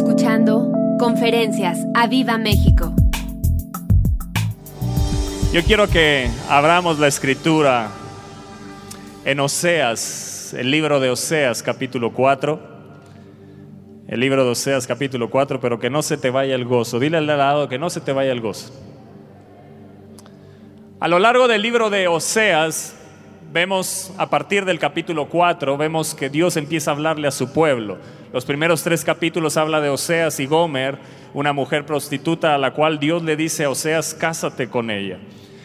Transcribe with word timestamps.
escuchando 0.00 0.72
Conferencias 0.98 1.78
a 1.94 2.06
Viva 2.06 2.38
México. 2.38 2.94
Yo 5.52 5.62
quiero 5.62 5.88
que 5.88 6.30
abramos 6.48 6.98
la 6.98 7.06
escritura 7.06 7.90
en 9.26 9.40
Oseas, 9.40 10.54
el 10.54 10.70
libro 10.70 11.00
de 11.00 11.10
Oseas 11.10 11.62
capítulo 11.62 12.14
4. 12.14 12.58
El 14.08 14.20
libro 14.20 14.42
de 14.42 14.52
Oseas 14.52 14.86
capítulo 14.86 15.28
4, 15.28 15.60
pero 15.60 15.78
que 15.78 15.90
no 15.90 16.00
se 16.00 16.16
te 16.16 16.30
vaya 16.30 16.54
el 16.54 16.64
gozo. 16.64 16.98
Dile 16.98 17.18
al 17.18 17.26
lado 17.26 17.68
que 17.68 17.78
no 17.78 17.90
se 17.90 18.00
te 18.00 18.14
vaya 18.14 18.32
el 18.32 18.40
gozo. 18.40 18.72
A 20.98 21.08
lo 21.08 21.18
largo 21.18 21.46
del 21.46 21.60
libro 21.60 21.90
de 21.90 22.08
Oseas, 22.08 22.96
vemos 23.52 24.12
a 24.16 24.30
partir 24.30 24.64
del 24.64 24.78
capítulo 24.78 25.28
4, 25.28 25.76
vemos 25.76 26.14
que 26.14 26.30
Dios 26.30 26.56
empieza 26.56 26.90
a 26.90 26.94
hablarle 26.94 27.26
a 27.26 27.32
su 27.32 27.52
pueblo. 27.52 27.98
Los 28.32 28.44
primeros 28.44 28.82
tres 28.82 29.04
capítulos 29.04 29.56
habla 29.56 29.80
de 29.80 29.88
Oseas 29.88 30.38
y 30.38 30.46
Gomer, 30.46 30.98
una 31.34 31.52
mujer 31.52 31.84
prostituta 31.84 32.54
a 32.54 32.58
la 32.58 32.72
cual 32.72 33.00
Dios 33.00 33.22
le 33.22 33.36
dice 33.36 33.64
a 33.64 33.70
Oseas, 33.70 34.14
cásate 34.14 34.68
con 34.68 34.90
ella. 34.90 35.18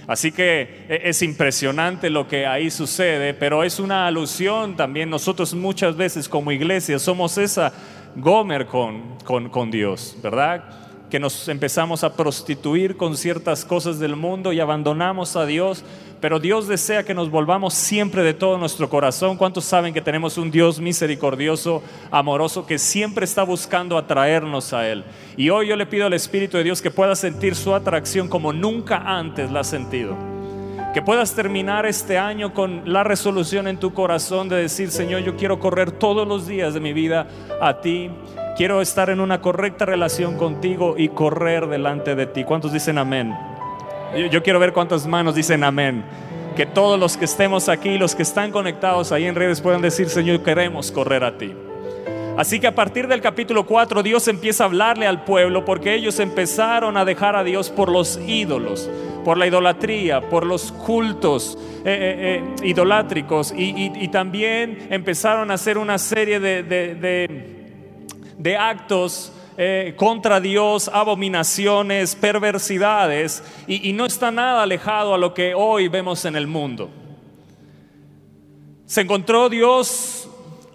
Así 0.08 0.32
que 0.32 0.86
e, 0.90 1.02
es 1.06 1.22
impresionante 1.22 2.09
lo 2.09 2.28
que 2.28 2.48
ahí 2.48 2.72
sucede, 2.72 3.34
pero 3.34 3.64
es 3.64 3.80
una 3.80 4.08
alusión 4.08 4.76
también. 4.76 5.09
Nosotros 5.09 5.54
muchas 5.54 5.95
veces 5.95 6.28
como 6.28 6.52
iglesia 6.52 6.98
somos 6.98 7.38
esa 7.38 7.72
Gomer 8.16 8.66
con, 8.66 9.17
con, 9.23 9.50
con 9.50 9.70
Dios, 9.70 10.17
¿verdad? 10.23 10.84
Nos 11.20 11.48
empezamos 11.48 12.04
a 12.04 12.14
prostituir 12.14 12.98
con 12.98 13.16
ciertas 13.18 13.66
cosas 13.66 14.00
del 14.00 14.16
mundo 14.16 14.54
y 14.54 14.60
abandonamos 14.60 15.36
a 15.36 15.46
Dios, 15.46 15.84
pero 16.22 16.40
Dios 16.40 16.68
desea 16.68 17.04
que 17.04 17.14
nos 17.14 17.30
volvamos 17.30 17.73
siempre 17.73 18.23
de 18.23 18.34
todo 18.34 18.58
nuestro 18.58 18.90
corazón. 18.90 19.38
¿Cuántos 19.38 19.66
saben 19.66 19.94
que 19.94 20.02
tenemos 20.02 20.38
un 20.38 20.52
Dios 20.52 20.80
misericordioso, 20.80 21.84
amoroso, 22.12 22.66
que 22.66 22.80
siempre 22.80 23.26
está 23.26 23.44
buscando 23.44 23.98
atraernos 23.98 24.73
a 24.73 24.88
Él? 24.88 25.04
Y 25.38 25.50
hoy 25.50 25.68
yo 25.68 25.76
le 25.76 25.86
pido 25.86 26.08
al 26.08 26.14
Espíritu 26.14 26.58
de 26.58 26.64
Dios 26.64 26.82
que 26.82 26.92
pueda 26.92 27.16
sentir 27.16 27.56
su 27.56 27.76
atracción 27.76 28.28
como 28.28 28.54
nunca 28.54 28.98
antes 29.06 29.52
la 29.52 29.59
ha 29.59 29.64
sentido. 29.64 30.16
Que 30.94 31.02
puedas 31.02 31.36
terminar 31.36 31.86
este 31.86 32.17
año 32.17 32.54
con 32.54 32.82
la 32.92 33.04
resolución 33.04 33.67
en 33.67 33.78
tu 33.78 33.94
corazón 33.94 34.50
de 34.50 34.56
decir, 34.56 34.92
Señor, 34.92 35.22
yo 35.22 35.36
quiero 35.36 35.59
correr 35.59 35.92
todos 35.92 36.28
los 36.28 36.48
días 36.48 36.73
de 36.73 36.80
mi 36.80 36.94
vida 36.94 37.28
a 37.61 37.82
ti 37.82 38.09
Quiero 38.56 38.81
estar 38.81 39.09
en 39.09 39.20
una 39.20 39.42
correcta 39.42 39.86
relación 39.86 40.38
contigo 40.38 40.95
y 40.98 41.09
correr 41.09 41.67
delante 41.67 42.16
de 42.16 42.25
ti. 42.25 42.45
¿Cuántos 42.45 42.72
dicen 42.72 42.98
amén? 42.98 43.36
Yo, 44.31 44.42
quiero 44.44 44.59
ver 44.59 44.72
cuántas 44.72 45.06
manos 45.06 45.36
dicen 45.36 45.61
amén. 45.61 46.06
Que 46.56 46.66
todos 46.66 46.98
los 46.98 47.17
que 47.17 47.26
estemos 47.26 47.67
aquí, 47.67 47.98
los 47.98 48.16
que 48.16 48.23
están 48.23 48.52
conectados 48.52 49.11
ahí 49.11 49.26
en 49.26 49.36
redes 49.36 49.59
puedan 49.59 49.81
decir, 49.81 50.08
Señor, 50.08 50.42
queremos 50.42 50.89
correr 50.89 51.26
a 51.26 51.38
ti. 51.38 51.53
Así 52.38 52.61
que 52.61 52.67
a 52.67 52.73
partir 52.73 53.09
del 53.09 53.20
capítulo 53.20 53.66
4 53.66 54.02
Dios 54.03 54.26
empieza 54.30 54.64
a 54.64 54.67
hablarle 54.67 55.06
al 55.06 55.26
pueblo 55.26 55.66
porque 55.66 55.94
ellos 55.94 56.22
empezaron 56.22 56.95
a 56.95 57.03
dejar 57.03 57.36
a 57.36 57.44
Dios 57.44 57.70
por 57.70 57.92
los 57.92 58.17
ídolos, 58.26 58.89
por 59.26 59.38
la 59.38 59.48
idolatría, 59.48 60.22
por 60.30 60.45
los 60.45 60.72
cultos 60.72 61.58
eh, 61.83 61.83
eh, 61.86 62.44
eh, 62.61 62.67
idolátricos 62.67 63.53
y, 63.56 64.08
también 64.08 64.88
empezaron 64.89 65.52
a 65.52 65.56
hacer 65.56 65.78
una 65.78 65.98
serie 65.98 66.39
de 66.39 66.64
de 66.64 67.55
actos 68.58 69.31
eh, 69.58 69.94
contra 69.95 70.39
Dios, 70.39 70.89
abominaciones, 70.94 72.16
perversidades, 72.16 73.44
y, 73.67 73.89
y 73.89 73.94
no 73.94 74.05
está 74.05 74.31
nada 74.31 74.64
alejado 74.64 75.14
a 75.14 75.17
lo 75.17 75.33
que 75.33 75.53
hoy 75.53 75.88
vemos 75.88 76.25
en 76.25 76.36
el 76.36 76.47
mundo. 76.47 76.89
Se 78.86 79.02
encontró 79.02 79.50
Dios 79.50 80.30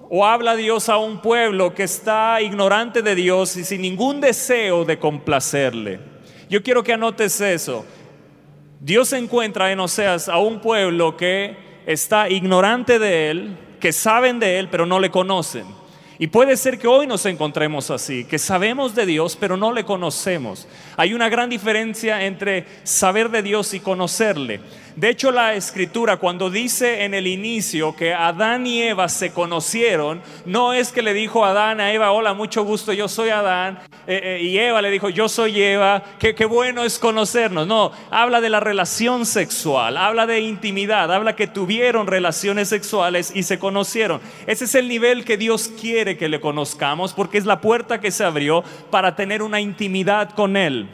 o 0.09 0.27
habla 0.27 0.57
Dios 0.57 0.89
a 0.89 0.99
un 0.99 1.23
pueblo 1.23 1.73
que 1.73 1.85
está 1.85 2.43
ignorante 2.43 3.03
de 3.03 3.15
Dios 3.15 3.57
y 3.57 3.65
sin 3.65 3.83
ningún 3.83 4.21
deseo 4.21 4.85
de 4.85 4.99
complacerle. 4.99 6.01
Yo 6.49 6.65
quiero 6.65 6.83
que 6.83 6.93
anotes 6.93 7.41
eso. 7.41 7.87
Dios 8.81 9.13
encuentra 9.13 9.71
en 9.71 9.79
Oseas 9.79 10.29
a 10.29 10.39
un 10.39 10.61
pueblo 10.61 11.17
que 11.17 11.57
está 11.87 12.29
ignorante 12.29 12.99
de 12.99 13.31
Él, 13.31 13.59
que 13.79 13.93
saben 13.93 14.41
de 14.41 14.59
Él, 14.59 14.69
pero 14.69 14.85
no 14.85 14.99
le 14.99 15.11
conocen. 15.11 15.67
Y 16.21 16.27
puede 16.27 16.59
ser 16.59 16.79
que 16.79 16.87
hoy 16.87 17.07
nos 17.07 17.25
encontremos 17.25 17.91
así, 17.91 18.27
que 18.27 18.39
sabemos 18.39 18.95
de 18.95 19.07
Dios, 19.07 19.39
pero 19.41 19.57
no 19.57 19.73
le 19.73 19.85
conocemos. 19.85 20.69
Hay 20.99 21.15
una 21.15 21.31
gran 21.31 21.49
diferencia 21.49 22.27
entre 22.27 22.67
saber 22.83 23.31
de 23.31 23.43
Dios 23.43 23.73
y 23.73 23.81
conocerle. 23.81 24.61
De 24.97 25.09
hecho, 25.09 25.31
la 25.31 25.55
escritura 25.55 26.17
cuando 26.17 26.51
dice 26.51 27.05
en 27.05 27.15
el 27.15 27.27
inicio 27.27 27.95
que 27.95 28.13
Adán 28.13 28.67
y 28.67 28.83
Eva 28.83 29.09
se 29.09 29.33
conocieron, 29.33 30.21
no 30.45 30.73
es 30.73 30.93
que 30.93 31.03
le 31.03 31.15
dijo 31.15 31.45
Adán 31.45 31.81
a 31.81 31.93
Eva, 31.93 32.13
hola, 32.13 32.35
mucho 32.35 32.65
gusto, 32.65 32.93
yo 32.93 33.09
soy 33.09 33.31
Adán, 33.31 33.79
eh, 34.07 34.21
eh, 34.23 34.43
y 34.43 34.59
Eva 34.59 34.83
le 34.83 34.91
dijo, 34.91 35.09
yo 35.09 35.29
soy 35.29 35.63
Eva, 35.63 36.03
qué, 36.19 36.35
qué 36.35 36.45
bueno 36.45 36.85
es 36.85 36.99
conocernos. 36.99 37.67
No, 37.67 37.93
habla 38.11 38.41
de 38.41 38.51
la 38.51 38.61
relación 38.61 39.27
sexual, 39.27 39.97
habla 39.97 40.27
de 40.27 40.41
intimidad, 40.41 41.13
habla 41.13 41.37
que 41.37 41.47
tuvieron 41.47 42.07
relaciones 42.07 42.69
sexuales 42.69 43.33
y 43.35 43.45
se 43.45 43.59
conocieron. 43.59 44.21
Ese 44.47 44.65
es 44.65 44.75
el 44.75 44.89
nivel 44.89 45.25
que 45.25 45.37
Dios 45.37 45.71
quiere 45.81 46.17
que 46.17 46.29
le 46.29 46.41
conozcamos 46.41 47.13
porque 47.13 47.39
es 47.39 47.47
la 47.47 47.61
puerta 47.61 48.01
que 48.01 48.11
se 48.11 48.25
abrió 48.25 48.65
para 48.91 49.15
tener 49.15 49.43
una 49.43 49.61
intimidad 49.61 50.31
con 50.31 50.57
Él. 50.57 50.89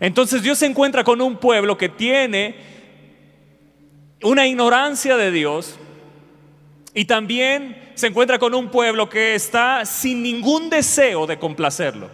Entonces 0.00 0.42
Dios 0.42 0.58
se 0.58 0.66
encuentra 0.66 1.04
con 1.04 1.20
un 1.20 1.36
pueblo 1.36 1.76
que 1.76 1.90
tiene 1.90 2.56
una 4.22 4.46
ignorancia 4.46 5.16
de 5.16 5.30
Dios 5.30 5.78
y 6.94 7.04
también 7.04 7.92
se 7.94 8.06
encuentra 8.06 8.38
con 8.38 8.54
un 8.54 8.70
pueblo 8.70 9.08
que 9.10 9.34
está 9.34 9.84
sin 9.84 10.22
ningún 10.22 10.70
deseo 10.70 11.26
de 11.26 11.38
complacerlo. 11.38 12.08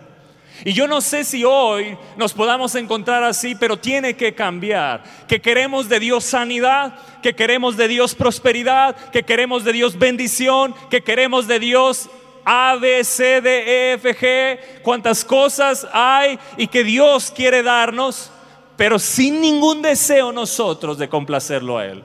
Y 0.64 0.72
yo 0.72 0.88
no 0.88 1.00
sé 1.00 1.22
si 1.22 1.44
hoy 1.44 1.96
nos 2.16 2.32
podamos 2.32 2.74
encontrar 2.74 3.22
así, 3.22 3.54
pero 3.54 3.78
tiene 3.78 4.16
que 4.16 4.34
cambiar. 4.34 5.02
Que 5.28 5.40
queremos 5.40 5.88
de 5.88 6.00
Dios 6.00 6.24
sanidad, 6.24 6.98
que 7.22 7.34
queremos 7.34 7.76
de 7.76 7.88
Dios 7.88 8.14
prosperidad, 8.14 8.96
que 9.10 9.22
queremos 9.22 9.64
de 9.64 9.72
Dios 9.72 9.98
bendición, 9.98 10.74
que 10.90 11.02
queremos 11.02 11.46
de 11.46 11.60
Dios 11.60 12.08
a, 12.46 12.76
B, 12.76 13.02
C, 13.02 13.40
D, 13.40 13.90
E, 13.90 13.92
F, 13.94 14.14
G, 14.14 14.80
cuántas 14.82 15.24
cosas 15.24 15.84
hay 15.92 16.38
y 16.56 16.68
que 16.68 16.84
Dios 16.84 17.32
quiere 17.34 17.64
darnos, 17.64 18.30
pero 18.76 19.00
sin 19.00 19.40
ningún 19.40 19.82
deseo 19.82 20.30
nosotros 20.30 20.96
de 20.96 21.08
complacerlo 21.08 21.76
a 21.76 21.86
Él. 21.86 22.04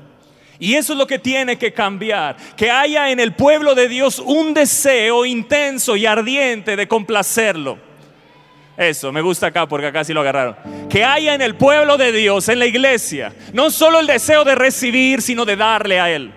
Y 0.57 0.73
eso 0.75 0.93
es 0.93 0.99
lo 0.99 1.05
que 1.05 1.19
tiene 1.19 1.57
que 1.57 1.73
cambiar, 1.73 2.37
que 2.55 2.71
haya 2.71 3.11
en 3.11 3.19
el 3.19 3.33
pueblo 3.33 3.75
de 3.75 3.87
Dios 3.87 4.17
un 4.19 4.55
deseo 4.55 5.25
intenso 5.25 5.95
y 5.95 6.07
ardiente 6.07 6.75
de 6.75 6.87
complacerlo. 6.87 7.77
Eso, 8.77 9.11
me 9.11 9.21
gusta 9.21 9.47
acá 9.47 9.67
porque 9.67 9.87
acá 9.87 10.03
sí 10.03 10.11
lo 10.11 10.21
agarraron. 10.21 10.55
Que 10.89 11.03
haya 11.03 11.35
en 11.35 11.41
el 11.41 11.55
pueblo 11.55 11.97
de 11.97 12.11
Dios, 12.11 12.49
en 12.49 12.57
la 12.57 12.65
iglesia, 12.65 13.31
no 13.53 13.69
solo 13.69 13.99
el 13.99 14.07
deseo 14.07 14.43
de 14.43 14.55
recibir, 14.55 15.21
sino 15.21 15.45
de 15.45 15.55
darle 15.55 15.99
a 15.99 16.09
Él. 16.09 16.33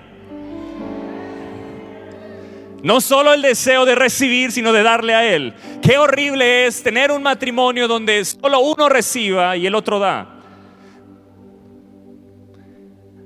No 2.85 3.01
solo 3.01 3.33
el 3.33 3.41
deseo 3.41 3.87
de 3.87 3.95
recibir, 3.95 4.53
sino 4.53 4.71
de 4.71 4.83
darle 4.83 5.15
a 5.15 5.25
Él. 5.25 5.55
Qué 5.81 5.97
horrible 5.97 6.67
es 6.67 6.83
tener 6.83 7.11
un 7.11 7.23
matrimonio 7.23 7.89
donde 7.89 8.23
solo 8.27 8.61
uno 8.61 8.91
reciba 8.91 9.57
y 9.57 9.67
el 9.67 9.75
otro 9.75 9.99
da. 9.99 10.29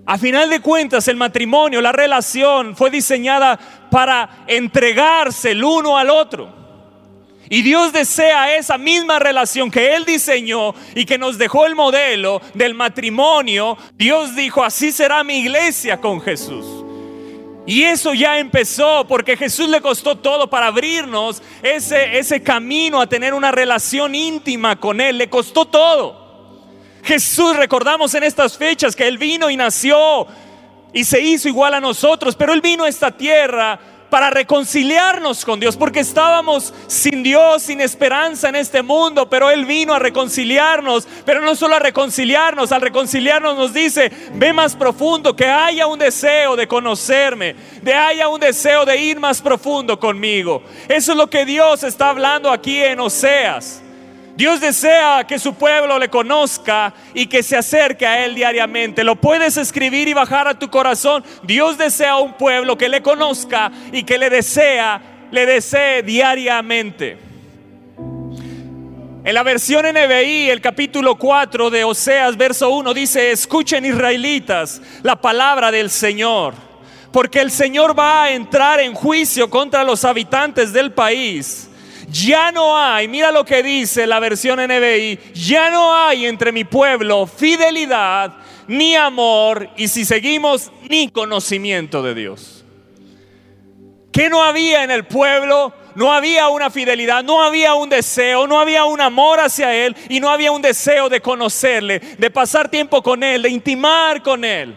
A 0.07 0.17
final 0.17 0.49
de 0.49 0.61
cuentas, 0.61 1.09
el 1.09 1.17
matrimonio, 1.17 1.81
la 1.81 1.91
relación 1.91 2.77
fue 2.77 2.89
diseñada 2.89 3.59
para 3.91 4.45
entregarse 4.47 5.51
el 5.51 5.65
uno 5.65 5.99
al 5.99 6.11
otro. 6.11 6.55
Y 7.51 7.63
Dios 7.63 7.93
desea 7.93 8.55
esa 8.55 8.79
misma 8.79 9.19
relación 9.19 9.73
que 9.73 9.97
Él 9.97 10.05
diseñó 10.05 10.73
y 10.95 11.05
que 11.05 11.19
nos 11.19 11.37
dejó 11.37 11.67
el 11.67 11.75
modelo 11.75 12.41
del 12.55 12.75
matrimonio. 12.75 13.77
Dios 13.95 14.37
dijo, 14.37 14.63
así 14.63 14.93
será 14.93 15.25
mi 15.25 15.39
iglesia 15.41 16.01
con 16.01 16.21
Jesús. 16.21 16.78
Y 17.69 17.85
eso 17.85 18.15
ya 18.15 18.39
empezó 18.39 19.07
porque 19.07 19.37
Jesús 19.37 19.69
le 19.69 19.83
costó 19.83 20.17
todo 20.17 20.49
para 20.49 20.69
abrirnos 20.69 21.43
ese, 21.63 22.19
ese 22.19 22.43
camino 22.43 22.99
a 22.99 23.07
tener 23.07 23.35
una 23.35 23.53
relación 23.53 24.15
íntima 24.15 24.81
con 24.81 25.03
Él. 25.03 25.19
Le 25.19 25.29
costó 25.29 25.67
todo. 25.67 26.63
Jesús, 27.03 27.55
recordamos 27.59 28.15
en 28.15 28.23
estas 28.23 28.57
fechas 28.57 28.97
que 28.97 29.07
Él 29.07 29.19
vino 29.19 29.51
y 29.51 29.57
nació 29.59 30.27
y 30.95 31.05
se 31.05 31.21
hizo 31.21 31.47
igual 31.47 31.75
a 31.75 31.81
nosotros, 31.81 32.37
pero 32.37 32.55
Él 32.55 32.63
vino 32.63 32.85
a 32.85 32.89
esta 32.89 33.11
tierra 33.11 33.79
para 34.11 34.31
reconciliarnos 34.31 35.45
con 35.45 35.61
Dios, 35.61 35.77
porque 35.77 36.01
estábamos 36.01 36.73
sin 36.87 37.23
Dios, 37.23 37.63
sin 37.63 37.81
esperanza 37.81 38.49
en 38.49 38.57
este 38.57 38.83
mundo, 38.83 39.29
pero 39.29 39.51
Él 39.51 39.67
vino 39.67 39.95
a 39.95 39.99
reconciliarnos, 39.99 41.07
pero 41.25 41.41
no 41.41 41.55
solo 41.55 41.77
a 41.77 41.79
reconciliarnos, 41.81 42.73
al 42.73 42.81
reconciliarnos 42.81 43.57
nos 43.57 43.73
dice, 43.73 44.11
ve 44.35 44.53
más 44.53 44.75
profundo, 44.75 45.35
que 45.37 45.47
haya 45.47 45.87
un 45.87 45.99
deseo 45.99 46.57
de 46.57 46.67
conocerme, 46.67 47.55
de 47.83 47.95
haya 47.95 48.29
un 48.29 48.41
deseo 48.41 48.85
de 48.85 48.97
ir 48.97 49.21
más 49.21 49.41
profundo 49.41 49.99
conmigo. 49.99 50.63
Eso 50.89 51.13
es 51.13 51.19
lo 51.19 51.29
que 51.29 51.45
Dios 51.45 51.83
está 51.83 52.11
hablando 52.11 52.51
aquí 52.51 52.83
en 52.83 53.01
Oseas. 53.01 53.83
Dios 54.39 54.61
desea 54.61 55.27
que 55.27 55.37
su 55.37 55.55
pueblo 55.55 55.99
le 55.99 56.09
conozca 56.09 56.95
y 57.13 57.27
que 57.27 57.43
se 57.43 57.57
acerque 57.57 58.07
a 58.07 58.25
Él 58.25 58.37
diariamente. 58.37 59.03
Lo 59.03 59.17
puedes 59.17 59.57
escribir 59.57 60.07
y 60.07 60.13
bajar 60.13 60.47
a 60.47 60.57
tu 60.57 60.71
corazón. 60.71 61.25
Dios 61.43 61.77
desea 61.77 62.19
un 62.19 62.35
pueblo 62.35 62.79
que 62.79 62.89
le 62.89 63.03
conozca 63.03 63.73
y 63.91 64.05
que 64.05 64.17
le 64.17 64.31
desea, 64.31 65.03
le 65.33 65.45
desee 65.45 66.05
diariamente. 66.05 67.19
En 69.25 69.35
la 69.35 69.43
versión 69.43 69.85
NBI, 69.85 70.51
el 70.51 70.61
capítulo 70.61 71.17
4 71.17 71.69
de 71.69 71.83
Oseas, 71.83 72.37
verso 72.37 72.71
1, 72.71 72.95
dice, 72.95 73.33
escuchen 73.33 73.85
israelitas 73.85 74.81
la 75.03 75.21
palabra 75.21 75.73
del 75.73 75.91
Señor, 75.91 76.55
porque 77.11 77.41
el 77.41 77.51
Señor 77.51 77.99
va 77.99 78.23
a 78.23 78.31
entrar 78.31 78.79
en 78.79 78.95
juicio 78.95 79.51
contra 79.51 79.83
los 79.83 80.05
habitantes 80.05 80.73
del 80.73 80.93
país. 80.93 81.68
Ya 82.11 82.53
no 82.53 82.77
hay, 82.79 83.07
mira 83.09 83.31
lo 83.31 83.45
que 83.45 83.63
dice 83.63 84.07
la 84.07 84.19
versión 84.19 84.59
NBI, 84.61 85.19
ya 85.35 85.71
no 85.71 85.95
hay 85.95 86.27
entre 86.27 86.53
mi 86.53 86.65
pueblo 86.65 87.27
fidelidad, 87.27 88.35
ni 88.67 88.95
amor, 88.97 89.69
y 89.77 89.89
si 89.89 90.05
seguimos, 90.05 90.73
ni 90.89 91.09
conocimiento 91.09 92.03
de 92.03 92.15
Dios. 92.15 92.65
¿Qué 94.11 94.31
no 94.31 94.43
había 94.43 94.85
en 94.85 94.91
el 94.91 95.07
pueblo? 95.07 95.75
no 95.99 96.13
había 96.13 96.49
una 96.49 96.71
fidelidad, 96.71 97.25
no 97.25 97.43
había 97.43 97.75
un 97.75 97.89
deseo, 97.89 98.47
no 98.47 98.61
había 98.61 98.85
un 98.85 99.01
amor 99.01 99.41
hacia 99.41 99.75
Él 99.75 99.97
y 100.09 100.21
no 100.21 100.31
había 100.31 100.53
un 100.53 100.63
deseo 100.63 101.09
de 101.09 101.21
conocerle, 101.21 101.99
de 101.99 102.31
pasar 102.31 102.69
tiempo 102.69 103.03
con 103.03 103.25
Él, 103.25 103.43
de 103.43 103.51
intimar 103.51 104.23
con 104.23 104.45
Él. 104.45 104.77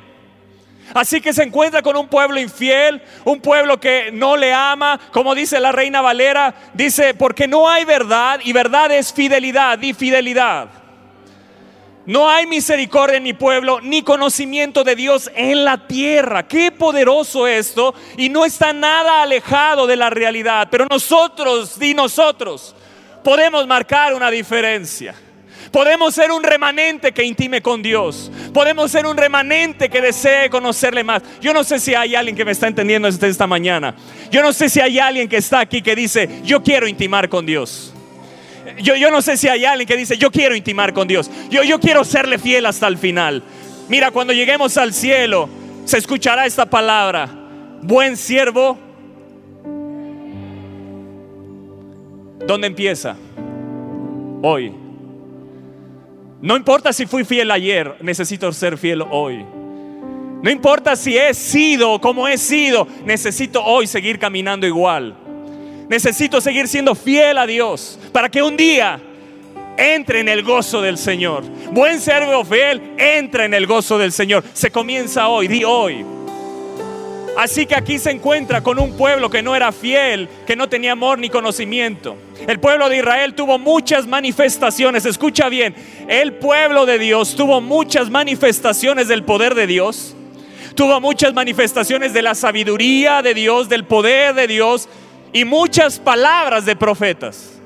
Así 0.94 1.22
que 1.22 1.34
se 1.34 1.44
encuentra 1.44 1.82
con 1.82 1.96
un 1.98 2.08
pueblo 2.08 2.40
infiel, 2.40 3.02
un 3.24 3.40
pueblo 3.42 3.80
que 3.80 4.12
no 4.12 4.38
le 4.38 4.54
ama, 4.54 5.00
como 5.12 5.36
dice 5.36 5.60
la 5.60 5.72
reina 5.72 6.02
Valera, 6.02 6.54
dice, 6.74 7.14
porque 7.14 7.48
no 7.48 7.70
hay 7.70 7.86
verdad 7.86 8.40
y 8.44 8.54
verdad 8.54 8.92
es 8.92 9.14
fidelidad, 9.14 9.82
y 9.82 9.94
fidelidad. 9.94 10.70
No 12.06 12.28
hay 12.30 12.48
misericordia 12.48 13.18
en 13.18 13.24
mi 13.24 13.34
pueblo, 13.34 13.80
ni 13.80 14.02
conocimiento 14.02 14.84
de 14.84 14.96
Dios 14.96 15.32
en 15.36 15.64
la 15.64 15.88
tierra. 15.88 16.48
Qué 16.48 16.72
poderoso 16.72 17.46
esto. 17.46 17.94
Y 18.18 18.28
no 18.30 18.44
está 18.44 18.74
nada 18.74 19.22
alejado 19.22 19.86
de 19.86 19.96
la 19.96 20.10
realidad. 20.10 20.68
Pero 20.72 20.88
nosotros, 20.90 21.80
y 21.80 21.94
nosotros, 21.94 22.76
podemos 23.24 23.68
marcar 23.68 24.16
una 24.16 24.32
diferencia. 24.32 25.14
Podemos 25.72 26.16
ser 26.16 26.32
un 26.32 26.44
remanente 26.44 27.12
que 27.12 27.24
intime 27.24 27.62
con 27.62 27.82
Dios. 27.82 28.32
Podemos 28.54 28.92
ser 28.92 29.06
un 29.06 29.18
remanente 29.18 29.90
que 29.90 30.02
desee 30.02 30.50
conocerle 30.50 31.04
más. 31.04 31.22
Yo 31.40 31.54
no 31.54 31.64
sé 31.64 31.80
si 31.80 31.94
hay 31.94 32.16
alguien 32.16 32.36
que 32.36 32.46
me 32.46 32.52
está 32.52 32.68
entendiendo 32.68 33.08
esta 33.08 33.48
mañana. 33.48 33.96
Yo 34.32 34.42
no 34.42 34.54
sé 34.54 34.70
si 34.70 34.80
hay 34.80 35.00
alguien 35.00 35.30
que 35.30 35.38
está 35.38 35.60
aquí 35.60 35.82
que 35.82 35.96
dice, 35.96 36.30
yo 36.44 36.64
quiero 36.64 36.88
intimar 36.88 37.30
con 37.30 37.46
Dios. 37.46 37.94
Yo, 38.82 38.96
yo 38.96 39.12
no 39.12 39.22
sé 39.22 39.38
si 39.38 39.48
hay 39.48 39.66
alguien 39.66 39.88
que 39.88 39.98
dice, 39.98 40.18
yo 40.18 40.32
quiero 40.32 40.56
intimar 40.56 40.94
con 40.94 41.08
Dios. 41.08 41.30
Yo, 41.50 41.64
yo 41.64 41.80
quiero 41.80 42.04
serle 42.04 42.38
fiel 42.38 42.66
hasta 42.66 42.88
el 42.88 42.98
final. 42.98 43.44
Mira, 43.90 44.12
cuando 44.12 44.34
lleguemos 44.34 44.78
al 44.78 44.94
cielo, 44.94 45.50
se 45.86 45.98
escuchará 45.98 46.46
esta 46.46 46.66
palabra. 46.66 47.30
Buen 47.82 48.16
siervo. 48.18 48.78
¿Dónde 52.46 52.68
empieza? 52.68 53.16
Hoy. 54.42 54.81
No 56.42 56.56
importa 56.56 56.92
si 56.92 57.06
fui 57.06 57.24
fiel 57.24 57.52
ayer, 57.52 57.98
necesito 58.02 58.52
ser 58.52 58.78
fiel 58.78 59.04
hoy. 59.10 59.46
No 60.42 60.50
importa 60.50 60.96
si 60.96 61.16
he 61.16 61.34
sido 61.36 62.02
como 62.02 62.28
he 62.28 62.38
sido, 62.38 62.88
necesito 63.06 63.64
hoy 63.64 63.86
seguir 63.86 64.18
caminando 64.18 64.66
igual. 64.66 65.16
Necesito 65.88 66.42
seguir 66.42 66.68
siendo 66.68 66.96
fiel 66.96 67.38
a 67.38 67.46
Dios 67.46 68.00
para 68.12 68.30
que 68.30 68.42
un 68.42 68.58
día 68.58 69.00
entre 69.78 70.20
en 70.20 70.30
el 70.30 70.44
gozo 70.44 70.82
del 70.82 70.98
Señor. 70.98 71.44
Buen 71.72 72.00
servo 72.00 72.44
fiel, 72.44 72.82
entra 72.98 73.46
en 73.46 73.54
el 73.54 73.68
gozo 73.68 73.98
del 73.98 74.12
Señor. 74.12 74.44
Se 74.54 74.72
comienza 74.72 75.28
hoy, 75.28 75.48
di 75.48 75.64
hoy. 75.64 76.06
Así 77.38 77.66
que 77.66 77.76
aquí 77.76 77.98
se 77.98 78.12
encuentra 78.12 78.62
con 78.62 78.78
un 78.78 78.98
pueblo 78.98 79.30
que 79.30 79.42
no 79.42 79.56
era 79.56 79.72
fiel, 79.72 80.28
que 80.46 80.56
no 80.56 80.68
tenía 80.68 80.92
amor 80.92 81.18
ni 81.18 81.30
conocimiento. 81.30 82.18
El 82.48 82.60
pueblo 82.60 82.90
de 82.90 82.98
Israel 82.98 83.34
tuvo 83.34 83.58
muchas 83.58 84.06
manifestaciones, 84.06 85.06
escucha 85.06 85.48
bien, 85.48 85.74
el 86.08 86.34
pueblo 86.34 86.86
de 86.86 87.00
Dios 87.00 87.36
tuvo 87.36 87.62
muchas 87.62 88.10
manifestaciones 88.10 89.08
del 89.08 89.24
poder 89.24 89.56
de 89.56 89.66
Dios, 89.66 90.16
tuvo 90.76 91.00
muchas 91.00 91.34
manifestaciones 91.34 92.14
de 92.14 92.22
la 92.22 92.36
sabiduría 92.36 93.22
de 93.22 93.34
Dios, 93.34 93.70
del 93.70 93.86
poder 93.86 94.34
de 94.34 94.48
Dios, 94.48 94.90
y 95.34 95.46
muchas 95.46 96.00
palabras 96.00 96.66
de 96.66 96.76
profetas. 96.76 97.62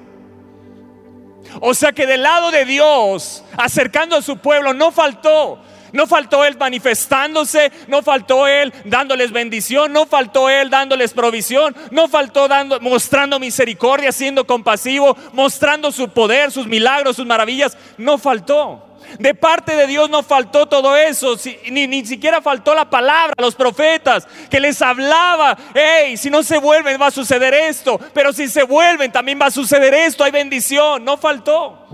O 1.62 1.74
sea 1.74 1.92
que 1.92 2.06
del 2.06 2.24
lado 2.24 2.52
de 2.52 2.66
Dios, 2.66 3.44
acercando 3.58 4.18
a 4.18 4.22
su 4.22 4.38
pueblo, 4.38 4.74
no 4.74 4.92
faltó. 4.92 5.60
No 5.96 6.08
faltó 6.08 6.44
Él 6.44 6.58
manifestándose, 6.58 7.72
no 7.88 8.04
faltó 8.04 8.48
Él 8.48 8.74
dándoles 8.84 9.32
bendición, 9.32 9.94
no 9.94 10.06
faltó 10.06 10.50
Él 10.50 10.70
dándoles 10.70 11.14
provisión, 11.14 11.74
no 11.90 12.10
faltó 12.10 12.50
dando, 12.50 12.82
mostrando 12.82 13.40
misericordia, 13.40 14.12
siendo 14.12 14.46
compasivo, 14.46 15.16
mostrando 15.32 15.94
su 15.94 16.10
poder, 16.10 16.52
sus 16.52 16.68
milagros, 16.68 17.16
sus 17.16 17.26
maravillas. 17.26 17.78
No 17.98 18.18
faltó. 18.18 18.84
De 19.20 19.34
parte 19.34 19.78
de 19.78 19.88
Dios 19.88 20.10
no 20.10 20.22
faltó 20.22 20.66
todo 20.66 20.98
eso, 20.98 21.38
ni, 21.72 21.88
ni 21.88 22.06
siquiera 22.06 22.42
faltó 22.42 22.76
la 22.76 22.90
palabra 22.90 23.34
los 23.38 23.56
profetas 23.56 24.28
que 24.50 24.60
les 24.60 24.82
hablaba, 24.82 25.58
hey, 25.74 26.18
si 26.18 26.30
no 26.30 26.44
se 26.44 26.58
vuelven 26.58 27.00
va 27.00 27.08
a 27.08 27.12
suceder 27.12 27.54
esto, 27.54 28.00
pero 28.14 28.34
si 28.34 28.50
se 28.50 28.64
vuelven 28.64 29.14
también 29.14 29.40
va 29.40 29.46
a 29.46 29.52
suceder 29.52 29.94
esto, 29.94 30.26
hay 30.26 30.32
bendición, 30.32 31.06
no 31.06 31.16
faltó. 31.16 31.86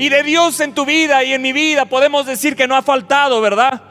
Y 0.00 0.08
de 0.08 0.22
Dios 0.22 0.58
en 0.60 0.72
tu 0.72 0.86
vida 0.86 1.22
y 1.24 1.34
en 1.34 1.42
mi 1.42 1.52
vida 1.52 1.84
podemos 1.84 2.24
decir 2.24 2.56
que 2.56 2.66
no 2.66 2.74
ha 2.74 2.80
faltado, 2.80 3.38
¿verdad? 3.42 3.82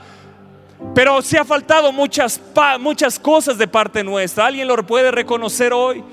Pero 0.95 1.21
sí 1.21 1.37
ha 1.37 1.45
faltado 1.45 1.91
muchas, 1.91 2.41
muchas 2.79 3.19
cosas 3.19 3.59
de 3.59 3.67
parte 3.67 4.03
nuestra. 4.03 4.47
¿Alguien 4.47 4.67
lo 4.67 4.75
puede 4.87 5.11
reconocer 5.11 5.71
hoy? 5.71 6.03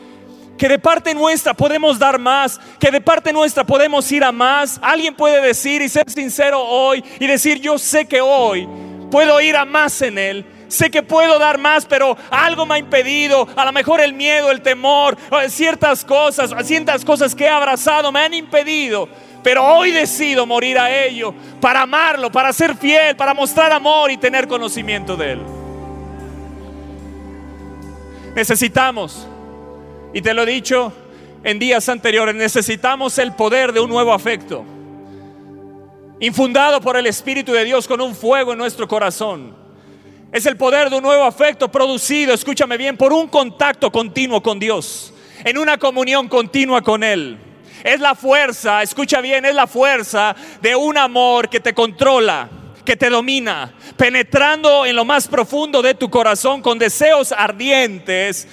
que 0.59 0.69
de 0.69 0.79
parte 0.79 1.15
nuestra 1.15 1.53
podemos 1.55 1.99
dar 1.99 2.19
más, 2.19 2.61
que 2.79 2.91
de 2.91 3.01
parte 3.01 3.33
nuestra 3.33 3.65
podemos 3.65 4.11
ir 4.13 4.23
a 4.23 4.33
más. 4.33 4.79
Alguien 4.83 5.15
puede 5.15 5.41
decir 5.41 5.81
y 5.81 5.89
ser 5.89 6.11
sincero 6.11 6.63
hoy 6.63 7.03
y 7.19 7.27
decir, 7.27 7.61
yo 7.61 7.79
sé 7.79 8.07
que 8.07 8.21
hoy 8.21 8.69
puedo 9.11 9.41
ir 9.41 9.57
a 9.57 9.65
más 9.65 10.03
en 10.03 10.19
Él. 10.19 10.45
Sé 10.69 10.91
que 10.91 11.03
puedo 11.03 11.39
dar 11.39 11.57
más, 11.57 11.87
pero 11.87 12.19
algo 12.31 12.67
me 12.67 12.75
ha 12.75 12.79
impedido. 12.79 13.49
A 13.57 13.65
lo 13.65 13.73
mejor 13.73 14.01
el 14.01 14.13
miedo, 14.13 14.51
el 14.51 14.61
temor, 14.61 15.17
ciertas 15.49 16.05
cosas, 16.05 16.51
ciertas 16.67 17.03
cosas 17.03 17.35
que 17.35 17.45
he 17.45 17.49
abrazado 17.49 18.13
me 18.13 18.21
han 18.21 18.35
impedido. 18.35 19.09
Pero 19.47 19.65
hoy 19.65 19.93
decido 19.93 20.45
morir 20.45 20.77
a 20.77 20.93
ello 21.07 21.33
para 21.61 21.83
amarlo, 21.83 22.33
para 22.33 22.53
ser 22.53 22.75
fiel, 22.75 23.15
para 23.15 23.33
mostrar 23.33 23.71
amor 23.71 24.11
y 24.11 24.17
tener 24.17 24.49
conocimiento 24.49 25.17
de 25.17 25.35
Él. 25.35 25.43
Necesitamos 28.35 29.25
y 30.13 30.21
te 30.21 30.35
lo 30.35 30.43
he 30.43 30.47
dicho 30.47 30.93
en 31.45 31.61
días 31.61 31.89
anteriores, 31.89 32.35
necesitamos 32.35 33.19
el 33.19 33.35
poder 33.35 33.73
de 33.73 33.79
un 33.79 33.89
nuevo 33.89 34.13
afecto, 34.13 34.65
infundado 36.19 36.81
por 36.81 36.97
el 36.97 37.07
Espíritu 37.07 37.53
de 37.53 37.63
Dios 37.63 37.87
con 37.87 38.01
un 38.01 38.17
fuego 38.17 38.51
en 38.51 38.59
nuestro 38.59 38.89
corazón. 38.89 39.55
Es 40.33 40.45
el 40.47 40.57
poder 40.57 40.91
de 40.91 40.97
un 40.97 41.05
nuevo 41.05 41.23
afecto 41.23 41.71
producido, 41.71 42.35
escúchame 42.35 42.77
bien, 42.77 42.97
por 42.97 43.13
un 43.13 43.29
contacto 43.29 43.93
continuo 43.93 44.43
con 44.43 44.59
Dios, 44.59 45.15
en 45.45 45.57
una 45.57 45.79
comunión 45.79 46.27
continua 46.27 46.83
con 46.83 47.05
Él. 47.05 47.46
Es 47.83 48.01
la 48.01 48.15
fuerza, 48.15 48.83
escucha 48.83 49.21
bien, 49.21 49.45
es 49.45 49.55
la 49.55 49.67
fuerza 49.67 50.35
de 50.61 50.75
un 50.75 50.99
amor 50.99 51.49
que 51.49 51.61
te 51.61 51.75
controla, 51.75 52.49
que 52.85 52.97
te 52.97 53.11
domina, 53.11 53.75
penetrando 53.97 54.87
en 54.87 54.97
lo 54.97 55.05
más 55.05 55.29
profundo 55.29 55.83
de 55.83 55.95
tu 55.95 56.09
corazón 56.11 56.63
con 56.63 56.79
deseos 56.79 57.33
ardientes 57.33 58.47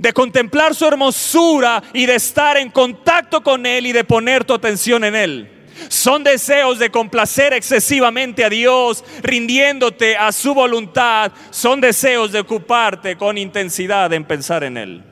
de 0.00 0.12
contemplar 0.14 0.74
su 0.74 0.86
hermosura 0.86 1.82
y 1.92 2.06
de 2.06 2.14
estar 2.14 2.56
en 2.56 2.70
contacto 2.70 3.42
con 3.42 3.66
Él 3.66 3.86
y 3.86 3.92
de 3.92 4.04
poner 4.04 4.44
tu 4.44 4.54
atención 4.54 5.04
en 5.04 5.14
Él. 5.14 5.60
Son 5.88 6.24
deseos 6.24 6.78
de 6.78 6.90
complacer 6.90 7.52
excesivamente 7.52 8.44
a 8.44 8.48
Dios, 8.50 9.04
rindiéndote 9.22 10.16
a 10.16 10.32
su 10.32 10.54
voluntad. 10.54 11.32
Son 11.50 11.80
deseos 11.80 12.32
de 12.32 12.40
ocuparte 12.40 13.16
con 13.16 13.36
intensidad 13.36 14.12
en 14.12 14.24
pensar 14.24 14.64
en 14.64 14.76
Él. 14.76 15.09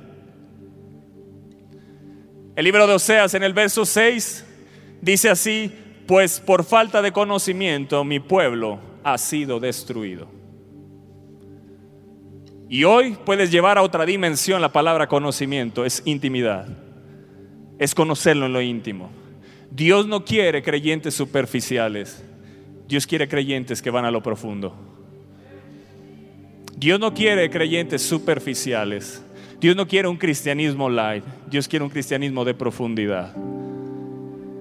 El 2.58 2.64
libro 2.64 2.88
de 2.88 2.94
Oseas 2.94 3.34
en 3.34 3.44
el 3.44 3.52
verso 3.52 3.86
6 3.86 4.44
dice 5.00 5.30
así, 5.30 5.72
pues 6.08 6.40
por 6.40 6.64
falta 6.64 7.00
de 7.00 7.12
conocimiento 7.12 8.02
mi 8.02 8.18
pueblo 8.18 8.80
ha 9.04 9.16
sido 9.16 9.60
destruido. 9.60 10.26
Y 12.68 12.82
hoy 12.82 13.16
puedes 13.24 13.52
llevar 13.52 13.78
a 13.78 13.82
otra 13.82 14.04
dimensión 14.04 14.60
la 14.60 14.72
palabra 14.72 15.06
conocimiento, 15.06 15.84
es 15.84 16.02
intimidad, 16.04 16.66
es 17.78 17.94
conocerlo 17.94 18.46
en 18.46 18.52
lo 18.52 18.60
íntimo. 18.60 19.12
Dios 19.70 20.08
no 20.08 20.24
quiere 20.24 20.60
creyentes 20.60 21.14
superficiales, 21.14 22.24
Dios 22.88 23.06
quiere 23.06 23.28
creyentes 23.28 23.80
que 23.80 23.90
van 23.90 24.04
a 24.04 24.10
lo 24.10 24.20
profundo. 24.20 24.74
Dios 26.76 26.98
no 26.98 27.14
quiere 27.14 27.50
creyentes 27.50 28.02
superficiales, 28.02 29.22
Dios 29.60 29.74
no 29.74 29.88
quiere 29.88 30.06
un 30.06 30.16
cristianismo 30.16 30.88
light, 30.88 31.24
Dios 31.50 31.66
quiere 31.66 31.84
un 31.84 31.90
cristianismo 31.90 32.44
de 32.44 32.54
profundidad. 32.54 33.34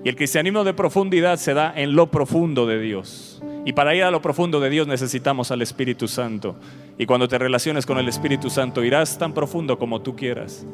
Y 0.03 0.09
el 0.09 0.15
cristianismo 0.15 0.63
de 0.63 0.73
profundidad 0.73 1.37
se 1.37 1.53
da 1.53 1.71
en 1.75 1.95
lo 1.95 2.09
profundo 2.09 2.65
de 2.65 2.79
Dios. 2.79 3.41
Y 3.65 3.73
para 3.73 3.93
ir 3.93 4.03
a 4.03 4.11
lo 4.11 4.21
profundo 4.21 4.59
de 4.59 4.69
Dios 4.69 4.87
necesitamos 4.87 5.51
al 5.51 5.61
Espíritu 5.61 6.07
Santo. 6.07 6.55
Y 6.97 7.05
cuando 7.05 7.27
te 7.27 7.37
relaciones 7.37 7.85
con 7.85 7.99
el 7.99 8.07
Espíritu 8.07 8.49
Santo 8.49 8.83
irás 8.83 9.17
tan 9.19 9.33
profundo 9.33 9.77
como 9.77 10.01
tú 10.01 10.15
quieras. 10.15 10.65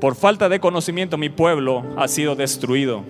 Por 0.00 0.16
falta 0.16 0.48
de 0.48 0.60
conocimiento 0.60 1.16
mi 1.16 1.28
pueblo 1.28 1.84
ha 1.96 2.08
sido 2.08 2.36
destruido, 2.36 3.04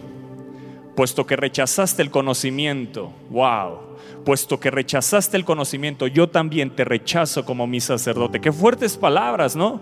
puesto 0.95 1.27
que 1.27 1.37
rechazaste 1.37 2.03
el 2.03 2.11
conocimiento. 2.11 3.12
Wow. 3.31 3.88
Puesto 4.28 4.61
que 4.61 4.70
rechazaste 4.70 5.38
el 5.38 5.44
conocimiento, 5.47 6.06
yo 6.06 6.28
también 6.28 6.68
te 6.76 6.85
rechazo 6.85 7.47
como 7.47 7.66
mi 7.66 7.80
sacerdote. 7.80 8.42
Qué 8.42 8.52
fuertes 8.52 8.94
palabras, 8.94 9.56
¿no? 9.56 9.80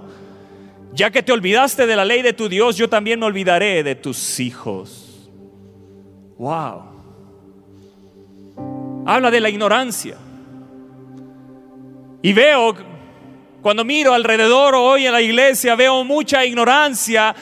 Ya 0.92 1.10
que 1.10 1.20
te 1.20 1.32
olvidaste 1.32 1.84
de 1.84 1.96
la 1.96 2.04
ley 2.04 2.22
de 2.22 2.32
tu 2.32 2.48
Dios, 2.48 2.76
yo 2.76 2.88
también 2.88 3.18
me 3.18 3.26
olvidaré 3.26 3.82
de 3.82 3.96
tus 3.96 4.38
hijos. 4.38 5.28
Wow. 6.38 6.82
Habla 9.04 9.32
de 9.32 9.40
la 9.40 9.48
ignorancia. 9.48 10.16
Y 12.22 12.32
veo 12.32 12.76
cuando 13.60 13.84
miro 13.84 14.14
alrededor 14.14 14.76
hoy 14.76 15.06
en 15.06 15.12
la 15.12 15.22
iglesia 15.22 15.74
veo 15.74 16.04
mucha 16.04 16.44
ignorancia, 16.44 17.34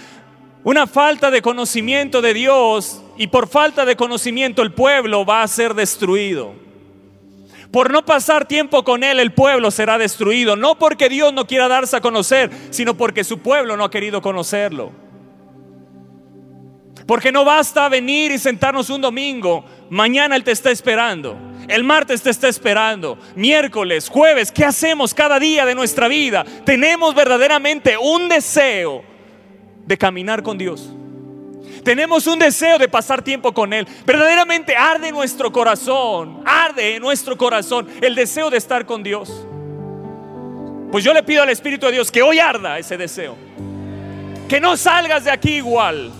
una 0.62 0.86
falta 0.86 1.30
de 1.30 1.42
conocimiento 1.42 2.22
de 2.22 2.32
Dios 2.32 3.02
y 3.18 3.26
por 3.26 3.46
falta 3.46 3.84
de 3.84 3.94
conocimiento 3.94 4.62
el 4.62 4.72
pueblo 4.72 5.26
va 5.26 5.42
a 5.42 5.48
ser 5.48 5.74
destruido. 5.74 6.64
Por 7.74 7.90
no 7.90 8.04
pasar 8.04 8.46
tiempo 8.46 8.84
con 8.84 9.02
Él 9.02 9.18
el 9.18 9.32
pueblo 9.32 9.72
será 9.72 9.98
destruido, 9.98 10.54
no 10.54 10.78
porque 10.78 11.08
Dios 11.08 11.32
no 11.32 11.44
quiera 11.44 11.66
darse 11.66 11.96
a 11.96 12.00
conocer, 12.00 12.48
sino 12.70 12.96
porque 12.96 13.24
su 13.24 13.40
pueblo 13.40 13.76
no 13.76 13.82
ha 13.82 13.90
querido 13.90 14.22
conocerlo. 14.22 14.92
Porque 17.04 17.32
no 17.32 17.44
basta 17.44 17.88
venir 17.88 18.30
y 18.30 18.38
sentarnos 18.38 18.90
un 18.90 19.00
domingo, 19.00 19.64
mañana 19.90 20.36
Él 20.36 20.44
te 20.44 20.52
está 20.52 20.70
esperando. 20.70 21.36
El 21.66 21.82
martes 21.82 22.22
te 22.22 22.30
está 22.30 22.46
esperando. 22.46 23.18
Miércoles, 23.34 24.08
jueves, 24.08 24.52
¿qué 24.52 24.64
hacemos 24.64 25.12
cada 25.12 25.40
día 25.40 25.66
de 25.66 25.74
nuestra 25.74 26.06
vida? 26.06 26.44
Tenemos 26.64 27.12
verdaderamente 27.12 27.96
un 27.98 28.28
deseo 28.28 29.02
de 29.84 29.98
caminar 29.98 30.44
con 30.44 30.56
Dios. 30.56 30.94
Tenemos 31.84 32.26
un 32.26 32.38
deseo 32.38 32.78
de 32.78 32.88
pasar 32.88 33.22
tiempo 33.22 33.52
con 33.52 33.72
Él. 33.72 33.86
Verdaderamente 34.06 34.74
arde 34.74 35.12
nuestro 35.12 35.52
corazón, 35.52 36.42
arde 36.46 36.96
en 36.96 37.02
nuestro 37.02 37.36
corazón 37.36 37.86
el 38.00 38.14
deseo 38.14 38.48
de 38.50 38.56
estar 38.56 38.86
con 38.86 39.02
Dios. 39.02 39.46
Pues 40.90 41.04
yo 41.04 41.12
le 41.12 41.22
pido 41.22 41.42
al 41.42 41.50
Espíritu 41.50 41.86
de 41.86 41.92
Dios 41.92 42.10
que 42.10 42.22
hoy 42.22 42.38
arda 42.38 42.78
ese 42.78 42.96
deseo. 42.96 43.36
Que 44.48 44.60
no 44.60 44.76
salgas 44.76 45.24
de 45.24 45.30
aquí 45.30 45.56
igual 45.56 46.12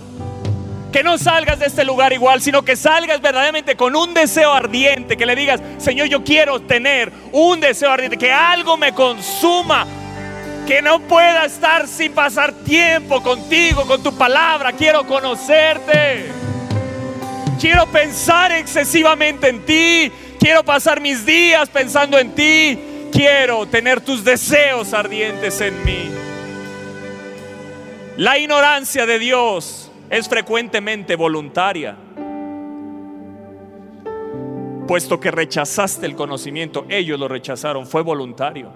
que 0.95 1.03
no 1.03 1.19
salgas 1.19 1.59
de 1.59 1.67
este 1.67 1.85
lugar 1.85 2.13
igual, 2.13 2.41
sino 2.41 2.65
que 2.65 2.77
salgas 2.77 3.21
verdaderamente 3.21 3.75
con 3.75 3.97
un 3.97 4.15
deseo 4.15 4.53
ardiente, 4.53 5.17
que 5.17 5.27
le 5.27 5.35
digas, 5.35 5.61
Señor, 5.77 6.07
yo 6.07 6.23
quiero 6.23 6.61
tener 6.63 7.11
un 7.33 7.59
deseo 7.59 7.91
ardiente, 7.91 8.17
que 8.17 8.31
algo 8.31 8.77
me 8.77 8.95
consuma, 8.95 9.89
que 10.67 10.81
no 10.81 11.01
pueda 11.01 11.45
estar 11.45 11.87
sin 11.87 12.13
pasar 12.13 12.53
tiempo 12.53 13.23
contigo, 13.23 13.87
con 13.87 14.03
tu 14.03 14.17
palabra, 14.17 14.73
quiero 14.73 15.07
conocerte. 15.07 16.27
Quiero 17.61 17.87
pensar 17.87 18.53
excesivamente 18.53 19.49
en 19.49 19.65
ti, 19.65 20.11
quiero 20.39 20.65
pasar 20.65 21.01
mis 21.01 21.25
días 21.25 21.69
pensando 21.69 22.19
en 22.19 22.35
ti, 22.35 22.79
quiero 23.13 23.67
tener 23.67 24.01
tus 24.01 24.25
deseos 24.25 24.93
ardientes 24.93 25.61
en 25.61 25.85
mí. 25.85 26.11
La 28.17 28.39
ignorancia 28.39 29.07
de 29.07 29.19
Dios 29.19 29.91
es 30.11 30.29
frecuentemente 30.29 31.17
voluntaria. 31.17 31.97
Puesto 34.87 35.19
que 35.19 35.31
rechazaste 35.31 36.05
el 36.07 36.15
conocimiento, 36.15 36.85
ellos 36.89 37.19
lo 37.19 37.29
rechazaron, 37.29 37.87
fue 37.87 38.03
voluntario. 38.03 38.73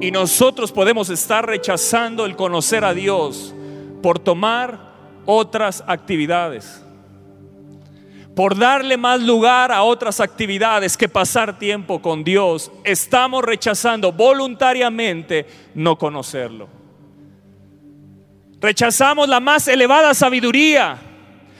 Y 0.00 0.10
nosotros 0.10 0.72
podemos 0.72 1.08
estar 1.08 1.46
rechazando 1.46 2.26
el 2.26 2.36
conocer 2.36 2.84
a 2.84 2.92
Dios 2.92 3.54
por 4.02 4.18
tomar 4.18 4.78
otras 5.24 5.82
actividades, 5.86 6.82
por 8.34 8.58
darle 8.58 8.98
más 8.98 9.22
lugar 9.22 9.72
a 9.72 9.82
otras 9.82 10.20
actividades 10.20 10.98
que 10.98 11.08
pasar 11.08 11.58
tiempo 11.58 12.02
con 12.02 12.22
Dios. 12.22 12.70
Estamos 12.84 13.42
rechazando 13.42 14.12
voluntariamente 14.12 15.46
no 15.74 15.96
conocerlo. 15.96 16.68
Rechazamos 18.60 19.28
la 19.28 19.40
más 19.40 19.66
elevada 19.66 20.12
sabiduría. 20.12 20.98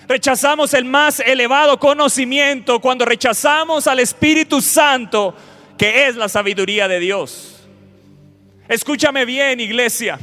Rechazamos 0.06 0.74
el 0.74 0.84
más 0.84 1.20
elevado 1.20 1.78
conocimiento 1.80 2.80
cuando 2.80 3.06
rechazamos 3.06 3.86
al 3.86 3.98
Espíritu 3.98 4.60
Santo, 4.60 5.34
que 5.78 6.06
es 6.06 6.16
la 6.16 6.28
sabiduría 6.28 6.86
de 6.86 7.00
Dios. 7.00 7.55
Escúchame 8.68 9.24
bien, 9.24 9.60
iglesia. 9.60 10.18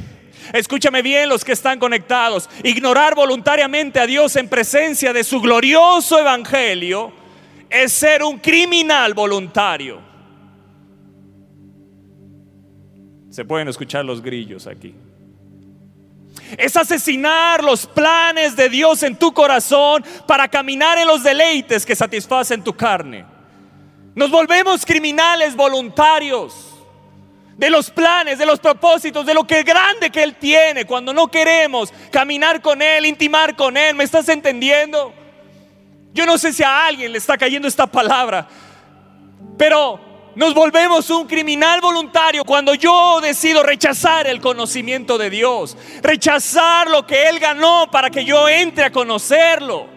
Escúchame 0.52 1.02
bien 1.02 1.28
los 1.28 1.44
que 1.44 1.52
están 1.52 1.78
conectados. 1.78 2.48
Ignorar 2.62 3.14
voluntariamente 3.14 3.98
a 3.98 4.06
Dios 4.06 4.36
en 4.36 4.48
presencia 4.48 5.12
de 5.12 5.24
su 5.24 5.40
glorioso 5.40 6.18
evangelio 6.18 7.12
es 7.70 7.92
ser 7.92 8.22
un 8.22 8.38
criminal 8.38 9.14
voluntario. 9.14 10.00
Se 13.30 13.44
pueden 13.44 13.68
escuchar 13.68 14.04
los 14.04 14.22
grillos 14.22 14.66
aquí 14.66 14.94
es 16.58 16.76
asesinar 16.76 17.62
los 17.62 17.86
planes 17.86 18.56
de 18.56 18.68
Dios 18.68 19.02
en 19.02 19.16
tu 19.16 19.32
corazón 19.32 20.04
para 20.26 20.48
caminar 20.48 20.98
en 20.98 21.06
los 21.06 21.22
deleites 21.22 21.84
que 21.84 21.96
satisfacen 21.96 22.62
tu 22.62 22.74
carne. 22.74 23.24
Nos 24.14 24.30
volvemos 24.30 24.84
criminales 24.84 25.56
voluntarios 25.56 26.73
de 27.56 27.70
los 27.70 27.90
planes, 27.90 28.38
de 28.38 28.46
los 28.46 28.60
propósitos, 28.60 29.26
de 29.26 29.34
lo 29.34 29.46
que 29.46 29.62
grande 29.62 30.10
que 30.10 30.22
Él 30.22 30.36
tiene 30.36 30.84
cuando 30.84 31.12
no 31.12 31.28
queremos 31.28 31.92
caminar 32.10 32.60
con 32.60 32.82
Él, 32.82 33.06
intimar 33.06 33.56
con 33.56 33.76
Él. 33.76 33.94
¿Me 33.94 34.04
estás 34.04 34.28
entendiendo? 34.28 35.12
Yo 36.12 36.26
no 36.26 36.38
sé 36.38 36.52
si 36.52 36.62
a 36.62 36.86
alguien 36.86 37.12
le 37.12 37.18
está 37.18 37.36
cayendo 37.36 37.66
esta 37.66 37.86
palabra, 37.86 38.46
pero 39.58 40.00
nos 40.36 40.54
volvemos 40.54 41.10
un 41.10 41.26
criminal 41.26 41.80
voluntario 41.80 42.44
cuando 42.44 42.74
yo 42.74 43.20
decido 43.20 43.62
rechazar 43.62 44.26
el 44.26 44.40
conocimiento 44.40 45.16
de 45.16 45.30
Dios, 45.30 45.76
rechazar 46.02 46.90
lo 46.90 47.06
que 47.06 47.28
Él 47.28 47.38
ganó 47.38 47.88
para 47.90 48.10
que 48.10 48.24
yo 48.24 48.48
entre 48.48 48.84
a 48.84 48.90
conocerlo. 48.90 49.93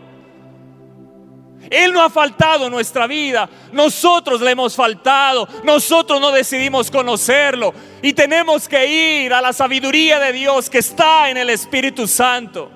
Él 1.69 1.93
no 1.93 2.01
ha 2.01 2.09
faltado 2.09 2.65
en 2.65 2.71
nuestra 2.71 3.07
vida, 3.07 3.50
nosotros 3.71 4.41
le 4.41 4.51
hemos 4.51 4.75
faltado, 4.75 5.47
nosotros 5.63 6.21
no 6.21 6.31
decidimos 6.31 6.89
conocerlo 6.89 7.74
y 8.01 8.13
tenemos 8.13 8.67
que 8.67 9.24
ir 9.25 9.33
a 9.33 9.41
la 9.41 9.53
sabiduría 9.53 10.19
de 10.19 10.33
Dios 10.33 10.69
que 10.69 10.79
está 10.79 11.29
en 11.29 11.38
el 11.38 11.50
Espíritu 11.50 12.07
Santo. 12.07 12.71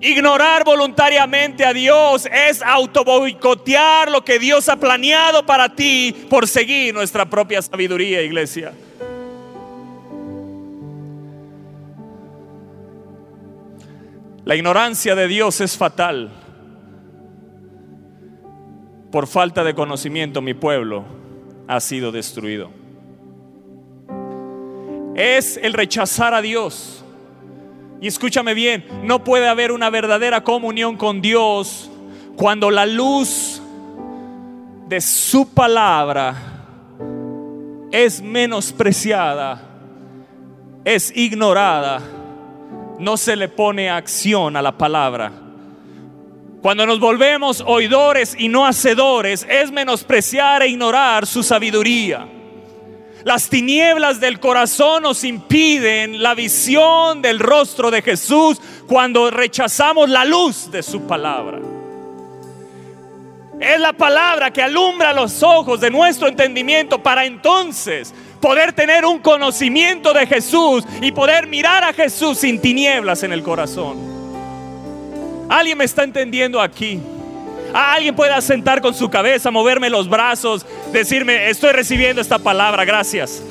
Ignorar 0.00 0.62
voluntariamente 0.62 1.64
a 1.64 1.72
Dios 1.72 2.28
es 2.30 2.60
autoboicotear 2.62 4.10
lo 4.10 4.22
que 4.22 4.38
Dios 4.38 4.68
ha 4.68 4.76
planeado 4.76 5.46
para 5.46 5.74
ti 5.74 6.14
por 6.28 6.46
seguir 6.46 6.92
nuestra 6.92 7.24
propia 7.24 7.62
sabiduría, 7.62 8.20
iglesia. 8.20 8.72
La 14.44 14.54
ignorancia 14.54 15.14
de 15.14 15.26
Dios 15.26 15.60
es 15.60 15.76
fatal. 15.76 16.30
Por 19.10 19.26
falta 19.26 19.64
de 19.64 19.74
conocimiento 19.74 20.42
mi 20.42 20.54
pueblo 20.54 21.04
ha 21.68 21.80
sido 21.80 22.12
destruido. 22.12 22.70
Es 25.14 25.58
el 25.62 25.72
rechazar 25.72 26.34
a 26.34 26.42
Dios 26.42 27.04
y 28.00 28.08
escúchame 28.08 28.52
bien, 28.54 28.84
no 29.04 29.24
puede 29.24 29.48
haber 29.48 29.72
una 29.72 29.88
verdadera 29.88 30.44
comunión 30.44 30.96
con 30.96 31.22
Dios 31.22 31.90
cuando 32.36 32.70
la 32.70 32.84
luz 32.84 33.62
de 34.86 35.00
su 35.00 35.48
palabra 35.48 36.36
es 37.90 38.20
menospreciada, 38.20 39.62
es 40.84 41.16
ignorada, 41.16 42.02
no 42.98 43.16
se 43.16 43.34
le 43.34 43.48
pone 43.48 43.88
acción 43.88 44.56
a 44.56 44.62
la 44.62 44.76
palabra. 44.76 45.45
Cuando 46.66 46.84
nos 46.84 46.98
volvemos 46.98 47.62
oidores 47.64 48.34
y 48.36 48.48
no 48.48 48.66
hacedores, 48.66 49.46
es 49.48 49.70
menospreciar 49.70 50.64
e 50.64 50.68
ignorar 50.70 51.24
su 51.24 51.44
sabiduría. 51.44 52.26
Las 53.22 53.48
tinieblas 53.48 54.18
del 54.18 54.40
corazón 54.40 55.04
nos 55.04 55.22
impiden 55.22 56.20
la 56.20 56.34
visión 56.34 57.22
del 57.22 57.38
rostro 57.38 57.92
de 57.92 58.02
Jesús 58.02 58.60
cuando 58.88 59.30
rechazamos 59.30 60.10
la 60.10 60.24
luz 60.24 60.68
de 60.72 60.82
su 60.82 61.06
palabra. 61.06 61.60
Es 63.60 63.78
la 63.78 63.92
palabra 63.92 64.52
que 64.52 64.60
alumbra 64.60 65.12
los 65.12 65.44
ojos 65.44 65.78
de 65.80 65.92
nuestro 65.92 66.26
entendimiento 66.26 67.00
para 67.00 67.26
entonces 67.26 68.12
poder 68.40 68.72
tener 68.72 69.04
un 69.04 69.20
conocimiento 69.20 70.12
de 70.12 70.26
Jesús 70.26 70.82
y 71.00 71.12
poder 71.12 71.46
mirar 71.46 71.84
a 71.84 71.92
Jesús 71.92 72.38
sin 72.38 72.60
tinieblas 72.60 73.22
en 73.22 73.32
el 73.32 73.44
corazón. 73.44 74.15
¿Alguien 75.48 75.78
me 75.78 75.84
está 75.84 76.04
entendiendo 76.04 76.60
aquí? 76.60 77.00
Alguien 77.72 78.14
puede 78.14 78.40
sentar 78.40 78.80
con 78.80 78.94
su 78.94 79.08
cabeza, 79.10 79.50
moverme 79.50 79.90
los 79.90 80.08
brazos, 80.08 80.64
decirme, 80.92 81.50
estoy 81.50 81.72
recibiendo 81.72 82.22
esta 82.22 82.38
palabra, 82.38 82.84
gracias. 82.84 83.42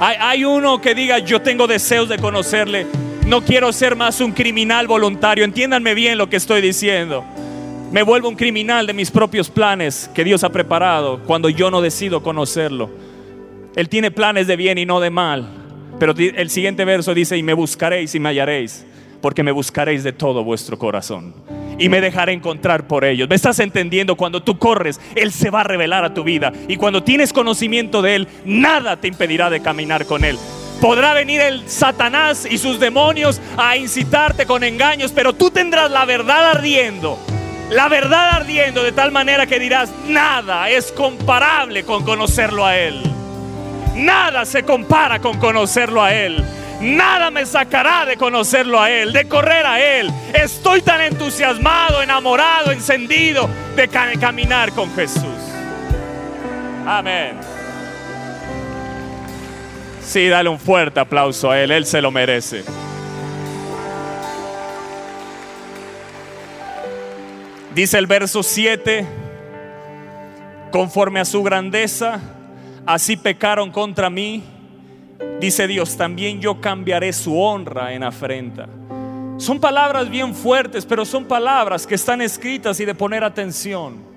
Hay, 0.00 0.16
hay 0.18 0.44
uno 0.44 0.80
que 0.80 0.94
diga, 0.94 1.18
yo 1.20 1.40
tengo 1.40 1.66
deseos 1.66 2.08
de 2.08 2.18
conocerle. 2.18 2.86
No 3.26 3.42
quiero 3.42 3.72
ser 3.72 3.94
más 3.94 4.20
un 4.20 4.32
criminal 4.32 4.88
voluntario. 4.88 5.44
Entiéndanme 5.44 5.94
bien 5.94 6.18
lo 6.18 6.28
que 6.28 6.36
estoy 6.36 6.60
diciendo. 6.60 7.24
Me 7.92 8.02
vuelvo 8.02 8.28
un 8.28 8.34
criminal 8.34 8.86
de 8.86 8.94
mis 8.94 9.10
propios 9.10 9.48
planes 9.48 10.10
que 10.12 10.24
Dios 10.24 10.42
ha 10.42 10.50
preparado 10.50 11.20
cuando 11.24 11.48
yo 11.48 11.70
no 11.70 11.80
decido 11.80 12.22
conocerlo. 12.22 12.90
Él 13.76 13.88
tiene 13.88 14.10
planes 14.10 14.46
de 14.46 14.56
bien 14.56 14.78
y 14.78 14.86
no 14.86 14.98
de 14.98 15.10
mal. 15.10 15.61
Pero 16.02 16.14
el 16.16 16.50
siguiente 16.50 16.84
verso 16.84 17.14
dice, 17.14 17.36
y 17.36 17.44
me 17.44 17.54
buscaréis 17.54 18.12
y 18.16 18.18
me 18.18 18.30
hallaréis, 18.30 18.84
porque 19.20 19.44
me 19.44 19.52
buscaréis 19.52 20.02
de 20.02 20.12
todo 20.12 20.42
vuestro 20.42 20.76
corazón. 20.76 21.32
Y 21.78 21.88
me 21.88 22.00
dejaré 22.00 22.32
encontrar 22.32 22.88
por 22.88 23.04
ellos. 23.04 23.28
¿Me 23.28 23.36
estás 23.36 23.60
entendiendo? 23.60 24.16
Cuando 24.16 24.42
tú 24.42 24.58
corres, 24.58 25.00
Él 25.14 25.30
se 25.30 25.48
va 25.50 25.60
a 25.60 25.62
revelar 25.62 26.04
a 26.04 26.12
tu 26.12 26.24
vida. 26.24 26.52
Y 26.66 26.74
cuando 26.74 27.04
tienes 27.04 27.32
conocimiento 27.32 28.02
de 28.02 28.16
Él, 28.16 28.28
nada 28.44 28.96
te 28.96 29.06
impedirá 29.06 29.48
de 29.48 29.62
caminar 29.62 30.04
con 30.04 30.24
Él. 30.24 30.36
Podrá 30.80 31.14
venir 31.14 31.40
el 31.40 31.68
Satanás 31.68 32.48
y 32.50 32.58
sus 32.58 32.80
demonios 32.80 33.40
a 33.56 33.76
incitarte 33.76 34.44
con 34.44 34.64
engaños, 34.64 35.12
pero 35.14 35.34
tú 35.34 35.52
tendrás 35.52 35.88
la 35.92 36.04
verdad 36.04 36.50
ardiendo 36.50 37.16
la 37.70 37.88
verdad 37.88 38.30
ardiendo 38.30 38.82
de 38.82 38.90
tal 38.90 39.12
manera 39.12 39.46
que 39.46 39.60
dirás, 39.60 39.88
nada 40.08 40.68
es 40.68 40.90
comparable 40.90 41.84
con 41.84 42.04
conocerlo 42.04 42.66
a 42.66 42.76
Él. 42.76 43.02
Nada 43.94 44.44
se 44.44 44.62
compara 44.62 45.18
con 45.18 45.38
conocerlo 45.38 46.02
a 46.02 46.12
Él. 46.12 46.44
Nada 46.80 47.30
me 47.30 47.46
sacará 47.46 48.04
de 48.04 48.16
conocerlo 48.16 48.80
a 48.80 48.90
Él, 48.90 49.12
de 49.12 49.28
correr 49.28 49.64
a 49.64 49.80
Él. 49.80 50.10
Estoy 50.34 50.82
tan 50.82 51.00
entusiasmado, 51.00 52.02
enamorado, 52.02 52.72
encendido 52.72 53.48
de 53.76 53.86
caminar 53.86 54.72
con 54.72 54.92
Jesús. 54.94 55.22
Amén. 56.86 57.36
Sí, 60.02 60.28
dale 60.28 60.48
un 60.48 60.58
fuerte 60.58 60.98
aplauso 60.98 61.50
a 61.50 61.60
Él, 61.60 61.70
Él 61.70 61.86
se 61.86 62.02
lo 62.02 62.10
merece. 62.10 62.64
Dice 67.74 67.96
el 67.96 68.06
verso 68.06 68.42
7, 68.42 69.06
conforme 70.70 71.20
a 71.20 71.24
su 71.24 71.42
grandeza, 71.42 72.20
así 72.86 73.16
pecaron 73.16 73.70
contra 73.70 74.10
mí. 74.10 74.42
Dice 75.40 75.66
Dios, 75.66 75.96
también 75.96 76.40
yo 76.40 76.60
cambiaré 76.60 77.12
su 77.12 77.38
honra 77.40 77.92
en 77.92 78.02
afrenta. 78.02 78.68
Son 79.38 79.58
palabras 79.58 80.08
bien 80.08 80.34
fuertes, 80.34 80.86
pero 80.86 81.04
son 81.04 81.24
palabras 81.24 81.86
que 81.86 81.94
están 81.94 82.20
escritas 82.20 82.78
y 82.80 82.84
de 82.84 82.94
poner 82.94 83.24
atención. 83.24 84.12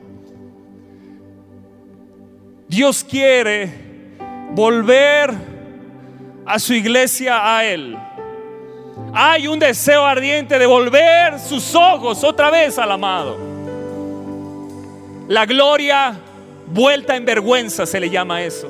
Dios 2.68 3.04
quiere 3.04 3.72
volver 4.52 5.34
a 6.46 6.60
su 6.60 6.74
iglesia 6.74 7.58
a 7.58 7.64
Él. 7.64 7.98
Hay 9.14 9.48
un 9.48 9.60
deseo 9.60 10.06
ardiente 10.06 10.60
de 10.60 10.66
volver 10.66 11.40
sus 11.40 11.74
ojos 11.76 12.24
otra 12.24 12.50
vez 12.50 12.78
al 12.78 12.92
amado. 12.92 13.38
La 15.28 15.46
gloria 15.46 16.20
vuelta 16.68 17.16
en 17.16 17.26
vergüenza 17.26 17.86
se 17.86 18.00
le 18.00 18.10
llama 18.10 18.42
eso. 18.42 18.70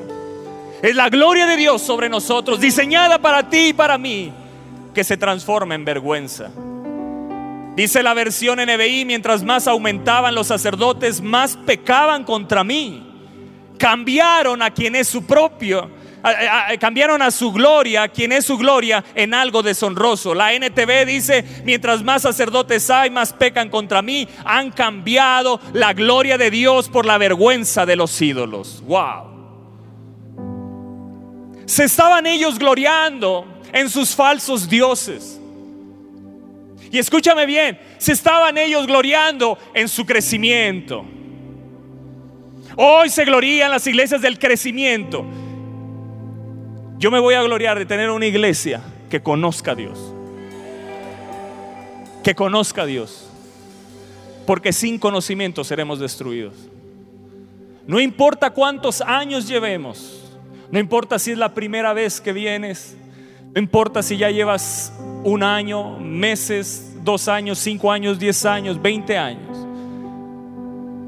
Es 0.81 0.95
la 0.95 1.09
gloria 1.09 1.47
de 1.47 1.57
Dios 1.57 1.81
sobre 1.81 2.09
nosotros, 2.09 2.59
diseñada 2.59 3.19
para 3.19 3.49
ti 3.49 3.69
y 3.69 3.73
para 3.73 3.97
mí, 3.97 4.31
que 4.93 5.03
se 5.03 5.17
transforma 5.17 5.75
en 5.75 5.85
vergüenza. 5.85 6.51
Dice 7.75 8.03
la 8.03 8.13
versión 8.13 8.59
NBI, 8.59 9.03
mientras 9.05 9.43
más 9.43 9.67
aumentaban 9.67 10.33
los 10.33 10.47
sacerdotes, 10.47 11.21
más 11.21 11.57
pecaban 11.57 12.23
contra 12.23 12.63
mí. 12.63 13.05
Cambiaron 13.77 14.61
a 14.61 14.71
quien 14.71 14.95
es 14.95 15.07
su 15.07 15.25
propio 15.25 15.89
cambiaron 16.79 17.21
a 17.21 17.31
su 17.31 17.51
gloria, 17.51 18.07
quien 18.07 18.31
es 18.31 18.45
su 18.45 18.57
gloria, 18.57 19.03
en 19.15 19.33
algo 19.33 19.61
deshonroso. 19.61 20.33
La 20.33 20.53
NTV 20.53 21.05
dice, 21.05 21.45
mientras 21.63 22.03
más 22.03 22.23
sacerdotes 22.23 22.89
hay, 22.89 23.09
más 23.09 23.33
pecan 23.33 23.69
contra 23.69 24.01
mí. 24.01 24.27
Han 24.43 24.71
cambiado 24.71 25.59
la 25.73 25.93
gloria 25.93 26.37
de 26.37 26.49
Dios 26.49 26.89
por 26.89 27.05
la 27.05 27.17
vergüenza 27.17 27.85
de 27.85 27.95
los 27.95 28.21
ídolos. 28.21 28.83
Wow. 28.85 29.35
Se 31.65 31.83
estaban 31.83 32.25
ellos 32.27 32.59
gloriando 32.59 33.45
en 33.73 33.89
sus 33.89 34.15
falsos 34.15 34.69
dioses. 34.69 35.39
Y 36.91 36.99
escúchame 36.99 37.45
bien, 37.45 37.77
se 37.97 38.13
estaban 38.13 38.57
ellos 38.57 38.87
gloriando 38.87 39.57
en 39.73 39.89
su 39.89 40.05
crecimiento. 40.05 41.05
Hoy 42.77 43.09
se 43.09 43.25
glorían 43.25 43.71
las 43.71 43.85
iglesias 43.87 44.21
del 44.21 44.37
crecimiento. 44.37 45.25
Yo 46.97 47.11
me 47.11 47.19
voy 47.19 47.33
a 47.33 47.43
gloriar 47.43 47.77
de 47.77 47.85
tener 47.85 48.09
una 48.09 48.25
iglesia 48.25 48.81
que 49.09 49.21
conozca 49.21 49.71
a 49.71 49.75
Dios. 49.75 50.13
Que 52.23 52.35
conozca 52.35 52.83
a 52.83 52.85
Dios. 52.85 53.29
Porque 54.45 54.71
sin 54.71 54.97
conocimiento 54.97 55.63
seremos 55.63 55.99
destruidos. 55.99 56.55
No 57.85 57.99
importa 57.99 58.51
cuántos 58.51 59.01
años 59.01 59.47
llevemos. 59.47 60.21
No 60.71 60.79
importa 60.79 61.19
si 61.19 61.31
es 61.31 61.37
la 61.37 61.53
primera 61.53 61.93
vez 61.93 62.21
que 62.21 62.33
vienes. 62.33 62.95
No 63.53 63.61
importa 63.61 64.01
si 64.01 64.17
ya 64.17 64.31
llevas 64.31 64.93
un 65.23 65.43
año, 65.43 65.99
meses, 65.99 66.95
dos 67.03 67.27
años, 67.27 67.59
cinco 67.59 67.91
años, 67.91 68.17
diez 68.19 68.45
años, 68.45 68.81
veinte 68.81 69.17
años. 69.17 69.57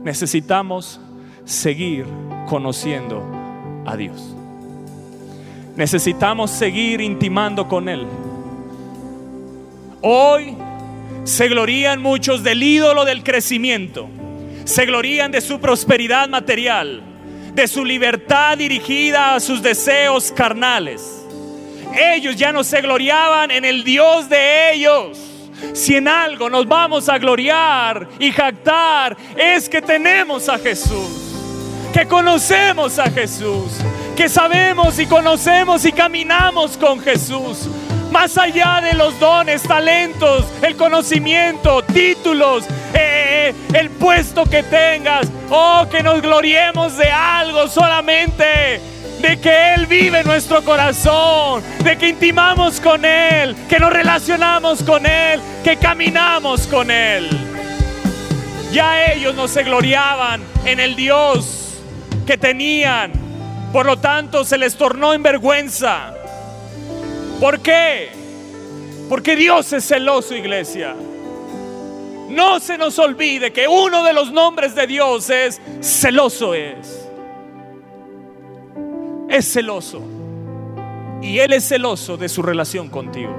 Necesitamos 0.03 0.99
seguir 1.45 2.05
conociendo 2.47 3.23
a 3.85 3.95
Dios. 3.97 4.36
Necesitamos 5.77 6.51
seguir 6.51 6.99
intimando 7.01 7.67
con 7.67 7.87
Él. 7.87 8.05
Hoy 10.01 10.57
se 11.23 11.47
glorían 11.47 12.01
muchos 12.01 12.43
del 12.43 12.63
ídolo 12.63 13.05
del 13.05 13.23
crecimiento. 13.23 14.09
Se 14.65 14.85
glorían 14.85 15.31
de 15.31 15.39
su 15.39 15.59
prosperidad 15.59 16.27
material, 16.29 17.01
de 17.53 17.67
su 17.67 17.85
libertad 17.85 18.57
dirigida 18.57 19.35
a 19.35 19.39
sus 19.39 19.61
deseos 19.61 20.31
carnales. 20.31 21.25
Ellos 21.95 22.35
ya 22.35 22.51
no 22.51 22.63
se 22.63 22.81
gloriaban 22.81 23.51
en 23.51 23.63
el 23.63 23.83
Dios 23.83 24.27
de 24.29 24.73
ellos. 24.73 25.19
Si 25.73 25.95
en 25.95 26.07
algo 26.07 26.49
nos 26.49 26.67
vamos 26.67 27.07
a 27.07 27.17
gloriar 27.17 28.07
y 28.19 28.31
jactar, 28.31 29.15
es 29.35 29.69
que 29.69 29.81
tenemos 29.81 30.49
a 30.49 30.57
Jesús, 30.57 31.26
que 31.93 32.07
conocemos 32.07 32.99
a 32.99 33.09
Jesús, 33.09 33.73
que 34.15 34.29
sabemos 34.29 34.99
y 34.99 35.05
conocemos 35.05 35.85
y 35.85 35.91
caminamos 35.91 36.77
con 36.77 36.99
Jesús. 36.99 37.67
Más 38.11 38.37
allá 38.37 38.81
de 38.81 38.93
los 38.93 39.19
dones, 39.19 39.63
talentos, 39.63 40.45
el 40.61 40.75
conocimiento, 40.75 41.81
títulos, 41.83 42.65
eh, 42.93 43.53
el 43.73 43.89
puesto 43.91 44.45
que 44.45 44.63
tengas, 44.63 45.27
oh, 45.49 45.85
que 45.89 46.01
nos 46.01 46.21
gloriemos 46.21 46.97
de 46.97 47.09
algo 47.11 47.67
solamente 47.67 48.81
de 49.21 49.39
que 49.39 49.73
Él 49.73 49.87
vive 49.87 50.19
en 50.19 50.27
nuestro 50.27 50.63
corazón, 50.63 51.63
de 51.83 51.97
que 51.97 52.09
intimamos 52.09 52.79
con 52.79 53.03
Él, 53.03 53.55
que 53.67 53.79
nos 53.79 53.91
relacionamos 53.91 54.83
con 54.83 55.05
Él, 55.05 55.41
que 55.63 55.77
caminamos 55.77 56.65
con 56.67 56.89
Él. 56.91 57.29
Ya 58.71 59.11
ellos 59.11 59.35
no 59.35 59.47
se 59.47 59.63
gloriaban 59.63 60.41
en 60.65 60.79
el 60.79 60.95
Dios 60.95 61.66
que 62.27 62.37
tenían, 62.37 63.11
por 63.73 63.87
lo 63.87 63.97
tanto, 63.97 64.43
se 64.43 64.57
les 64.57 64.75
tornó 64.75 65.13
en 65.13 65.23
vergüenza. 65.23 66.13
¿Por 67.39 67.59
qué? 67.61 68.09
Porque 69.09 69.35
Dios 69.35 69.71
es 69.73 69.87
celoso, 69.87 70.35
iglesia. 70.35 70.93
No 72.29 72.59
se 72.59 72.77
nos 72.77 72.99
olvide 72.99 73.53
que 73.53 73.67
uno 73.67 74.03
de 74.03 74.11
los 74.11 74.31
nombres 74.31 74.75
de 74.75 74.85
Dios 74.85 75.29
es 75.29 75.61
celoso 75.81 76.53
es. 76.53 77.07
Es 79.29 79.51
celoso. 79.51 80.01
Y 81.21 81.39
Él 81.39 81.53
es 81.53 81.67
celoso 81.67 82.17
de 82.17 82.27
su 82.27 82.41
relación 82.41 82.89
contigo. 82.89 83.33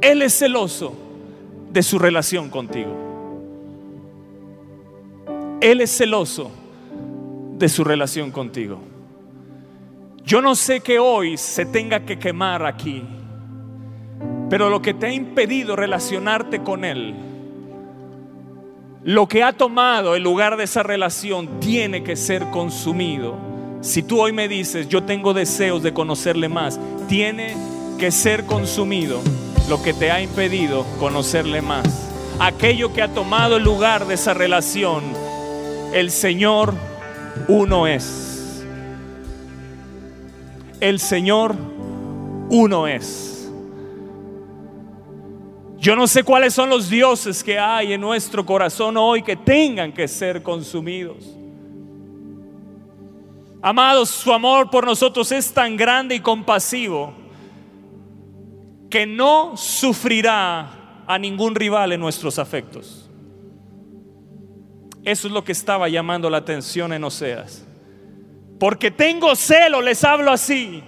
Él 0.00 0.22
es 0.22 0.38
celoso 0.38 0.94
de 1.72 1.82
su 1.82 1.98
relación 1.98 2.48
contigo. 2.48 3.09
Él 5.60 5.82
es 5.82 5.94
celoso 5.94 6.50
de 7.58 7.68
su 7.68 7.84
relación 7.84 8.30
contigo. 8.30 8.80
Yo 10.24 10.40
no 10.40 10.54
sé 10.54 10.80
que 10.80 10.98
hoy 10.98 11.36
se 11.36 11.66
tenga 11.66 12.00
que 12.06 12.18
quemar 12.18 12.64
aquí, 12.64 13.02
pero 14.48 14.70
lo 14.70 14.80
que 14.80 14.94
te 14.94 15.06
ha 15.06 15.12
impedido 15.12 15.76
relacionarte 15.76 16.62
con 16.62 16.84
Él, 16.84 17.14
lo 19.04 19.28
que 19.28 19.42
ha 19.42 19.52
tomado 19.52 20.14
el 20.14 20.22
lugar 20.22 20.56
de 20.56 20.64
esa 20.64 20.82
relación, 20.82 21.60
tiene 21.60 22.02
que 22.02 22.16
ser 22.16 22.48
consumido. 22.50 23.36
Si 23.82 24.02
tú 24.02 24.20
hoy 24.20 24.32
me 24.32 24.48
dices, 24.48 24.88
yo 24.88 25.02
tengo 25.02 25.34
deseos 25.34 25.82
de 25.82 25.92
conocerle 25.92 26.48
más, 26.48 26.80
tiene 27.06 27.54
que 27.98 28.10
ser 28.10 28.46
consumido 28.46 29.20
lo 29.68 29.82
que 29.82 29.92
te 29.92 30.10
ha 30.10 30.22
impedido 30.22 30.86
conocerle 30.98 31.60
más. 31.60 32.08
Aquello 32.38 32.94
que 32.94 33.02
ha 33.02 33.08
tomado 33.08 33.58
el 33.58 33.62
lugar 33.62 34.06
de 34.06 34.14
esa 34.14 34.32
relación, 34.32 35.02
el 35.92 36.10
Señor 36.10 36.74
uno 37.48 37.86
es. 37.86 38.30
el 40.80 40.98
Señor 40.98 41.54
uno 42.48 42.86
es. 42.86 43.50
Yo 45.78 45.96
no 45.96 46.06
sé 46.06 46.24
cuáles 46.24 46.52
son 46.52 46.68
los 46.68 46.90
dioses 46.90 47.42
que 47.42 47.58
hay 47.58 47.92
en 47.92 48.00
nuestro 48.00 48.44
corazón 48.44 48.96
hoy 48.96 49.22
que 49.22 49.36
tengan 49.36 49.92
que 49.92 50.08
ser 50.08 50.42
consumidos. 50.42 51.36
Amados, 53.62 54.08
su 54.10 54.32
amor 54.32 54.70
por 54.70 54.84
nosotros 54.84 55.30
es 55.32 55.52
tan 55.52 55.76
grande 55.76 56.14
y 56.14 56.20
compasivo 56.20 57.14
que 58.88 59.06
no 59.06 59.56
sufrirá 59.56 61.04
a 61.06 61.18
ningún 61.18 61.54
rival 61.54 61.92
en 61.92 62.00
nuestros 62.00 62.38
afectos. 62.38 62.99
Eso 65.04 65.28
es 65.28 65.32
lo 65.32 65.44
que 65.44 65.52
estaba 65.52 65.88
llamando 65.88 66.28
la 66.28 66.38
atención 66.38 66.92
en 66.92 67.04
Oseas. 67.04 67.66
Porque 68.58 68.90
tengo 68.90 69.34
celo, 69.36 69.80
les 69.80 70.04
hablo 70.04 70.30
así. 70.30 70.82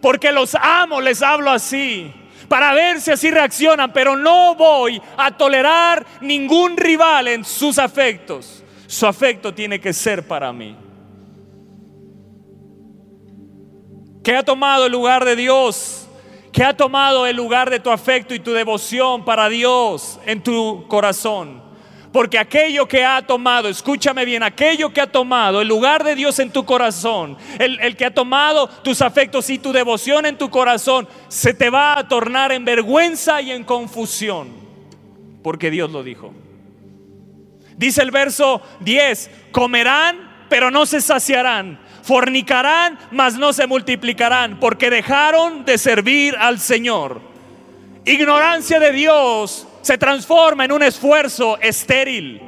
Porque 0.00 0.32
los 0.32 0.54
amo, 0.54 1.00
les 1.00 1.22
hablo 1.22 1.50
así 1.50 2.12
para 2.48 2.72
ver 2.74 3.00
si 3.00 3.10
así 3.10 3.30
reaccionan, 3.30 3.92
pero 3.92 4.16
no 4.16 4.54
voy 4.54 5.00
a 5.16 5.36
tolerar 5.36 6.06
ningún 6.20 6.76
rival 6.76 7.26
en 7.28 7.44
sus 7.44 7.78
afectos. 7.78 8.62
Su 8.86 9.06
afecto 9.06 9.52
tiene 9.52 9.80
que 9.80 9.92
ser 9.92 10.28
para 10.28 10.52
mí. 10.52 10.76
¿Qué 14.22 14.36
ha 14.36 14.42
tomado 14.42 14.86
el 14.86 14.92
lugar 14.92 15.24
de 15.24 15.36
Dios? 15.36 16.06
¿Qué 16.52 16.62
ha 16.62 16.76
tomado 16.76 17.26
el 17.26 17.34
lugar 17.34 17.70
de 17.70 17.80
tu 17.80 17.90
afecto 17.90 18.34
y 18.34 18.38
tu 18.38 18.52
devoción 18.52 19.24
para 19.24 19.48
Dios 19.48 20.20
en 20.24 20.40
tu 20.40 20.86
corazón? 20.86 21.63
Porque 22.14 22.38
aquello 22.38 22.86
que 22.86 23.04
ha 23.04 23.22
tomado, 23.22 23.68
escúchame 23.68 24.24
bien, 24.24 24.44
aquello 24.44 24.92
que 24.92 25.00
ha 25.00 25.10
tomado 25.10 25.60
el 25.60 25.66
lugar 25.66 26.04
de 26.04 26.14
Dios 26.14 26.38
en 26.38 26.52
tu 26.52 26.64
corazón, 26.64 27.36
el, 27.58 27.96
que 27.96 28.04
ha 28.04 28.14
tomado 28.14 28.68
tus 28.68 29.02
afectos 29.02 29.50
y 29.50 29.58
tu 29.58 29.72
devoción 29.72 30.24
en 30.24 30.38
tu 30.38 30.48
corazón, 30.48 31.08
se 31.26 31.54
te 31.54 31.70
va 31.70 31.98
a 31.98 32.06
tornar 32.06 32.52
en 32.52 32.64
vergüenza 32.64 33.42
y 33.42 33.50
en 33.50 33.64
confusión. 33.64 34.46
Porque 35.42 35.72
Dios 35.72 35.90
lo 35.90 36.04
dijo. 36.04 36.32
Dice 37.76 38.02
el 38.02 38.12
verso 38.12 38.62
10, 38.78 39.30
comerán, 39.50 40.46
pero 40.48 40.70
no 40.70 40.86
se 40.86 41.00
saciarán. 41.00 41.80
Fornicarán, 42.04 42.96
mas 43.10 43.36
no 43.36 43.52
se 43.52 43.66
multiplicarán, 43.66 44.60
porque 44.60 44.88
dejaron 44.88 45.64
de 45.64 45.78
servir 45.78 46.36
al 46.38 46.60
Señor. 46.60 47.20
Ignorancia 48.04 48.78
de 48.78 48.92
Dios 48.92 49.66
se 49.84 49.98
transforma 49.98 50.64
en 50.64 50.72
un 50.72 50.82
esfuerzo 50.82 51.58
estéril. 51.60 52.40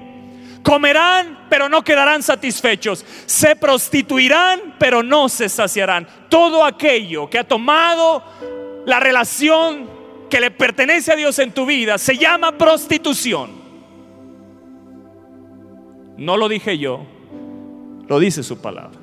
Comerán, 0.63 1.47
pero 1.51 1.69
no 1.69 1.85
quedarán 1.85 2.23
satisfechos. 2.23 3.05
Se 3.27 3.55
prostituirán, 3.55 4.75
pero 4.79 5.03
no 5.03 5.29
se 5.29 5.51
saciarán. 5.51 6.09
Todo 6.31 6.65
aquello 6.65 7.29
que 7.29 7.39
ha 7.39 7.45
tomado 7.45 8.25
la 8.87 9.01
relación 9.01 9.87
que 10.31 10.41
le 10.41 10.51
pertenece 10.51 11.13
a 11.13 11.17
Dios 11.17 11.39
en 11.39 11.53
tu 11.53 11.67
vida 11.67 11.99
se 11.99 12.17
llama 12.17 12.57
prostitución. 12.57 13.51
No 16.17 16.39
lo 16.39 16.49
dije 16.49 16.79
yo, 16.79 17.05
lo 18.09 18.19
dice 18.19 18.43
su 18.43 18.63
palabra. 18.63 18.99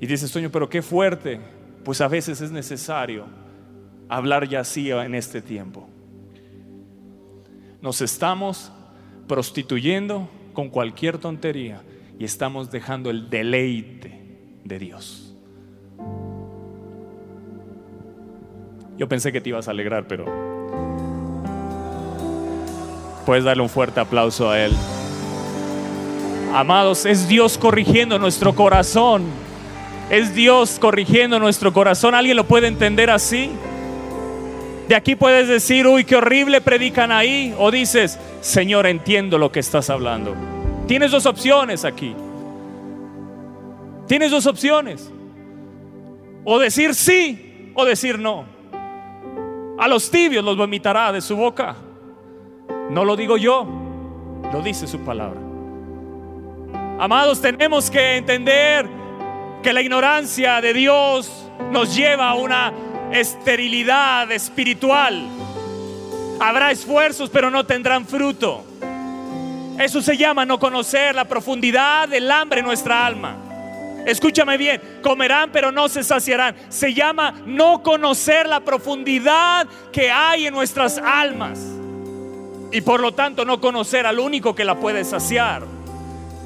Y 0.00 0.06
dice, 0.08 0.26
Sueño, 0.26 0.50
pero 0.50 0.68
qué 0.68 0.82
fuerte. 0.82 1.40
Pues 1.84 2.00
a 2.00 2.08
veces 2.08 2.40
es 2.40 2.50
necesario 2.50 3.47
hablar 4.08 4.48
ya 4.48 4.60
así 4.60 4.90
en 4.90 5.14
este 5.14 5.42
tiempo. 5.42 5.88
Nos 7.80 8.00
estamos 8.00 8.72
prostituyendo 9.26 10.28
con 10.52 10.70
cualquier 10.70 11.18
tontería 11.18 11.82
y 12.18 12.24
estamos 12.24 12.70
dejando 12.70 13.10
el 13.10 13.30
deleite 13.30 14.20
de 14.64 14.78
Dios. 14.78 15.34
Yo 18.96 19.08
pensé 19.08 19.30
que 19.30 19.40
te 19.40 19.50
ibas 19.50 19.68
a 19.68 19.70
alegrar, 19.70 20.08
pero 20.08 20.24
puedes 23.24 23.44
darle 23.44 23.62
un 23.62 23.68
fuerte 23.68 24.00
aplauso 24.00 24.50
a 24.50 24.58
Él. 24.58 24.72
Amados, 26.52 27.06
es 27.06 27.28
Dios 27.28 27.56
corrigiendo 27.58 28.18
nuestro 28.18 28.54
corazón. 28.54 29.22
Es 30.10 30.34
Dios 30.34 30.78
corrigiendo 30.80 31.38
nuestro 31.38 31.72
corazón. 31.72 32.14
¿Alguien 32.14 32.36
lo 32.36 32.44
puede 32.44 32.66
entender 32.66 33.10
así? 33.10 33.52
De 34.88 34.94
aquí 34.94 35.16
puedes 35.16 35.46
decir, 35.48 35.86
uy, 35.86 36.04
qué 36.04 36.16
horrible 36.16 36.62
predican 36.62 37.12
ahí. 37.12 37.54
O 37.58 37.70
dices, 37.70 38.18
Señor, 38.40 38.86
entiendo 38.86 39.36
lo 39.36 39.52
que 39.52 39.60
estás 39.60 39.90
hablando. 39.90 40.34
Tienes 40.86 41.10
dos 41.10 41.26
opciones 41.26 41.84
aquí. 41.84 42.16
Tienes 44.06 44.30
dos 44.30 44.46
opciones. 44.46 45.12
O 46.44 46.58
decir 46.58 46.94
sí 46.94 47.72
o 47.74 47.84
decir 47.84 48.18
no. 48.18 48.46
A 49.78 49.86
los 49.86 50.10
tibios 50.10 50.42
los 50.42 50.56
vomitará 50.56 51.12
de 51.12 51.20
su 51.20 51.36
boca. 51.36 51.76
No 52.90 53.04
lo 53.04 53.14
digo 53.14 53.36
yo, 53.36 53.66
lo 54.50 54.62
dice 54.62 54.86
su 54.86 55.00
palabra. 55.00 55.38
Amados, 56.98 57.42
tenemos 57.42 57.90
que 57.90 58.16
entender 58.16 58.88
que 59.62 59.74
la 59.74 59.82
ignorancia 59.82 60.62
de 60.62 60.72
Dios 60.72 61.30
nos 61.70 61.94
lleva 61.94 62.30
a 62.30 62.34
una 62.34 62.72
esterilidad 63.12 64.30
espiritual. 64.32 65.28
Habrá 66.40 66.70
esfuerzos, 66.70 67.30
pero 67.30 67.50
no 67.50 67.66
tendrán 67.66 68.06
fruto. 68.06 68.64
Eso 69.78 70.02
se 70.02 70.16
llama 70.16 70.44
no 70.44 70.58
conocer 70.58 71.14
la 71.14 71.24
profundidad 71.24 72.08
del 72.08 72.30
hambre 72.30 72.60
en 72.60 72.66
nuestra 72.66 73.06
alma. 73.06 73.36
Escúchame 74.06 74.56
bien, 74.56 74.80
comerán 75.02 75.50
pero 75.52 75.70
no 75.70 75.88
se 75.88 76.02
saciarán. 76.02 76.56
Se 76.68 76.94
llama 76.94 77.34
no 77.46 77.82
conocer 77.82 78.48
la 78.48 78.60
profundidad 78.60 79.66
que 79.92 80.10
hay 80.10 80.46
en 80.46 80.54
nuestras 80.54 80.98
almas. 80.98 81.60
Y 82.72 82.80
por 82.80 83.00
lo 83.00 83.12
tanto 83.12 83.44
no 83.44 83.60
conocer 83.60 84.06
al 84.06 84.18
único 84.18 84.54
que 84.54 84.64
la 84.64 84.74
puede 84.76 85.04
saciar. 85.04 85.77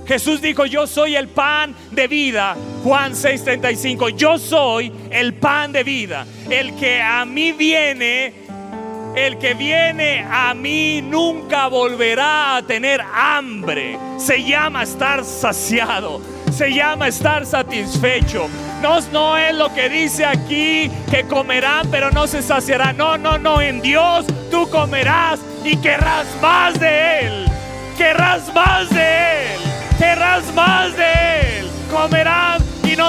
Jesús 0.07 0.41
dijo, 0.43 0.67
yo 0.67 0.87
soy 0.87 1.17
el 1.17 1.29
pan 1.29 1.75
de 1.91 2.09
vida. 2.09 2.57
Juan 2.83 3.13
6:35, 3.13 4.11
yo 4.17 4.39
soy 4.39 4.93
el 5.11 5.35
pan 5.35 5.73
de 5.73 5.85
vida. 5.85 6.27
El 6.51 6.75
que 6.75 7.01
a 7.01 7.25
mí 7.25 7.53
viene, 7.53 8.33
el 9.15 9.39
que 9.39 9.55
viene 9.55 10.27
a 10.29 10.55
mí 10.55 11.01
nunca 11.03 11.69
volverá 11.69 12.57
a 12.57 12.63
tener 12.63 13.01
hambre. 13.15 13.99
Se 14.19 14.43
llama 14.43 14.83
estar 14.83 15.25
saciado. 15.25 16.21
Se 16.53 16.75
llama 16.75 17.09
estar 17.09 17.47
satisfecho. 17.47 18.49
No, 18.83 19.01
no 19.13 19.37
es 19.39 19.55
lo 19.55 19.73
que 19.73 19.89
dice 19.89 20.27
aquí 20.27 20.91
que 21.11 21.25
comerán 21.25 21.89
pero 21.91 22.11
no 22.11 22.27
se 22.27 22.43
saciarán. 22.43 22.97
No, 22.97 23.17
no, 23.17 23.39
no. 23.39 23.61
En 23.61 23.81
Dios 23.81 24.27
tú 24.51 24.69
comerás 24.69 25.41
y 25.65 25.77
querrás 25.77 26.27
más 26.43 26.79
de 26.79 27.21
Él. 27.21 27.47
Querrás 27.97 28.53
más 28.53 28.91
de 28.91 29.07
Él 29.07 29.12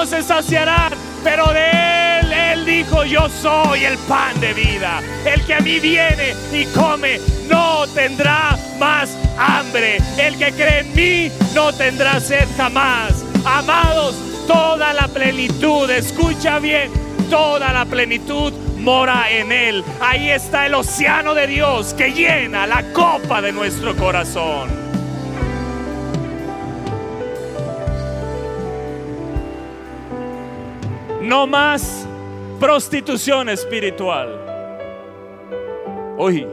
se 0.06 0.22
saciarán, 0.22 0.92
pero 1.22 1.52
de 1.52 2.20
Él, 2.20 2.32
Él 2.32 2.66
dijo, 2.66 3.04
yo 3.04 3.28
soy 3.28 3.84
el 3.84 3.96
pan 3.98 4.38
de 4.40 4.52
vida. 4.52 5.00
El 5.24 5.44
que 5.44 5.54
a 5.54 5.60
mí 5.60 5.78
viene 5.78 6.34
y 6.52 6.64
come 6.66 7.20
no 7.48 7.86
tendrá 7.88 8.58
más 8.78 9.16
hambre. 9.38 9.98
El 10.18 10.36
que 10.36 10.52
cree 10.52 10.80
en 10.80 10.94
mí 10.94 11.32
no 11.54 11.72
tendrá 11.72 12.20
sed 12.20 12.46
jamás. 12.56 13.24
Amados, 13.44 14.16
toda 14.46 14.92
la 14.92 15.08
plenitud, 15.08 15.88
escucha 15.90 16.58
bien, 16.58 16.90
toda 17.30 17.72
la 17.72 17.84
plenitud 17.84 18.52
mora 18.78 19.30
en 19.30 19.52
Él. 19.52 19.84
Ahí 20.00 20.30
está 20.30 20.66
el 20.66 20.74
océano 20.74 21.34
de 21.34 21.46
Dios 21.46 21.94
que 21.94 22.12
llena 22.12 22.66
la 22.66 22.82
copa 22.92 23.40
de 23.40 23.52
nuestro 23.52 23.96
corazón. 23.96 24.83
No 31.24 31.46
más 31.46 32.06
prostitución 32.60 33.48
espiritual. 33.48 34.28
Uy. 36.18 36.46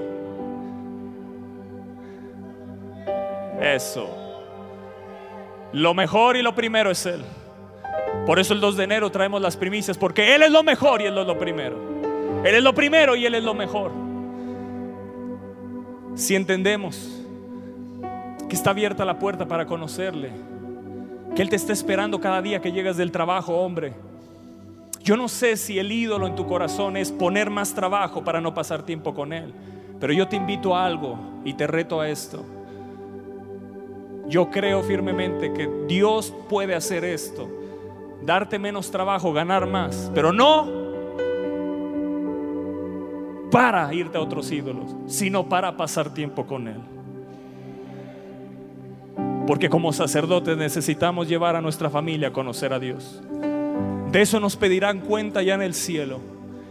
Eso. 3.59 4.09
Lo 5.73 5.93
mejor 5.93 6.37
y 6.37 6.41
lo 6.41 6.55
primero 6.55 6.89
es 6.89 7.05
Él. 7.05 7.21
Por 8.25 8.39
eso 8.39 8.53
el 8.53 8.61
2 8.61 8.77
de 8.77 8.83
enero 8.85 9.11
traemos 9.11 9.41
las 9.41 9.57
primicias, 9.57 9.97
porque 9.97 10.35
Él 10.35 10.43
es 10.43 10.51
lo 10.51 10.63
mejor 10.63 11.01
y 11.01 11.05
Él 11.05 11.17
es 11.17 11.27
lo 11.27 11.37
primero. 11.37 11.75
Él 12.45 12.55
es 12.55 12.63
lo 12.63 12.73
primero 12.73 13.17
y 13.17 13.25
Él 13.25 13.35
es 13.35 13.43
lo 13.43 13.53
mejor. 13.53 13.91
Si 16.15 16.33
entendemos 16.33 17.25
que 18.47 18.55
está 18.55 18.69
abierta 18.69 19.03
la 19.03 19.19
puerta 19.19 19.45
para 19.45 19.65
conocerle, 19.65 20.31
que 21.35 21.41
Él 21.41 21.49
te 21.49 21.57
está 21.57 21.73
esperando 21.73 22.21
cada 22.21 22.41
día 22.41 22.61
que 22.61 22.71
llegas 22.71 22.95
del 22.95 23.11
trabajo, 23.11 23.53
hombre 23.57 24.10
yo 25.03 25.17
no 25.17 25.27
sé 25.27 25.57
si 25.57 25.79
el 25.79 25.91
ídolo 25.91 26.27
en 26.27 26.35
tu 26.35 26.45
corazón 26.47 26.97
es 26.97 27.11
poner 27.11 27.49
más 27.49 27.73
trabajo 27.73 28.23
para 28.23 28.41
no 28.41 28.53
pasar 28.53 28.83
tiempo 28.83 29.13
con 29.13 29.33
Él, 29.33 29.53
pero 29.99 30.13
yo 30.13 30.27
te 30.27 30.35
invito 30.35 30.75
a 30.75 30.85
algo 30.85 31.17
y 31.43 31.53
te 31.53 31.67
reto 31.67 31.99
a 31.99 32.09
esto. 32.09 32.45
Yo 34.27 34.49
creo 34.49 34.81
firmemente 34.83 35.51
que 35.53 35.69
Dios 35.87 36.33
puede 36.47 36.75
hacer 36.75 37.03
esto 37.03 37.49
darte 38.21 38.59
menos 38.59 38.91
trabajo, 38.91 39.33
ganar 39.33 39.67
más, 39.67 40.11
pero 40.13 40.31
no 40.31 40.81
para 43.51 43.93
irte 43.93 44.17
a 44.17 44.21
otros 44.21 44.49
ídolos, 44.51 44.95
sino 45.07 45.49
para 45.49 45.75
pasar 45.75 46.13
tiempo 46.13 46.45
con 46.45 46.67
Él. 46.67 46.79
Porque 49.45 49.69
como 49.69 49.91
sacerdotes 49.91 50.55
necesitamos 50.55 51.27
llevar 51.27 51.55
a 51.55 51.61
nuestra 51.61 51.89
familia 51.89 52.29
a 52.29 52.33
conocer 52.33 52.71
a 52.71 52.79
Dios. 52.79 53.21
De 54.11 54.21
eso 54.21 54.41
nos 54.41 54.57
pedirán 54.57 54.99
cuenta 54.99 55.41
ya 55.41 55.55
en 55.55 55.61
el 55.61 55.73
cielo. 55.73 56.19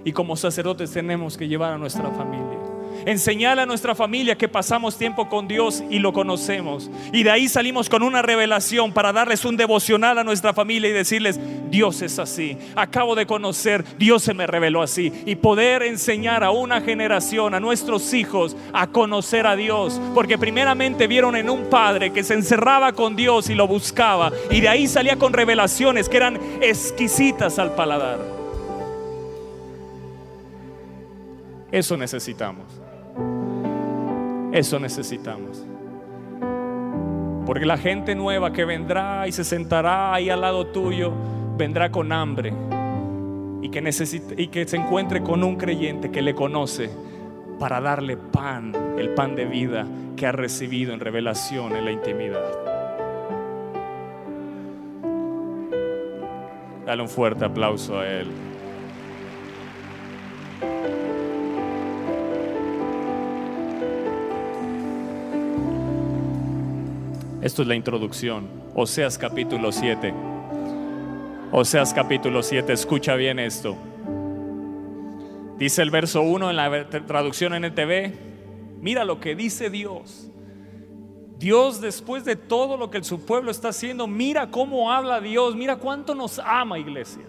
Y 0.05 0.13
como 0.13 0.37
sacerdotes 0.37 0.93
tenemos 0.93 1.37
que 1.39 1.49
llevar 1.49 1.73
a 1.73 1.79
nuestra 1.79 2.11
familia. 2.11 2.60
Enseñar 3.07 3.59
a 3.59 3.67
nuestra 3.67 3.95
familia 3.95 4.37
que 4.37 4.49
pasamos 4.49 4.97
tiempo 4.97 5.29
con 5.29 5.49
Dios 5.49 5.83
y 5.91 5.99
lo 5.99 6.13
conocemos. 6.13 6.91
Y 7.13 7.23
de 7.23 7.31
ahí 7.31 7.49
salimos 7.49 7.89
con 7.89 8.03
una 8.03 8.23
revelación 8.23 8.93
para 8.93 9.13
darles 9.13 9.45
un 9.45 9.57
devocional 9.57 10.19
a 10.19 10.25
nuestra 10.25 10.53
familia 10.53 10.91
y 10.91 10.93
decirles, 10.93 11.41
Dios 11.71 12.03
es 12.03 12.19
así. 12.19 12.59
Acabo 12.75 13.15
de 13.15 13.27
conocer, 13.27 13.85
Dios 13.99 14.23
se 14.23 14.35
me 14.35 14.47
reveló 14.47 14.83
así. 14.83 15.13
Y 15.27 15.37
poder 15.37 15.83
enseñar 15.83 16.45
a 16.45 16.51
una 16.51 16.81
generación, 16.81 17.55
a 17.55 17.61
nuestros 17.61 18.13
hijos, 18.13 18.57
a 18.73 18.89
conocer 18.89 19.47
a 19.47 19.57
Dios. 19.57 20.01
Porque 20.15 20.39
primeramente 20.39 21.07
vieron 21.07 21.37
en 21.37 21.49
un 21.49 21.71
padre 21.71 22.13
que 22.13 22.25
se 22.25 22.35
encerraba 22.35 22.93
con 22.93 23.17
Dios 23.17 23.49
y 23.51 23.55
lo 23.55 23.67
buscaba. 23.67 24.33
Y 24.51 24.61
de 24.61 24.69
ahí 24.69 24.87
salía 24.87 25.17
con 25.17 25.33
revelaciones 25.33 26.09
que 26.09 26.17
eran 26.17 26.39
exquisitas 26.61 27.59
al 27.59 27.75
paladar. 27.75 28.19
Eso 31.71 31.97
necesitamos. 31.97 32.65
Eso 34.53 34.79
necesitamos. 34.81 35.65
Porque 37.47 37.67
la 37.67 37.77
gente 37.77 38.15
nueva 38.15 38.53
que 38.53 38.65
vendrá 38.65 39.27
y 39.27 39.33
se 39.33 39.45
sentará 39.45 40.13
ahí 40.15 40.29
al 40.31 40.41
lado 40.41 40.67
tuyo, 40.67 41.13
vendrá 41.57 41.91
con 41.91 42.13
hambre 42.13 42.53
y 43.63 43.69
que, 43.71 43.81
necesite, 43.81 44.41
y 44.41 44.49
que 44.49 44.67
se 44.67 44.77
encuentre 44.77 45.23
con 45.23 45.45
un 45.45 45.57
creyente 45.57 46.11
que 46.11 46.23
le 46.23 46.35
conoce 46.35 46.91
para 47.59 47.81
darle 47.81 48.17
pan, 48.17 48.73
el 48.99 49.11
pan 49.11 49.37
de 49.37 49.45
vida 49.45 49.87
que 50.17 50.27
ha 50.27 50.33
recibido 50.33 50.95
en 50.95 51.01
revelación, 51.01 51.77
en 51.77 51.85
la 51.85 51.93
intimidad. 51.93 52.51
Dale 56.87 57.03
un 57.03 57.09
fuerte 57.09 57.45
aplauso 57.45 57.99
a 57.99 58.09
Él. 58.09 58.50
Esto 67.43 67.63
es 67.63 67.69
la 67.69 67.75
introducción. 67.75 68.49
Oseas 68.75 69.17
capítulo 69.17 69.73
7. 69.73 70.13
Oseas 71.53 71.95
capítulo 71.95 72.43
7. 72.43 72.71
Escucha 72.71 73.15
bien 73.15 73.39
esto. 73.39 73.79
Dice 75.57 75.81
el 75.81 75.91
verso 75.91 76.21
1 76.21 76.51
en 76.51 76.57
la 76.57 76.91
traducción 77.07 77.55
NTV. 77.55 78.13
Mira 78.83 79.07
lo 79.07 79.21
que 79.21 79.35
dice 79.35 79.71
Dios. 79.71 80.31
Dios 81.39 81.81
después 81.81 82.27
de 82.27 82.37
todo 82.37 82.77
lo 82.77 82.91
que 82.91 83.03
su 83.03 83.25
pueblo 83.25 83.51
está 83.51 83.69
haciendo, 83.69 84.07
mira 84.07 84.51
cómo 84.51 84.93
habla 84.93 85.23
Dios, 85.23 85.57
mira 85.57 85.77
cuánto 85.77 86.15
nos 86.15 86.39
ama 86.41 86.79
iglesia. 86.79 87.25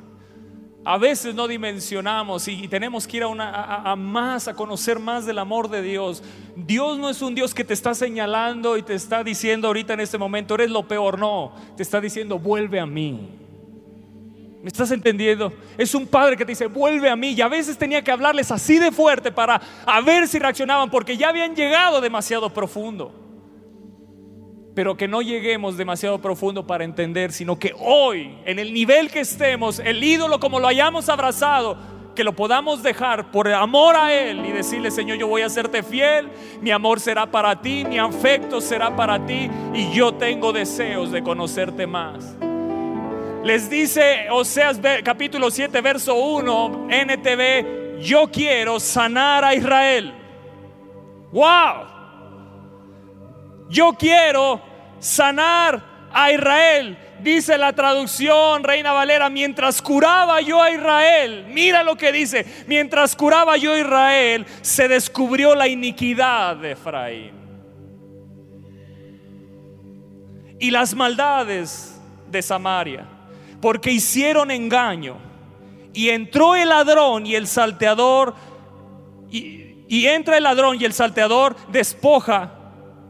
A 0.84 0.98
veces 0.98 1.36
no 1.36 1.48
dimensionamos 1.48 2.48
y 2.48 2.68
tenemos 2.68 3.08
que 3.08 3.18
ir 3.18 3.24
a, 3.24 3.96
más, 3.96 4.48
a 4.48 4.56
conocer 4.56 4.98
más 4.98 5.28
del 5.28 5.38
amor 5.38 5.70
de 5.70 5.84
Dios. 5.84 6.24
Dios 6.56 6.98
no 6.98 7.10
es 7.10 7.22
un 7.22 7.36
Dios 7.36 7.54
que 7.54 7.64
te 7.64 7.76
está 7.76 7.94
señalando 7.94 8.78
y 8.78 8.82
te 8.82 8.96
está 8.96 9.24
diciendo 9.24 9.68
ahorita 9.68 9.94
en 9.94 10.00
este 10.00 10.18
momento, 10.18 10.56
eres 10.56 10.72
lo 10.72 10.88
peor, 10.88 11.20
no. 11.20 11.54
Te 11.78 11.84
está 11.84 12.02
diciendo, 12.02 12.40
vuelve 12.40 12.80
a 12.80 12.88
mí. 12.88 13.30
¿Me 14.64 14.68
estás 14.70 14.90
entendiendo? 14.92 15.54
Es 15.78 15.94
un 15.94 16.08
padre 16.08 16.36
que 16.36 16.46
te 16.46 16.52
dice, 16.54 16.66
vuelve 16.66 17.10
a 17.10 17.16
mí. 17.16 17.34
Y 17.34 17.42
a 17.42 17.48
veces 17.48 17.78
tenía 17.78 18.04
que 18.04 18.12
hablarles 18.12 18.52
así 18.52 18.80
de 18.80 18.92
fuerte 18.92 19.32
para 19.32 19.62
a 19.86 20.02
ver 20.02 20.28
si 20.28 20.40
reaccionaban, 20.40 20.90
porque 20.90 21.16
ya 21.16 21.30
habían 21.30 21.56
llegado 21.56 22.02
demasiado 22.02 22.52
profundo 22.52 23.21
pero 24.74 24.96
que 24.96 25.08
no 25.08 25.22
lleguemos 25.22 25.78
demasiado 25.78 26.20
profundo 26.20 26.66
para 26.66 26.84
entender, 26.84 27.32
sino 27.32 27.60
que 27.60 27.74
hoy, 27.78 28.38
en 28.46 28.60
el 28.60 28.74
nivel 28.74 29.10
que 29.10 29.20
estemos, 29.22 29.80
el 29.80 30.04
ídolo 30.04 30.40
como 30.40 30.60
lo 30.60 30.68
hayamos 30.68 31.10
abrazado, 31.10 31.78
que 32.16 32.24
lo 32.24 32.34
podamos 32.34 32.84
dejar 32.84 33.32
por 33.32 33.48
amor 33.48 33.96
a 33.96 34.14
Él 34.14 34.46
y 34.46 34.52
decirle, 34.52 34.92
Señor, 34.92 35.18
yo 35.18 35.28
voy 35.28 35.42
a 35.42 35.50
serte 35.50 35.84
fiel, 35.84 36.30
mi 36.62 36.72
amor 36.72 37.00
será 37.00 37.26
para 37.26 37.62
ti, 37.62 37.86
mi 37.86 37.98
afecto 37.98 38.62
será 38.62 38.96
para 38.96 39.26
ti 39.26 39.50
y 39.74 39.92
yo 39.92 40.14
tengo 40.14 40.52
deseos 40.52 41.12
de 41.12 41.24
conocerte 41.24 41.88
más. 41.88 42.36
Les 43.44 43.70
dice 43.70 44.28
Oseas 44.30 44.80
capítulo 45.04 45.50
7, 45.50 45.82
verso 45.82 46.16
1, 46.16 46.88
NTV, 46.90 48.00
yo 48.02 48.30
quiero 48.32 48.80
sanar 48.80 49.44
a 49.44 49.56
Israel. 49.56 50.14
¡Wow! 51.32 51.91
Yo 53.72 53.94
quiero 53.94 54.62
sanar 55.00 56.10
a 56.12 56.32
Israel. 56.32 56.98
Dice 57.22 57.58
la 57.58 57.72
traducción 57.74 58.64
Reina 58.64 58.92
Valera, 58.92 59.30
mientras 59.30 59.82
curaba 59.82 60.42
yo 60.42 60.62
a 60.62 60.72
Israel, 60.72 61.46
mira 61.50 61.84
lo 61.84 61.96
que 61.96 62.12
dice, 62.12 62.46
mientras 62.68 63.16
curaba 63.16 63.58
yo 63.58 63.74
a 63.74 63.80
Israel, 63.80 64.46
se 64.62 64.88
descubrió 64.88 65.54
la 65.54 65.68
iniquidad 65.68 66.56
de 66.58 66.72
Efraín. 66.72 67.32
Y 70.60 70.72
las 70.72 70.96
maldades 70.96 72.00
de 72.28 72.42
Samaria, 72.42 73.06
porque 73.62 73.92
hicieron 73.92 74.52
engaño. 74.52 75.18
Y 75.94 76.10
entró 76.10 76.56
el 76.56 76.70
ladrón 76.70 77.26
y 77.26 77.36
el 77.36 77.48
salteador, 77.48 78.34
y, 79.30 79.86
y 79.88 80.08
entra 80.08 80.38
el 80.38 80.44
ladrón 80.44 80.78
y 80.80 80.86
el 80.86 80.94
salteador 80.94 81.56
despoja 81.70 82.61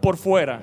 por 0.02 0.18
fuera. 0.18 0.62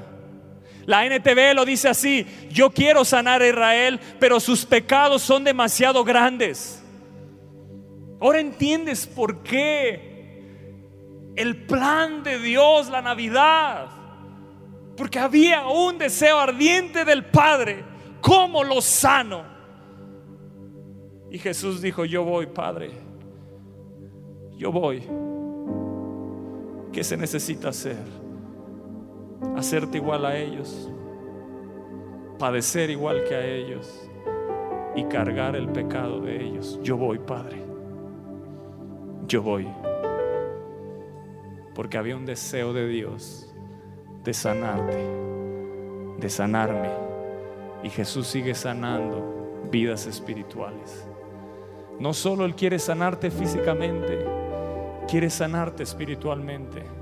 La 0.87 1.05
NTV 1.05 1.55
lo 1.55 1.65
dice 1.65 1.89
así, 1.89 2.27
yo 2.51 2.71
quiero 2.71 3.05
sanar 3.05 3.43
a 3.43 3.49
Israel, 3.49 4.01
pero 4.19 4.41
sus 4.41 4.65
pecados 4.65 5.21
son 5.23 5.45
demasiado 5.45 6.03
grandes. 6.03 6.83
Ahora 8.21 8.41
entiendes 8.41 9.07
por 9.07 9.43
qué 9.43 10.09
el 11.37 11.67
plan 11.67 12.23
de 12.23 12.39
Dios, 12.39 12.89
la 12.89 13.03
Navidad, 13.03 13.87
porque 14.97 15.19
había 15.19 15.69
un 15.69 15.99
deseo 15.99 16.39
ardiente 16.39 17.05
del 17.05 17.27
Padre, 17.27 17.85
¿cómo 18.21 18.65
lo 18.65 18.81
sano? 18.81 19.45
Y 21.31 21.39
Jesús 21.39 21.81
dijo, 21.83 22.05
yo 22.05 22.25
voy, 22.25 22.47
Padre, 22.47 22.91
yo 24.57 24.73
voy. 24.73 25.03
¿Qué 26.93 27.05
se 27.05 27.17
necesita 27.17 27.69
hacer? 27.69 28.28
Hacerte 29.57 29.99
igual 29.99 30.25
a 30.27 30.37
ellos, 30.37 30.91
padecer 32.39 32.91
igual 32.91 33.25
que 33.29 33.35
a 33.35 33.45
ellos 33.45 34.09
y 34.95 35.05
cargar 35.05 35.57
el 35.57 35.69
pecado 35.69 36.21
de 36.21 36.43
ellos. 36.43 36.79
Yo 36.83 36.97
voy, 36.97 37.19
Padre. 37.19 37.63
Yo 39.27 39.43
voy. 39.43 39.69
Porque 41.75 41.99
había 41.99 42.17
un 42.17 42.27
deseo 42.27 42.73
de 42.73 42.89
Dios 42.89 43.55
de 44.25 44.35
sanarte, 44.35 44.99
de 46.19 46.29
sanarme. 46.29 46.91
Y 47.83 47.91
Jesús 47.91 48.27
sigue 48.27 48.55
sanando 48.55 49.69
vidas 49.71 50.07
espirituales. 50.07 51.07
No 52.01 52.13
solo 52.13 52.45
Él 52.45 52.55
quiere 52.55 52.79
sanarte 52.79 53.31
físicamente, 53.31 54.25
quiere 55.07 55.31
sanarte 55.31 55.83
espiritualmente 55.85 56.99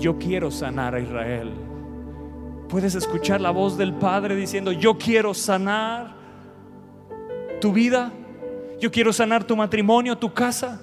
yo 0.00 0.18
quiero 0.18 0.50
sanar 0.50 0.94
a 0.94 1.00
Israel. 1.00 1.52
Puedes 2.68 2.94
escuchar 2.94 3.40
la 3.40 3.50
voz 3.50 3.76
del 3.76 3.92
Padre 3.92 4.34
diciendo, 4.34 4.72
yo 4.72 4.96
quiero 4.96 5.34
sanar 5.34 6.14
tu 7.60 7.72
vida, 7.72 8.10
yo 8.80 8.90
quiero 8.90 9.12
sanar 9.12 9.44
tu 9.44 9.56
matrimonio, 9.56 10.16
tu 10.16 10.32
casa. 10.32 10.80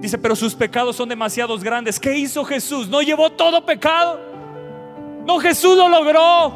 Dice, 0.00 0.18
pero 0.18 0.34
sus 0.34 0.54
pecados 0.54 0.96
son 0.96 1.08
demasiados 1.08 1.62
grandes. 1.62 2.00
¿Qué 2.00 2.16
hizo 2.16 2.44
Jesús? 2.44 2.88
¿No 2.88 3.02
llevó 3.02 3.30
todo 3.30 3.64
pecado? 3.64 4.18
No, 5.26 5.38
Jesús 5.38 5.76
lo 5.76 5.88
logró. 5.88 6.54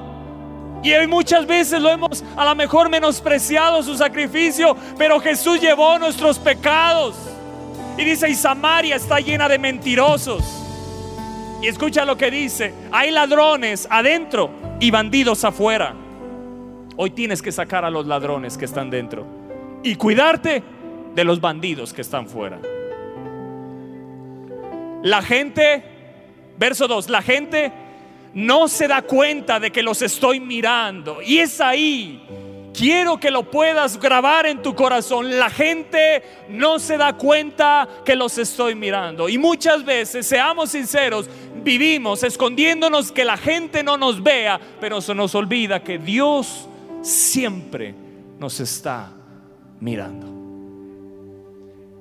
Y 0.83 1.07
muchas 1.07 1.47
veces 1.47 1.81
lo 1.81 1.91
hemos 1.91 2.25
a 2.37 2.45
lo 2.45 2.55
mejor 2.55 2.89
menospreciado 2.89 3.83
su 3.83 3.97
sacrificio, 3.97 4.77
pero 4.97 5.21
Jesús 5.21 5.61
llevó 5.61 5.99
nuestros 5.99 6.39
pecados. 6.39 7.15
Y 7.99 8.05
dice, 8.05 8.29
y 8.29 8.35
Samaria 8.35 8.97
está 8.97 9.21
llena 9.21 9.49
de 9.49 9.59
mentirosos. 9.59 10.66
Y 11.63 11.69
escucha 11.69 12.05
lo 12.05 12.17
que 12.17 12.31
dice, 12.31 12.75
hay 12.93 13.11
ladrones 13.11 13.89
adentro 13.91 14.51
y 14.79 14.91
bandidos 14.91 15.45
afuera. 15.45 15.95
Hoy 16.97 17.11
tienes 17.11 17.41
que 17.41 17.53
sacar 17.53 17.85
a 17.85 17.91
los 17.91 18.07
ladrones 18.07 18.59
que 18.59 18.67
están 18.67 18.91
dentro 18.91 19.27
y 19.83 19.97
cuidarte 19.97 20.63
de 21.15 21.25
los 21.25 21.41
bandidos 21.41 21.93
que 21.93 22.03
están 22.03 22.29
fuera. 22.29 22.59
La 25.03 25.23
gente, 25.23 25.83
verso 26.59 26.89
2, 26.89 27.09
la 27.09 27.23
gente 27.23 27.73
no 28.35 28.69
se 28.69 28.87
da 28.87 29.03
cuenta 29.03 29.59
de 29.59 29.71
que 29.71 29.83
los 29.83 30.03
estoy 30.03 30.41
mirando. 30.41 31.23
Y 31.23 31.39
es 31.39 31.61
ahí 31.61 32.23
Quiero 32.77 33.19
que 33.19 33.31
lo 33.31 33.51
puedas 33.51 33.99
grabar 33.99 34.45
en 34.45 34.61
tu 34.61 34.75
corazón. 34.75 35.39
La 35.39 35.49
gente 35.49 36.23
no 36.51 36.79
se 36.79 36.99
da 36.99 37.15
cuenta 37.15 37.89
que 38.05 38.15
los 38.15 38.37
estoy 38.37 38.75
mirando. 38.75 39.31
Y 39.31 39.39
muchas 39.39 39.83
veces, 39.83 40.27
seamos 40.27 40.73
sinceros, 40.73 41.31
vivimos 41.67 42.23
escondiéndonos 42.23 43.11
que 43.11 43.25
la 43.25 43.37
gente 43.37 43.83
no 43.83 43.99
nos 43.99 44.23
vea, 44.23 44.61
pero 44.81 45.01
se 45.01 45.15
nos 45.15 45.35
olvida 45.35 45.83
que 45.83 45.99
Dios 45.99 46.69
siempre 47.03 47.93
nos 48.39 48.61
está 48.61 49.13
mirando. 49.81 50.29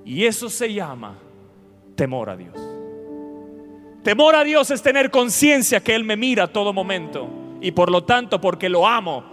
Y 0.06 0.26
eso 0.26 0.50
se 0.52 0.72
llama 0.72 1.18
temor 1.96 2.30
a 2.30 2.38
Dios. 2.38 2.56
Temor 4.04 4.36
a 4.36 4.44
Dios 4.44 4.70
es 4.70 4.84
tener 4.84 5.10
conciencia 5.10 5.80
que 5.80 5.96
Él 5.96 6.04
me 6.04 6.16
mira 6.16 6.44
a 6.44 6.54
todo 6.54 6.72
momento. 6.72 7.28
Y 7.60 7.72
por 7.72 7.90
lo 7.90 8.04
tanto, 8.04 8.40
porque 8.40 8.70
lo 8.70 8.88
amo, 8.88 9.24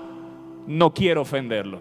no 0.66 0.94
quiero 0.94 1.20
ofenderlo. 1.20 1.80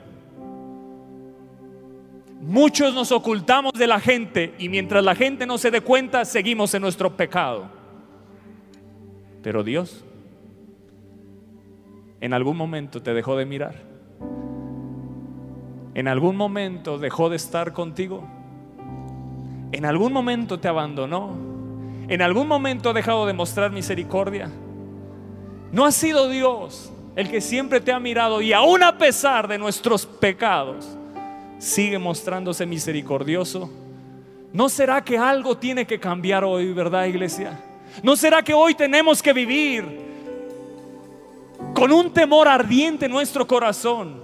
Muchos 2.42 2.94
nos 2.94 3.14
ocultamos 3.14 3.72
de 3.74 3.88
la 3.88 4.02
gente 4.02 4.56
y 4.60 4.68
mientras 4.68 5.06
la 5.06 5.16
gente 5.16 5.46
no 5.46 5.58
se 5.58 5.72
dé 5.72 5.80
cuenta, 5.80 6.26
seguimos 6.26 6.74
en 6.74 6.82
nuestro 6.82 7.16
pecado. 7.16 7.81
Pero 9.42 9.64
Dios 9.64 10.04
en 12.22 12.34
algún 12.34 12.56
momento 12.56 13.02
te 13.02 13.14
dejó 13.14 13.36
de 13.36 13.46
mirar. 13.46 13.76
En 15.94 16.08
algún 16.08 16.36
momento 16.36 17.00
dejó 17.00 17.30
de 17.30 17.36
estar 17.36 17.74
contigo. 17.74 18.24
En 19.72 19.86
algún 19.86 20.14
momento 20.14 20.60
te 20.60 20.68
abandonó. 20.68 21.36
En 22.08 22.22
algún 22.22 22.48
momento 22.48 22.90
ha 22.90 22.94
dejado 22.94 23.26
de 23.26 23.34
mostrar 23.34 23.72
misericordia. 23.72 24.52
No 25.72 25.86
ha 25.86 25.92
sido 25.92 26.30
Dios 26.30 26.94
el 27.16 27.30
que 27.30 27.42
siempre 27.42 27.82
te 27.82 27.92
ha 27.92 28.00
mirado 28.00 28.42
y 28.42 28.54
aún 28.54 28.84
a 28.84 28.98
pesar 28.98 29.48
de 29.48 29.58
nuestros 29.58 30.06
pecados, 30.06 30.98
sigue 31.58 31.98
mostrándose 31.98 32.66
misericordioso. 32.66 33.70
¿No 34.54 34.70
será 34.70 35.04
que 35.04 35.18
algo 35.18 35.58
tiene 35.58 35.86
que 35.86 36.00
cambiar 36.00 36.44
hoy, 36.44 36.72
verdad, 36.74 37.06
iglesia? 37.06 37.60
¿No 38.04 38.16
será 38.16 38.42
que 38.42 38.54
hoy 38.54 38.76
tenemos 38.76 39.22
que 39.22 39.34
vivir 39.34 39.86
con 41.74 41.92
un 41.92 42.12
temor 42.12 42.48
ardiente 42.48 43.06
en 43.06 43.12
nuestro 43.12 43.46
corazón? 43.46 44.24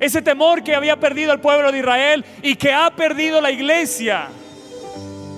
Ese 0.00 0.22
temor 0.22 0.62
que 0.62 0.74
había 0.74 0.98
perdido 0.98 1.32
el 1.32 1.40
pueblo 1.40 1.70
de 1.70 1.78
Israel 1.78 2.24
y 2.42 2.56
que 2.56 2.72
ha 2.72 2.90
perdido 2.90 3.40
la 3.40 3.50
iglesia. 3.50 4.28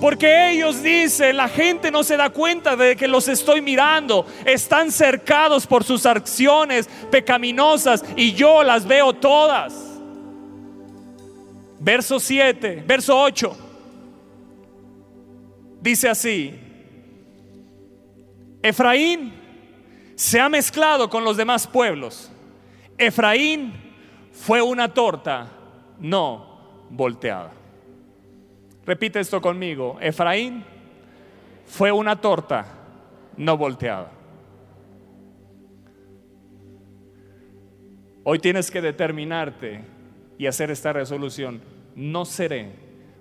Porque 0.01 0.51
ellos 0.51 0.83
dicen, 0.83 1.37
la 1.37 1.47
gente 1.47 1.89
no 1.89 2.03
se 2.03 2.17
da 2.17 2.29
cuenta 2.29 2.75
de 2.75 2.95
que 2.95 3.07
los 3.07 3.27
estoy 3.27 3.61
mirando. 3.61 4.25
Están 4.45 4.91
cercados 4.91 5.65
por 5.65 5.83
sus 5.83 6.05
acciones 6.05 6.89
pecaminosas 7.09 8.03
y 8.15 8.33
yo 8.33 8.63
las 8.63 8.85
veo 8.85 9.13
todas. 9.13 9.73
Verso 11.79 12.19
7, 12.19 12.83
verso 12.85 13.19
8. 13.19 13.57
Dice 15.81 16.09
así, 16.09 16.64
Efraín 18.65 19.31
se 20.15 20.39
ha 20.39 20.49
mezclado 20.49 21.07
con 21.07 21.23
los 21.23 21.37
demás 21.37 21.67
pueblos. 21.67 22.31
Efraín 22.97 23.73
fue 24.31 24.59
una 24.59 24.91
torta 24.91 25.51
no 25.99 26.87
volteada. 26.89 27.51
Repite 28.83 29.19
esto 29.19 29.39
conmigo. 29.39 29.99
Efraín 30.01 30.65
fue 31.67 31.91
una 31.91 32.19
torta 32.19 32.65
no 33.37 33.55
volteada. 33.55 34.09
Hoy 38.23 38.39
tienes 38.39 38.71
que 38.71 38.81
determinarte 38.81 39.83
y 40.39 40.47
hacer 40.47 40.71
esta 40.71 40.91
resolución. 40.91 41.61
No 41.95 42.25
seré 42.25 42.71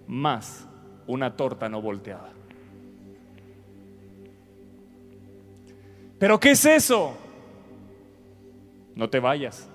más 0.07 0.67
una 1.07 1.37
torta 1.37 1.69
no 1.69 1.83
volteada. 1.83 2.34
¿Pero 6.25 6.41
qué 6.41 6.53
es 6.53 6.65
eso? 6.65 7.15
No 8.95 9.11
te 9.11 9.21
vayas. 9.21 9.69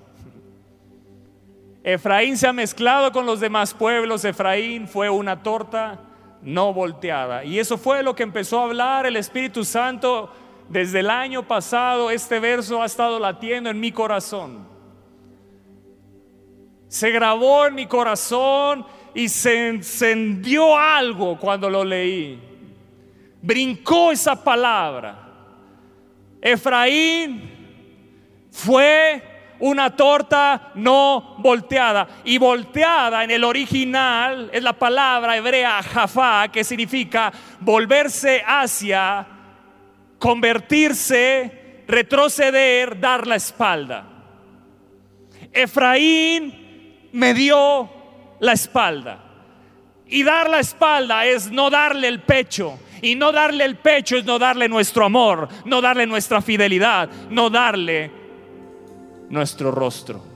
Efraín 1.84 2.38
se 2.38 2.48
ha 2.48 2.54
mezclado 2.54 3.12
con 3.12 3.28
los 3.28 3.40
demás 3.40 3.72
pueblos, 3.76 4.26
Efraín 4.26 4.88
fue 4.88 5.12
una 5.12 5.44
torta 5.44 6.00
no 6.42 6.74
volteada. 6.74 7.46
Y 7.46 7.60
eso 7.60 7.78
fue 7.78 8.02
lo 8.02 8.16
que 8.16 8.24
empezó 8.24 8.62
a 8.62 8.64
hablar 8.64 9.06
el 9.06 9.18
Espíritu 9.18 9.64
Santo 9.64 10.32
desde 10.70 11.02
el 11.02 11.12
año 11.12 11.48
pasado. 11.48 12.10
Este 12.10 12.40
verso 12.40 12.82
ha 12.82 12.88
estado 12.88 13.20
latiendo 13.20 13.70
en 13.70 13.80
mi 13.80 13.92
corazón. 13.92 14.68
Se 16.88 17.12
grabó 17.12 17.68
en 17.68 17.76
mi 17.76 17.86
corazón 17.86 18.88
y 19.14 19.30
se 19.30 19.68
encendió 19.68 20.76
algo 20.76 21.38
cuando 21.38 21.70
lo 21.70 21.84
leí. 21.84 22.42
Brincó 23.40 24.12
esa 24.12 24.44
palabra. 24.44 25.29
Efraín 26.42 27.52
fue 28.52 29.22
una 29.60 29.96
torta 29.96 30.72
no 30.76 31.36
volteada. 31.40 32.08
Y 32.24 32.38
volteada 32.38 33.24
en 33.24 33.32
el 33.32 33.44
original 33.44 34.50
es 34.54 34.64
la 34.64 34.74
palabra 34.74 35.38
hebrea 35.38 35.84
jafá, 35.84 36.48
que 36.52 36.64
significa 36.64 37.32
volverse 37.60 38.42
hacia, 38.46 39.26
convertirse, 40.18 41.84
retroceder, 41.88 43.00
dar 43.00 43.28
la 43.28 43.36
espalda. 43.36 44.06
Efraín 45.52 47.10
me 47.12 47.34
dio 47.34 47.90
la 48.40 48.54
espalda. 48.54 49.26
Y 50.08 50.24
dar 50.24 50.50
la 50.50 50.60
espalda 50.60 51.26
es 51.26 51.52
no 51.52 51.70
darle 51.70 52.08
el 52.08 52.22
pecho. 52.22 52.80
Y 53.02 53.16
no 53.16 53.32
darle 53.32 53.66
el 53.66 53.78
pecho 53.78 54.18
es 54.18 54.26
no 54.26 54.40
darle 54.40 54.68
nuestro 54.68 55.06
amor, 55.06 55.48
no 55.66 55.82
darle 55.82 56.06
nuestra 56.06 56.42
fidelidad, 56.42 57.10
no 57.30 57.50
darle 57.50 58.12
nuestro 59.30 59.72
rostro. 59.72 60.30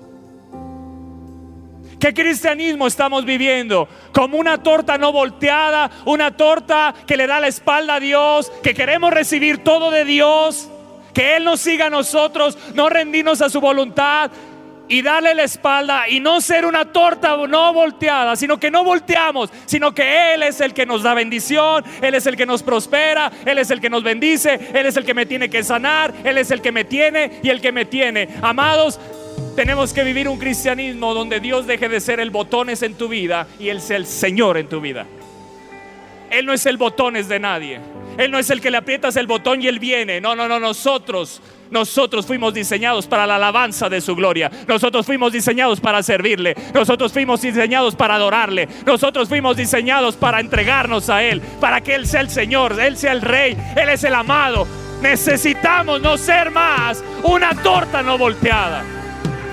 ¿Qué 2.00 2.14
cristianismo 2.14 2.86
estamos 2.86 3.24
viviendo? 3.24 3.88
Como 4.12 4.38
una 4.38 4.62
torta 4.62 4.98
no 4.98 5.14
volteada, 5.14 5.90
una 6.04 6.36
torta 6.36 6.94
que 7.08 7.16
le 7.16 7.28
da 7.28 7.40
la 7.40 7.48
espalda 7.48 7.96
a 7.96 8.00
Dios, 8.02 8.52
que 8.62 8.74
queremos 8.74 9.14
recibir 9.14 9.64
todo 9.64 9.90
de 9.90 10.04
Dios, 10.04 10.70
que 11.14 11.38
Él 11.38 11.46
nos 11.46 11.62
siga 11.62 11.86
a 11.86 11.90
nosotros, 11.90 12.58
no 12.74 12.90
rendirnos 12.90 13.42
a 13.42 13.50
su 13.50 13.62
voluntad, 13.62 14.32
y 14.88 15.02
darle 15.02 15.34
la 15.34 15.44
espalda 15.44 16.10
y 16.10 16.20
no 16.20 16.42
ser 16.42 16.66
una 16.66 16.86
torta 16.92 17.38
no 17.48 17.74
volteada, 17.74 18.36
sino 18.36 18.60
que 18.60 18.70
no 18.70 18.84
volteamos, 18.84 19.50
sino 19.66 19.94
que 19.94 20.34
Él 20.34 20.44
es 20.44 20.62
el 20.62 20.74
que 20.74 20.86
nos 20.86 21.04
da 21.04 21.14
bendición, 21.14 21.84
Él 22.02 22.16
es 22.16 22.26
el 22.26 22.36
que 22.36 22.46
nos 22.46 22.64
prospera, 22.64 23.32
Él 23.46 23.58
es 23.58 23.72
el 23.72 23.80
que 23.80 23.90
nos 23.90 24.04
bendice, 24.04 24.60
Él 24.74 24.86
es 24.86 24.98
el 24.98 25.06
que 25.06 25.14
me 25.14 25.26
tiene 25.26 25.50
que 25.50 25.64
sanar, 25.64 26.14
Él 26.24 26.38
es 26.38 26.52
el 26.52 26.62
que 26.62 26.72
me 26.72 26.84
tiene 26.84 27.40
y 27.42 27.50
el 27.50 27.62
que 27.62 27.72
me 27.72 27.86
tiene. 27.86 28.30
Amados, 28.42 29.00
tenemos 29.56 29.94
que 29.94 30.04
vivir 30.04 30.28
un 30.28 30.38
cristianismo 30.38 31.14
donde 31.14 31.40
Dios 31.40 31.66
deje 31.66 31.88
de 31.90 32.00
ser 32.00 32.20
el 32.20 32.32
botones 32.32 32.82
en 32.84 32.96
tu 32.96 33.08
vida 33.08 33.48
y 33.60 33.70
Él 33.70 33.82
sea 33.82 33.98
el 33.98 34.06
Señor 34.06 34.58
en 34.58 34.68
tu 34.68 34.82
vida. 34.82 35.06
Él 36.30 36.46
no 36.48 36.54
es 36.54 36.66
el 36.66 36.78
botones 36.78 37.28
de 37.28 37.40
nadie. 37.40 37.80
Él 38.18 38.32
no 38.32 38.40
es 38.40 38.50
el 38.50 38.60
que 38.60 38.72
le 38.72 38.78
aprietas 38.78 39.16
el 39.16 39.28
botón 39.28 39.62
y 39.62 39.68
Él 39.68 39.80
viene. 39.80 40.20
No, 40.20 40.36
no, 40.36 40.48
no, 40.48 40.60
nosotros 40.60 41.42
nosotros 41.74 42.26
fuimos 42.26 42.54
diseñados 42.54 43.08
para 43.08 43.26
la 43.26 43.36
alabanza 43.36 43.90
de 43.90 44.00
su 44.00 44.16
gloria. 44.16 44.50
Nosotros 44.68 45.06
fuimos 45.06 45.34
diseñados 45.34 45.82
para 45.82 46.04
servirle. 46.04 46.56
Nosotros 46.74 47.12
fuimos 47.12 47.42
diseñados 47.42 47.96
para 47.96 48.16
adorarle. 48.16 48.70
Nosotros 48.86 49.28
fuimos 49.28 49.58
diseñados 49.58 50.16
para 50.16 50.40
entregarnos 50.40 51.10
a 51.10 51.24
Él. 51.24 51.42
Para 51.60 51.82
que 51.82 51.96
Él 51.96 52.06
sea 52.06 52.22
el 52.22 52.30
Señor, 52.30 52.80
Él 52.80 52.96
sea 52.96 53.12
el 53.12 53.22
Rey, 53.22 53.58
Él 53.76 53.90
es 53.90 54.04
el 54.04 54.14
amado. 54.14 54.68
Necesitamos 55.02 56.00
no 56.00 56.16
ser 56.18 56.52
más 56.52 57.04
una 57.24 57.56
torta 57.56 58.04
no 58.04 58.18
volteada. 58.18 58.84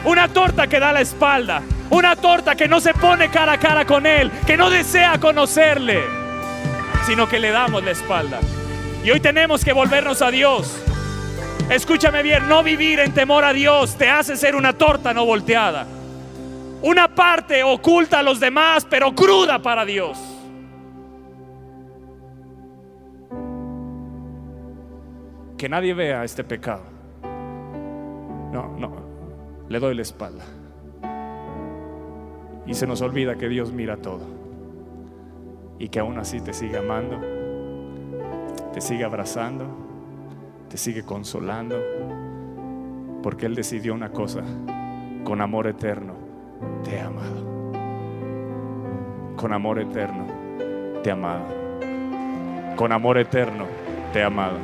Una 0.05 0.29
torta 0.29 0.67
que 0.67 0.79
da 0.79 0.93
la 0.93 1.01
espalda. 1.01 1.63
Una 1.89 2.15
torta 2.17 2.55
que 2.55 2.69
no 2.69 2.81
se 2.81 2.95
pone 2.95 3.31
cara 3.31 3.53
a 3.53 3.59
cara 3.59 3.87
con 3.87 4.07
Él. 4.07 4.31
Que 4.47 4.57
no 4.57 4.69
desea 4.69 5.19
conocerle. 5.19 6.03
Sino 7.07 7.27
que 7.27 7.39
le 7.39 7.51
damos 7.51 7.83
la 7.83 7.93
espalda. 7.93 8.39
Y 9.03 9.11
hoy 9.11 9.21
tenemos 9.21 9.65
que 9.65 9.73
volvernos 9.73 10.21
a 10.21 10.31
Dios. 10.31 10.83
Escúchame 11.71 12.25
bien, 12.25 12.49
no 12.49 12.65
vivir 12.65 12.99
en 12.99 13.15
temor 13.15 13.45
a 13.45 13.53
Dios 13.53 13.95
te 13.95 14.09
hace 14.09 14.37
ser 14.37 14.57
una 14.57 14.73
torta 14.73 15.15
no 15.15 15.25
volteada. 15.25 15.87
Una 16.83 17.15
parte 17.15 17.63
oculta 17.63 18.19
a 18.19 18.23
los 18.25 18.41
demás, 18.41 18.85
pero 18.91 19.15
cruda 19.15 19.63
para 19.63 19.85
Dios. 19.85 20.19
Que 25.57 25.69
nadie 25.69 25.95
vea 25.95 26.25
este 26.25 26.43
pecado. 26.43 26.83
No, 28.53 28.77
no, 28.77 28.93
le 29.69 29.79
doy 29.79 29.95
la 29.95 30.03
espalda. 30.03 30.45
Y 32.67 32.75
se 32.75 32.85
nos 32.85 33.01
olvida 33.01 33.37
que 33.37 33.49
Dios 33.49 33.71
mira 33.71 33.97
todo. 33.97 34.27
Y 35.79 35.89
que 35.89 36.01
aún 36.01 36.19
así 36.19 36.41
te 36.41 36.53
sigue 36.53 36.79
amando, 36.79 37.21
te 38.73 38.81
sigue 38.81 39.05
abrazando 39.05 39.80
te 40.71 40.77
sigue 40.77 41.03
consolando, 41.03 41.77
porque 43.25 43.47
Él 43.47 43.57
decidió 43.57 43.93
una 43.93 44.11
cosa, 44.11 44.43
con 45.25 45.41
amor 45.41 45.67
eterno 45.67 46.15
te 46.85 46.95
he 46.95 47.01
amado. 47.01 47.75
Con 49.35 49.53
amor 49.53 49.81
eterno 49.81 50.27
te 51.03 51.09
he 51.09 51.13
amado. 51.13 51.45
Con 52.77 52.93
amor 52.93 53.19
eterno 53.19 53.67
te 54.13 54.21
he 54.21 54.23
amado. 54.23 54.59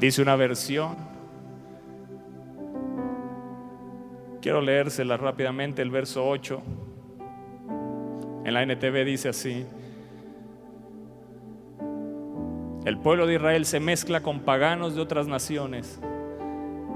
Dice 0.00 0.22
una 0.22 0.36
versión. 0.36 1.03
Quiero 4.44 4.60
leérsela 4.60 5.16
rápidamente, 5.16 5.80
el 5.80 5.88
verso 5.88 6.28
8. 6.28 6.62
En 8.44 8.52
la 8.52 8.62
NTV 8.62 9.02
dice 9.06 9.30
así. 9.30 9.64
El 12.84 12.98
pueblo 12.98 13.26
de 13.26 13.36
Israel 13.36 13.64
se 13.64 13.80
mezcla 13.80 14.22
con 14.22 14.40
paganos 14.40 14.94
de 14.94 15.00
otras 15.00 15.26
naciones 15.28 15.98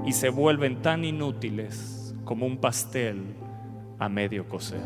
y 0.05 0.11
se 0.11 0.29
vuelven 0.29 0.83
tan 0.83 1.03
inútiles 1.03 2.13
como 2.23 2.45
un 2.45 2.57
pastel 2.57 3.23
a 3.97 4.07
medio 4.09 4.47
cocer. 4.47 4.83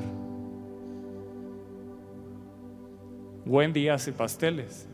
Wendy 3.46 3.90
hace 3.90 4.14
pasteles. 4.14 4.88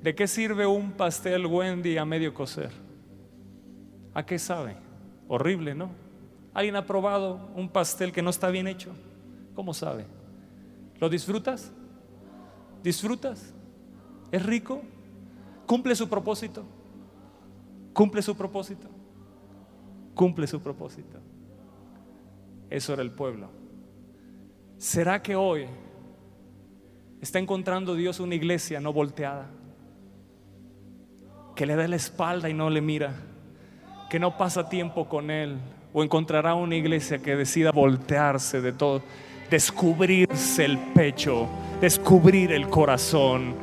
¿De 0.00 0.14
qué 0.14 0.28
sirve 0.28 0.68
un 0.68 0.92
pastel 0.92 1.46
Wendy 1.46 1.98
a 1.98 2.04
medio 2.04 2.32
cocer? 2.32 2.70
¿A 4.14 4.24
qué 4.24 4.38
sabe? 4.38 4.76
Horrible, 5.26 5.74
¿no? 5.74 6.03
¿Alguien 6.54 6.76
ha 6.76 6.86
probado 6.86 7.50
un 7.56 7.68
pastel 7.68 8.12
que 8.12 8.22
no 8.22 8.30
está 8.30 8.48
bien 8.48 8.68
hecho? 8.68 8.92
¿Cómo 9.54 9.74
sabe? 9.74 10.06
¿Lo 11.00 11.08
disfrutas? 11.08 11.72
¿Disfrutas? 12.82 13.52
¿Es 14.30 14.46
rico? 14.46 14.80
¿Cumple 15.66 15.96
su 15.96 16.08
propósito? 16.08 16.64
¿Cumple 17.92 18.22
su 18.22 18.36
propósito? 18.36 18.88
Cumple 20.14 20.46
su 20.46 20.60
propósito. 20.60 21.18
Eso 22.70 22.92
era 22.92 23.02
el 23.02 23.10
pueblo. 23.10 23.48
¿Será 24.78 25.22
que 25.22 25.34
hoy 25.34 25.66
está 27.20 27.38
encontrando 27.38 27.94
Dios 27.94 28.20
una 28.20 28.34
iglesia 28.34 28.80
no 28.80 28.92
volteada? 28.92 29.50
Que 31.56 31.66
le 31.66 31.74
da 31.74 31.88
la 31.88 31.96
espalda 31.96 32.48
y 32.48 32.54
no 32.54 32.70
le 32.70 32.80
mira. 32.80 33.14
Que 34.08 34.18
no 34.18 34.36
pasa 34.36 34.68
tiempo 34.68 35.08
con 35.08 35.30
Él. 35.30 35.58
O 35.92 36.02
encontrará 36.02 36.54
una 36.54 36.74
iglesia 36.74 37.18
que 37.18 37.36
decida 37.36 37.70
voltearse 37.70 38.60
de 38.60 38.72
todo. 38.72 39.02
Descubrirse 39.50 40.64
el 40.64 40.78
pecho. 40.78 41.48
Descubrir 41.80 42.52
el 42.52 42.68
corazón 42.68 43.54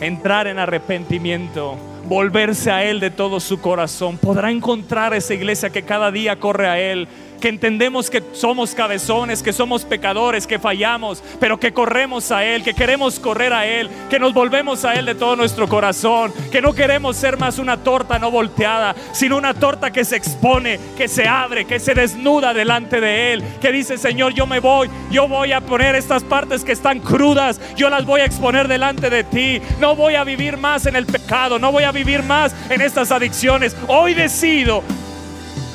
entrar 0.00 0.46
en 0.46 0.58
arrepentimiento, 0.58 1.76
volverse 2.06 2.70
a 2.70 2.84
Él 2.84 3.00
de 3.00 3.10
todo 3.10 3.40
su 3.40 3.60
corazón, 3.60 4.16
podrá 4.18 4.50
encontrar 4.50 5.14
esa 5.14 5.34
iglesia 5.34 5.70
que 5.70 5.82
cada 5.82 6.10
día 6.10 6.38
corre 6.38 6.68
a 6.68 6.78
Él, 6.78 7.08
que 7.40 7.48
entendemos 7.48 8.10
que 8.10 8.22
somos 8.32 8.74
cabezones, 8.74 9.42
que 9.42 9.52
somos 9.52 9.84
pecadores, 9.84 10.46
que 10.46 10.58
fallamos, 10.58 11.22
pero 11.40 11.58
que 11.58 11.72
corremos 11.72 12.30
a 12.30 12.44
Él, 12.44 12.62
que 12.62 12.74
queremos 12.74 13.18
correr 13.20 13.52
a 13.52 13.66
Él, 13.66 13.88
que 14.10 14.18
nos 14.18 14.34
volvemos 14.34 14.84
a 14.84 14.94
Él 14.94 15.06
de 15.06 15.14
todo 15.14 15.36
nuestro 15.36 15.68
corazón, 15.68 16.32
que 16.50 16.60
no 16.60 16.74
queremos 16.74 17.16
ser 17.16 17.38
más 17.38 17.58
una 17.58 17.76
torta 17.78 18.18
no 18.18 18.30
volteada, 18.30 18.94
sino 19.12 19.36
una 19.36 19.54
torta 19.54 19.90
que 19.90 20.04
se 20.04 20.16
expone, 20.16 20.78
que 20.96 21.08
se 21.08 21.26
abre, 21.28 21.64
que 21.64 21.80
se 21.80 21.94
desnuda 21.94 22.54
delante 22.54 23.00
de 23.00 23.32
Él, 23.32 23.44
que 23.60 23.72
dice, 23.72 23.98
Señor, 23.98 24.34
yo 24.34 24.46
me 24.46 24.60
voy, 24.60 24.90
yo 25.10 25.28
voy 25.28 25.52
a 25.52 25.60
poner 25.60 25.94
estas 25.94 26.24
partes 26.24 26.64
que 26.64 26.72
están 26.72 27.00
crudas, 27.00 27.60
yo 27.76 27.88
las 27.88 28.04
voy 28.04 28.20
a 28.20 28.24
exponer 28.24 28.68
delante 28.68 29.10
de 29.10 29.24
ti, 29.24 29.60
no 29.80 29.94
voy 29.96 30.14
a 30.14 30.24
vivir 30.24 30.56
más 30.56 30.86
en 30.86 30.96
el 30.96 31.06
pecado, 31.06 31.58
no 31.58 31.72
voy 31.72 31.84
a 31.84 31.92
vivir 31.92 32.22
más 32.22 32.54
en 32.70 32.80
estas 32.80 33.12
adicciones, 33.12 33.76
hoy 33.86 34.14
decido 34.14 34.82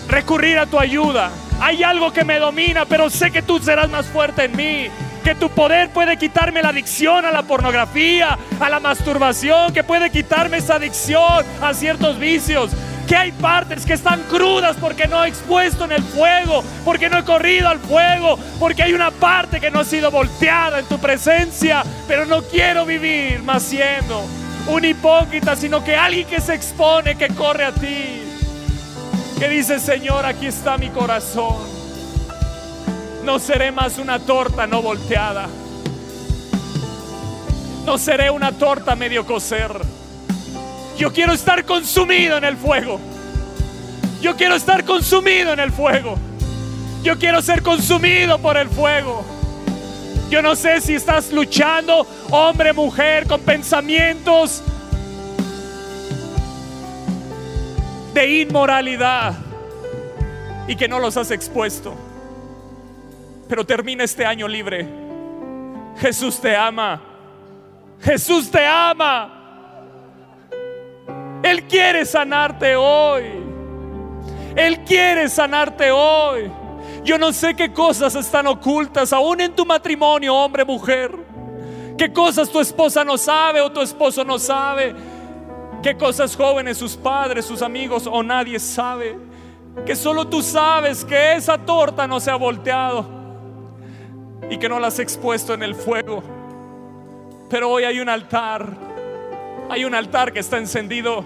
recurrir 0.07 0.59
a 0.59 0.65
tu 0.65 0.79
ayuda. 0.79 1.31
Hay 1.59 1.83
algo 1.83 2.11
que 2.11 2.23
me 2.23 2.39
domina, 2.39 2.85
pero 2.85 3.09
sé 3.09 3.31
que 3.31 3.41
tú 3.41 3.59
serás 3.59 3.89
más 3.89 4.05
fuerte 4.05 4.45
en 4.45 4.55
mí. 4.55 4.87
Que 5.23 5.35
tu 5.35 5.49
poder 5.49 5.89
puede 5.89 6.17
quitarme 6.17 6.61
la 6.61 6.69
adicción 6.69 7.25
a 7.25 7.31
la 7.31 7.43
pornografía, 7.43 8.37
a 8.59 8.69
la 8.69 8.79
masturbación, 8.79 9.73
que 9.73 9.83
puede 9.83 10.09
quitarme 10.09 10.57
esa 10.57 10.75
adicción 10.75 11.45
a 11.61 11.73
ciertos 11.73 12.19
vicios. 12.19 12.71
Que 13.07 13.15
hay 13.15 13.31
partes 13.31 13.85
que 13.85 13.93
están 13.93 14.23
crudas 14.23 14.75
porque 14.79 15.07
no 15.07 15.23
he 15.23 15.29
expuesto 15.29 15.85
en 15.85 15.93
el 15.93 16.03
fuego, 16.03 16.63
porque 16.83 17.09
no 17.09 17.19
he 17.19 17.23
corrido 17.23 17.69
al 17.69 17.79
fuego, 17.79 18.37
porque 18.59 18.83
hay 18.83 18.93
una 18.93 19.11
parte 19.11 19.59
que 19.59 19.71
no 19.71 19.81
ha 19.81 19.85
sido 19.85 20.11
volteada 20.11 20.79
en 20.79 20.85
tu 20.85 20.97
presencia, 20.99 21.83
pero 22.07 22.25
no 22.25 22.41
quiero 22.43 22.85
vivir 22.85 23.41
más 23.43 23.63
siendo 23.63 24.25
un 24.67 24.85
hipócrita, 24.85 25.55
sino 25.55 25.83
que 25.83 25.95
alguien 25.95 26.27
que 26.27 26.41
se 26.41 26.53
expone, 26.53 27.15
que 27.15 27.27
corre 27.29 27.65
a 27.65 27.71
ti 27.73 28.22
que 29.39 29.49
dice, 29.49 29.79
Señor, 29.79 30.25
aquí 30.25 30.47
está 30.47 30.77
mi 30.77 30.89
corazón. 30.89 31.55
No 33.23 33.39
seré 33.39 33.71
más 33.71 33.97
una 33.97 34.19
torta 34.19 34.67
no 34.67 34.81
volteada. 34.81 35.47
No 37.85 37.97
seré 37.97 38.29
una 38.29 38.51
torta 38.51 38.95
medio 38.95 39.25
coser. 39.25 39.71
Yo 40.97 41.11
quiero 41.11 41.33
estar 41.33 41.65
consumido 41.65 42.37
en 42.37 42.43
el 42.43 42.57
fuego. 42.57 42.99
Yo 44.21 44.35
quiero 44.35 44.55
estar 44.55 44.85
consumido 44.85 45.53
en 45.53 45.59
el 45.59 45.71
fuego. 45.71 46.17
Yo 47.03 47.17
quiero 47.19 47.41
ser 47.41 47.61
consumido 47.61 48.39
por 48.39 48.57
el 48.57 48.69
fuego. 48.69 49.25
Yo 50.29 50.41
no 50.41 50.55
sé 50.55 50.81
si 50.81 50.95
estás 50.95 51.31
luchando, 51.31 52.07
hombre, 52.31 52.73
mujer, 52.73 53.27
con 53.27 53.41
pensamientos 53.41 54.63
de 58.13 58.41
inmoralidad 58.41 59.33
y 60.67 60.75
que 60.75 60.87
no 60.87 60.99
los 60.99 61.17
has 61.17 61.31
expuesto. 61.31 61.93
Pero 63.47 63.65
termina 63.65 64.03
este 64.03 64.25
año 64.25 64.47
libre. 64.47 64.87
Jesús 65.97 66.39
te 66.39 66.55
ama. 66.55 67.01
Jesús 68.01 68.49
te 68.49 68.65
ama. 68.65 69.31
Él 71.43 71.63
quiere 71.63 72.05
sanarte 72.05 72.75
hoy. 72.75 73.23
Él 74.55 74.79
quiere 74.85 75.27
sanarte 75.29 75.91
hoy. 75.91 76.51
Yo 77.03 77.17
no 77.17 77.33
sé 77.33 77.53
qué 77.55 77.73
cosas 77.73 78.15
están 78.15 78.47
ocultas 78.47 79.11
aún 79.11 79.41
en 79.41 79.53
tu 79.53 79.65
matrimonio, 79.65 80.33
hombre, 80.33 80.63
mujer. 80.63 81.11
¿Qué 81.97 82.11
cosas 82.13 82.49
tu 82.49 82.59
esposa 82.59 83.03
no 83.03 83.17
sabe 83.17 83.61
o 83.61 83.71
tu 83.71 83.81
esposo 83.81 84.23
no 84.23 84.39
sabe? 84.39 84.95
¿Qué 85.83 85.97
cosas 85.97 86.33
jóvenes 86.37 86.77
sus 86.77 86.95
padres, 86.95 87.43
sus 87.43 87.61
amigos 87.61 88.07
o 88.09 88.23
nadie 88.23 88.57
sabe? 88.57 89.17
Que 89.85 89.97
solo 89.97 90.25
tú 90.25 90.41
sabes 90.41 91.03
que 91.03 91.33
esa 91.33 91.57
torta 91.57 92.07
no 92.07 92.21
se 92.21 92.31
ha 92.31 92.35
volteado 92.35 93.05
y 94.49 94.57
que 94.57 94.69
no 94.69 94.79
la 94.79 94.87
has 94.87 94.99
expuesto 94.99 95.53
en 95.53 95.61
el 95.61 95.75
fuego. 95.75 96.23
Pero 97.49 97.69
hoy 97.69 97.83
hay 97.83 97.99
un 97.99 98.07
altar, 98.07 98.65
hay 99.69 99.83
un 99.83 99.93
altar 99.93 100.31
que 100.31 100.39
está 100.39 100.57
encendido, 100.57 101.25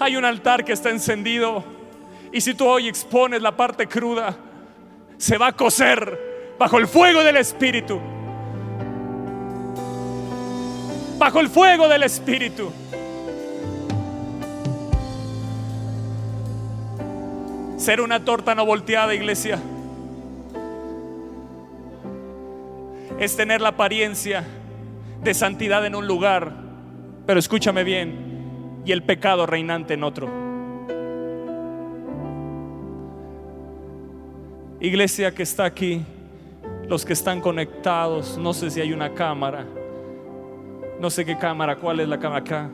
hay 0.00 0.16
un 0.16 0.24
altar 0.24 0.64
que 0.64 0.72
está 0.72 0.90
encendido. 0.90 1.62
Y 2.32 2.40
si 2.40 2.54
tú 2.54 2.66
hoy 2.66 2.88
expones 2.88 3.40
la 3.40 3.56
parte 3.56 3.86
cruda, 3.86 4.34
se 5.16 5.38
va 5.38 5.46
a 5.48 5.52
cocer 5.52 6.56
bajo 6.58 6.76
el 6.78 6.88
fuego 6.88 7.22
del 7.22 7.36
Espíritu. 7.36 8.00
Bajo 11.18 11.38
el 11.38 11.48
fuego 11.48 11.86
del 11.86 12.02
Espíritu. 12.02 12.72
Ser 17.76 18.00
una 18.00 18.24
torta 18.24 18.54
no 18.54 18.64
volteada, 18.64 19.14
iglesia, 19.14 19.58
es 23.18 23.36
tener 23.36 23.60
la 23.60 23.70
apariencia 23.70 24.44
de 25.22 25.34
santidad 25.34 25.84
en 25.84 25.94
un 25.94 26.06
lugar, 26.06 26.52
pero 27.26 27.40
escúchame 27.40 27.82
bien, 27.82 28.82
y 28.84 28.92
el 28.92 29.02
pecado 29.02 29.46
reinante 29.46 29.94
en 29.94 30.04
otro. 30.04 30.28
Iglesia 34.80 35.34
que 35.34 35.42
está 35.42 35.64
aquí, 35.64 36.04
los 36.86 37.04
que 37.04 37.12
están 37.12 37.40
conectados, 37.40 38.38
no 38.38 38.52
sé 38.52 38.70
si 38.70 38.80
hay 38.80 38.92
una 38.92 39.14
cámara, 39.14 39.64
no 41.00 41.10
sé 41.10 41.24
qué 41.24 41.36
cámara, 41.36 41.76
cuál 41.76 42.00
es 42.00 42.08
la 42.08 42.18
cámara 42.20 42.40
acá 42.40 42.70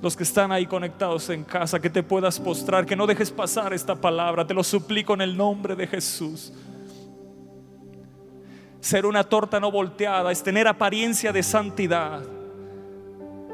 los 0.00 0.16
que 0.16 0.22
están 0.22 0.52
ahí 0.52 0.66
conectados 0.66 1.28
en 1.30 1.44
casa, 1.44 1.80
que 1.80 1.90
te 1.90 2.02
puedas 2.02 2.38
postrar, 2.38 2.86
que 2.86 2.96
no 2.96 3.06
dejes 3.06 3.30
pasar 3.30 3.72
esta 3.72 3.94
palabra, 3.94 4.46
te 4.46 4.54
lo 4.54 4.62
suplico 4.62 5.14
en 5.14 5.22
el 5.22 5.36
nombre 5.36 5.74
de 5.74 5.86
Jesús. 5.86 6.52
Ser 8.80 9.06
una 9.06 9.24
torta 9.24 9.58
no 9.58 9.70
volteada 9.72 10.30
es 10.30 10.42
tener 10.42 10.68
apariencia 10.68 11.32
de 11.32 11.42
santidad, 11.42 12.22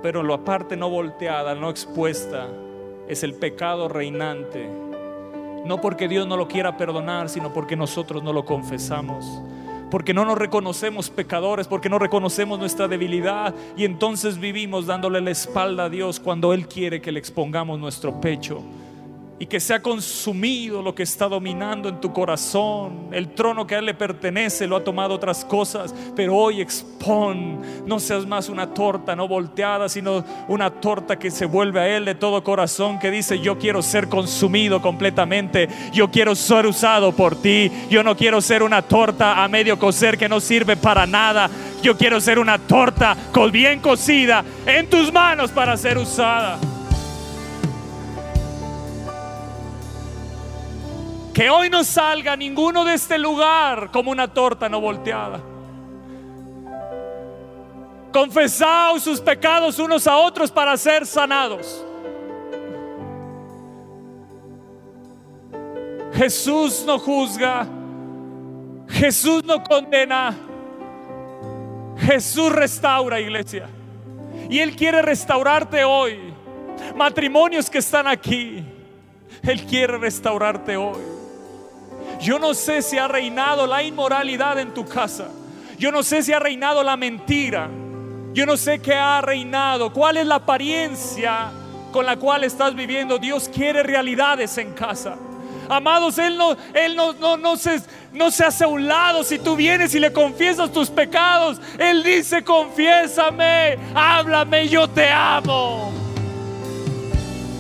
pero 0.03 0.23
lo 0.23 0.35
aparte 0.35 0.77
no 0.77 0.91
volteada, 0.91 1.55
no 1.55 1.71
expuesta, 1.71 2.49
es 3.09 3.23
el 3.23 3.35
pecado 3.35 3.89
reinante. 3.89 4.69
No 5.65 5.81
porque 5.81 6.09
Dios 6.09 6.27
no 6.27 6.37
lo 6.37 6.47
quiera 6.47 6.77
perdonar, 6.77 7.31
sino 7.31 7.55
porque 7.55 7.75
nosotros 7.75 8.23
no 8.23 8.35
lo 8.35 8.45
confesamos 8.45 9.25
porque 9.95 10.13
no 10.13 10.25
nos 10.25 10.37
reconocemos 10.37 11.09
pecadores, 11.09 11.69
porque 11.69 11.89
no 11.89 12.01
reconocemos 12.01 12.59
nuestra 12.59 12.89
debilidad. 12.89 13.55
Y 13.77 13.85
entonces 13.85 14.41
vivimos 14.41 14.87
dándole 14.87 15.21
la 15.21 15.31
espalda 15.31 15.85
a 15.85 15.89
Dios 15.89 16.19
cuando 16.19 16.53
Él 16.53 16.67
quiere 16.67 17.01
que 17.01 17.13
le 17.13 17.21
expongamos 17.21 17.79
nuestro 17.79 18.21
pecho 18.21 18.61
y 19.39 19.47
que 19.47 19.59
sea 19.61 19.83
consumido 19.83 20.81
lo 20.83 20.95
que 20.95 21.03
está 21.03 21.29
dominando 21.29 21.89
en 21.89 22.01
tu 22.01 22.13
corazón. 22.13 23.09
El 23.13 23.29
trono 23.29 23.67
que 23.67 23.75
a 23.75 23.79
Él 23.79 23.87
le 23.87 23.95
pertenece 23.95 24.67
lo 24.67 24.77
ha 24.77 24.85
tomado 24.85 25.15
otras 25.15 25.45
cosas, 25.45 25.95
pero 26.15 26.37
hoy 26.37 26.61
expon, 26.61 27.61
no 27.87 27.99
seas 27.99 28.27
más 28.27 28.49
una 28.49 28.73
torta 28.73 29.17
no 29.17 29.27
volteada, 29.27 29.89
sino 29.89 30.25
una 30.49 30.71
torta 30.71 31.19
que 31.19 31.31
se 31.31 31.47
vuelve 31.47 31.81
a 31.81 31.89
Él 31.89 32.05
de 32.05 32.15
todo 32.15 32.45
corazón, 32.45 32.99
que 32.99 33.11
dice, 33.11 33.41
yo 33.41 33.59
quiero 33.59 33.83
ser 33.83 34.09
consumido 34.09 34.81
completamente, 34.81 35.69
yo 35.93 36.11
quiero 36.11 36.35
ser 36.35 36.67
usado 36.67 37.13
por 37.13 37.41
ti, 37.41 37.71
yo 37.91 38.03
no 38.03 38.17
quiero 38.17 38.41
ser 38.41 38.63
una 38.63 38.83
torta 38.83 39.43
a 39.43 39.49
medio 39.49 39.79
cocer 39.79 40.17
que 40.17 40.29
no 40.29 40.41
sirve 40.41 40.77
para 40.77 41.07
nada, 41.07 41.51
yo 41.83 41.97
quiero 41.97 42.21
ser 42.21 42.39
una 42.39 42.59
torta 42.59 43.17
bien 43.51 43.81
cocida 43.81 44.45
en 44.67 44.89
tus 44.89 45.13
manos 45.13 45.51
para 45.51 45.77
ser 45.77 45.99
usada. 45.99 46.59
Que 51.35 51.51
hoy 51.51 51.69
no 51.69 51.83
salga 51.83 52.37
ninguno 52.37 52.85
de 52.85 52.95
este 52.95 53.19
lugar 53.19 53.91
como 53.91 54.13
una 54.13 54.33
torta 54.33 54.69
no 54.69 54.81
volteada. 54.81 55.41
Confesaos 58.13 59.03
sus 59.03 59.21
pecados 59.21 59.81
unos 59.81 60.07
a 60.07 60.17
otros 60.17 60.53
para 60.53 60.77
ser 60.77 61.05
sanados. 61.05 61.85
Jesús 66.15 66.85
no 66.87 67.01
juzga. 67.01 67.67
Jesús 68.89 69.43
no 69.43 69.65
condena. 69.65 70.37
Jesús 71.99 72.53
restaura, 72.53 73.19
iglesia. 73.19 73.69
Y 74.49 74.61
Él 74.61 74.77
quiere 74.77 75.03
restaurarte 75.03 75.83
hoy. 75.83 76.33
Matrimonios 76.95 77.69
que 77.69 77.79
están 77.79 78.07
aquí. 78.07 78.65
Él 79.43 79.67
quiere 79.67 79.99
restaurarte 79.99 80.77
hoy. 80.77 81.24
Yo 82.25 82.39
no 82.39 82.55
sé 82.55 82.81
si 82.81 82.97
ha 82.97 83.07
reinado 83.07 83.67
la 83.67 83.83
inmoralidad 83.83 84.59
en 84.59 84.73
tu 84.73 84.87
casa. 84.87 85.29
Yo 85.79 85.93
no 85.93 86.03
sé 86.03 86.23
si 86.23 86.33
ha 86.33 86.39
reinado 86.39 86.83
la 86.83 86.97
mentira. 86.97 87.69
Yo 88.33 88.47
no 88.47 88.57
sé 88.57 88.79
qué 88.79 88.95
ha 88.95 89.21
reinado. 89.21 89.93
¿Cuál 89.93 90.17
es 90.17 90.27
la 90.27 90.37
apariencia 90.37 91.51
con 91.93 92.07
la 92.07 92.17
cual 92.17 92.45
estás 92.45 92.75
viviendo? 92.75 93.19
Dios 93.19 93.51
quiere 93.55 93.83
realidades 93.83 94.57
en 94.57 94.73
casa. 94.73 95.17
Amados, 95.69 96.17
Él 96.17 96.39
no, 96.39 96.57
Él 96.73 96.97
no, 96.97 97.13
no, 97.13 97.37
no, 97.37 97.59
se, 97.59 97.83
no 98.15 98.31
se 98.31 98.45
hace 98.45 98.65
a 98.65 98.69
un 98.69 98.89
lado 98.89 99.23
si 99.23 99.39
tú 99.39 99.55
vienes 99.55 99.95
y 99.95 100.01
le 100.01 100.11
confiesas 100.11 100.73
tus 100.73 100.89
pecados. 100.89 101.61
Él 101.79 102.03
dice, 102.03 102.43
confiésame, 102.43 103.77
háblame, 103.95 104.67
yo 104.67 104.89
te 104.89 105.11
amo. 105.11 105.93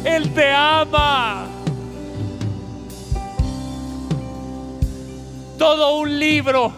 Él 0.07 0.33
te 0.33 0.51
ama. 0.51 1.54
Todo 5.59 5.99
un 5.99 6.19
libro, 6.19 6.73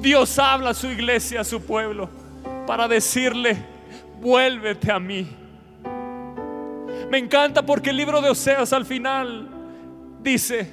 Dios 0.00 0.38
habla 0.38 0.70
a 0.70 0.74
su 0.74 0.88
iglesia, 0.88 1.40
a 1.40 1.44
su 1.44 1.62
pueblo, 1.62 2.08
para 2.66 2.88
decirle, 2.88 3.56
vuélvete 4.20 4.92
a 4.92 4.98
mí. 4.98 5.28
Me 7.10 7.18
encanta 7.18 7.64
porque 7.64 7.90
el 7.90 7.96
libro 7.96 8.20
de 8.20 8.30
Oseas 8.30 8.72
al 8.72 8.84
final 8.84 9.48
dice 10.20 10.68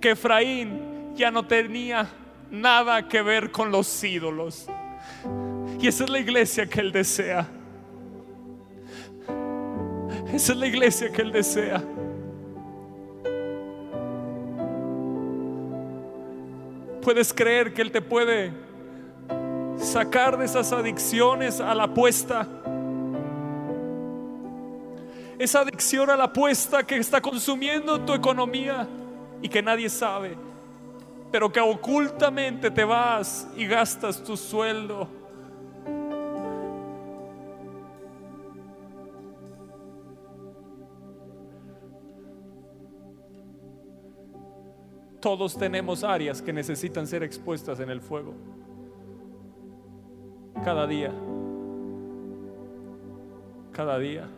que 0.00 0.10
Efraín 0.10 1.14
ya 1.14 1.30
no 1.30 1.46
tenía 1.46 2.08
nada 2.50 3.08
que 3.08 3.22
ver 3.22 3.50
con 3.50 3.70
los 3.70 4.02
ídolos. 4.02 4.66
Y 5.80 5.86
esa 5.86 6.04
es 6.04 6.10
la 6.10 6.18
iglesia 6.18 6.66
que 6.66 6.80
él 6.80 6.90
desea. 6.92 7.46
Esa 10.32 10.52
es 10.52 10.58
la 10.58 10.66
iglesia 10.66 11.12
que 11.12 11.22
él 11.22 11.32
desea. 11.32 11.82
Puedes 17.06 17.32
creer 17.32 17.72
que 17.72 17.82
Él 17.82 17.92
te 17.92 18.02
puede 18.02 18.50
sacar 19.78 20.36
de 20.36 20.44
esas 20.44 20.72
adicciones 20.72 21.60
a 21.60 21.72
la 21.72 21.84
apuesta. 21.84 22.48
Esa 25.38 25.60
adicción 25.60 26.10
a 26.10 26.16
la 26.16 26.24
apuesta 26.24 26.82
que 26.82 26.96
está 26.96 27.20
consumiendo 27.20 28.00
tu 28.00 28.12
economía 28.12 28.88
y 29.40 29.48
que 29.48 29.62
nadie 29.62 29.88
sabe, 29.88 30.36
pero 31.30 31.52
que 31.52 31.60
ocultamente 31.60 32.72
te 32.72 32.82
vas 32.82 33.46
y 33.56 33.68
gastas 33.68 34.20
tu 34.24 34.36
sueldo. 34.36 35.06
Todos 45.20 45.56
tenemos 45.56 46.04
áreas 46.04 46.42
que 46.42 46.52
necesitan 46.52 47.06
ser 47.06 47.22
expuestas 47.22 47.80
en 47.80 47.90
el 47.90 48.00
fuego. 48.00 48.34
Cada 50.64 50.86
día. 50.86 51.12
Cada 53.72 53.98
día. 53.98 54.28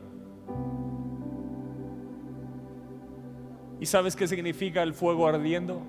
¿Y 3.80 3.86
sabes 3.86 4.16
qué 4.16 4.26
significa 4.26 4.82
el 4.82 4.94
fuego 4.94 5.26
ardiendo? 5.26 5.82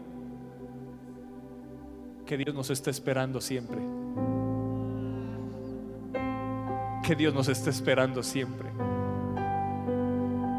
Que 2.26 2.38
Dios 2.38 2.54
nos 2.54 2.70
está 2.70 2.90
esperando 2.92 3.42
siempre. 3.42 3.80
Que 7.04 7.16
Dios 7.16 7.34
nos 7.34 7.48
está 7.48 7.72
esperando 7.72 8.22
siempre. 8.22 8.70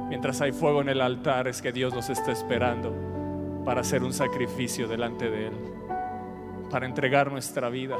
Mientras 0.08 0.40
hay 0.40 0.52
fuego 0.52 0.80
en 0.80 0.88
el 0.88 1.00
altar 1.00 1.46
es 1.46 1.62
que 1.62 1.70
Dios 1.70 1.94
nos 1.94 2.10
está 2.10 2.32
esperando 2.32 3.09
para 3.64 3.82
hacer 3.82 4.02
un 4.02 4.12
sacrificio 4.12 4.88
delante 4.88 5.30
de 5.30 5.48
Él, 5.48 5.54
para 6.70 6.86
entregar 6.86 7.30
nuestra 7.30 7.68
vida. 7.68 7.96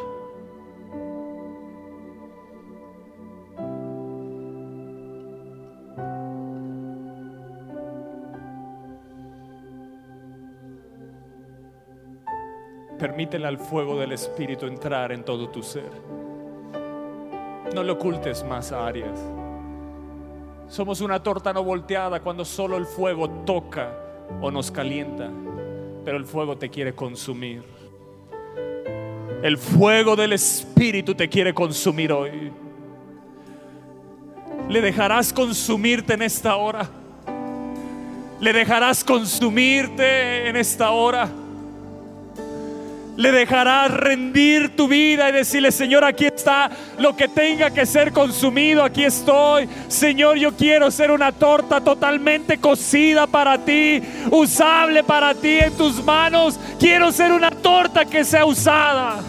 Permítele 12.98 13.46
al 13.46 13.58
fuego 13.58 13.98
del 13.98 14.12
Espíritu 14.12 14.66
entrar 14.66 15.10
en 15.12 15.24
todo 15.24 15.48
tu 15.48 15.62
ser. 15.62 15.90
No 17.74 17.82
le 17.82 17.92
ocultes 17.92 18.44
más 18.44 18.72
áreas. 18.72 19.18
Somos 20.68 21.00
una 21.00 21.22
torta 21.22 21.52
no 21.52 21.64
volteada 21.64 22.20
cuando 22.20 22.44
solo 22.44 22.76
el 22.76 22.84
fuego 22.84 23.30
toca 23.46 23.90
o 24.42 24.50
nos 24.50 24.70
calienta 24.70 25.30
pero 26.04 26.16
el 26.16 26.24
fuego 26.24 26.56
te 26.56 26.68
quiere 26.68 26.94
consumir. 26.94 27.62
El 29.42 29.56
fuego 29.56 30.16
del 30.16 30.32
Espíritu 30.32 31.14
te 31.14 31.28
quiere 31.28 31.54
consumir 31.54 32.12
hoy. 32.12 32.52
Le 34.68 34.80
dejarás 34.80 35.32
consumirte 35.32 36.14
en 36.14 36.22
esta 36.22 36.56
hora. 36.56 36.88
Le 38.40 38.52
dejarás 38.52 39.02
consumirte 39.02 40.48
en 40.48 40.56
esta 40.56 40.90
hora 40.90 41.30
le 43.16 43.32
dejarás 43.32 43.90
rendir 43.90 44.76
tu 44.76 44.88
vida 44.88 45.28
y 45.28 45.32
decirle, 45.32 45.72
Señor, 45.72 46.04
aquí 46.04 46.26
está 46.26 46.70
lo 46.98 47.14
que 47.16 47.28
tenga 47.28 47.70
que 47.70 47.86
ser 47.86 48.12
consumido, 48.12 48.82
aquí 48.82 49.04
estoy. 49.04 49.68
Señor, 49.88 50.38
yo 50.38 50.56
quiero 50.56 50.90
ser 50.90 51.10
una 51.10 51.32
torta 51.32 51.80
totalmente 51.80 52.58
cocida 52.58 53.26
para 53.26 53.58
ti, 53.58 54.02
usable 54.30 55.04
para 55.04 55.34
ti 55.34 55.58
en 55.58 55.76
tus 55.76 56.02
manos. 56.02 56.58
Quiero 56.78 57.12
ser 57.12 57.32
una 57.32 57.50
torta 57.50 58.04
que 58.04 58.24
sea 58.24 58.44
usada 58.44 59.20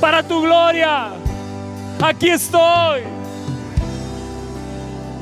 para 0.00 0.22
tu 0.22 0.42
gloria. 0.42 1.08
Aquí 2.00 2.30
estoy. 2.30 3.19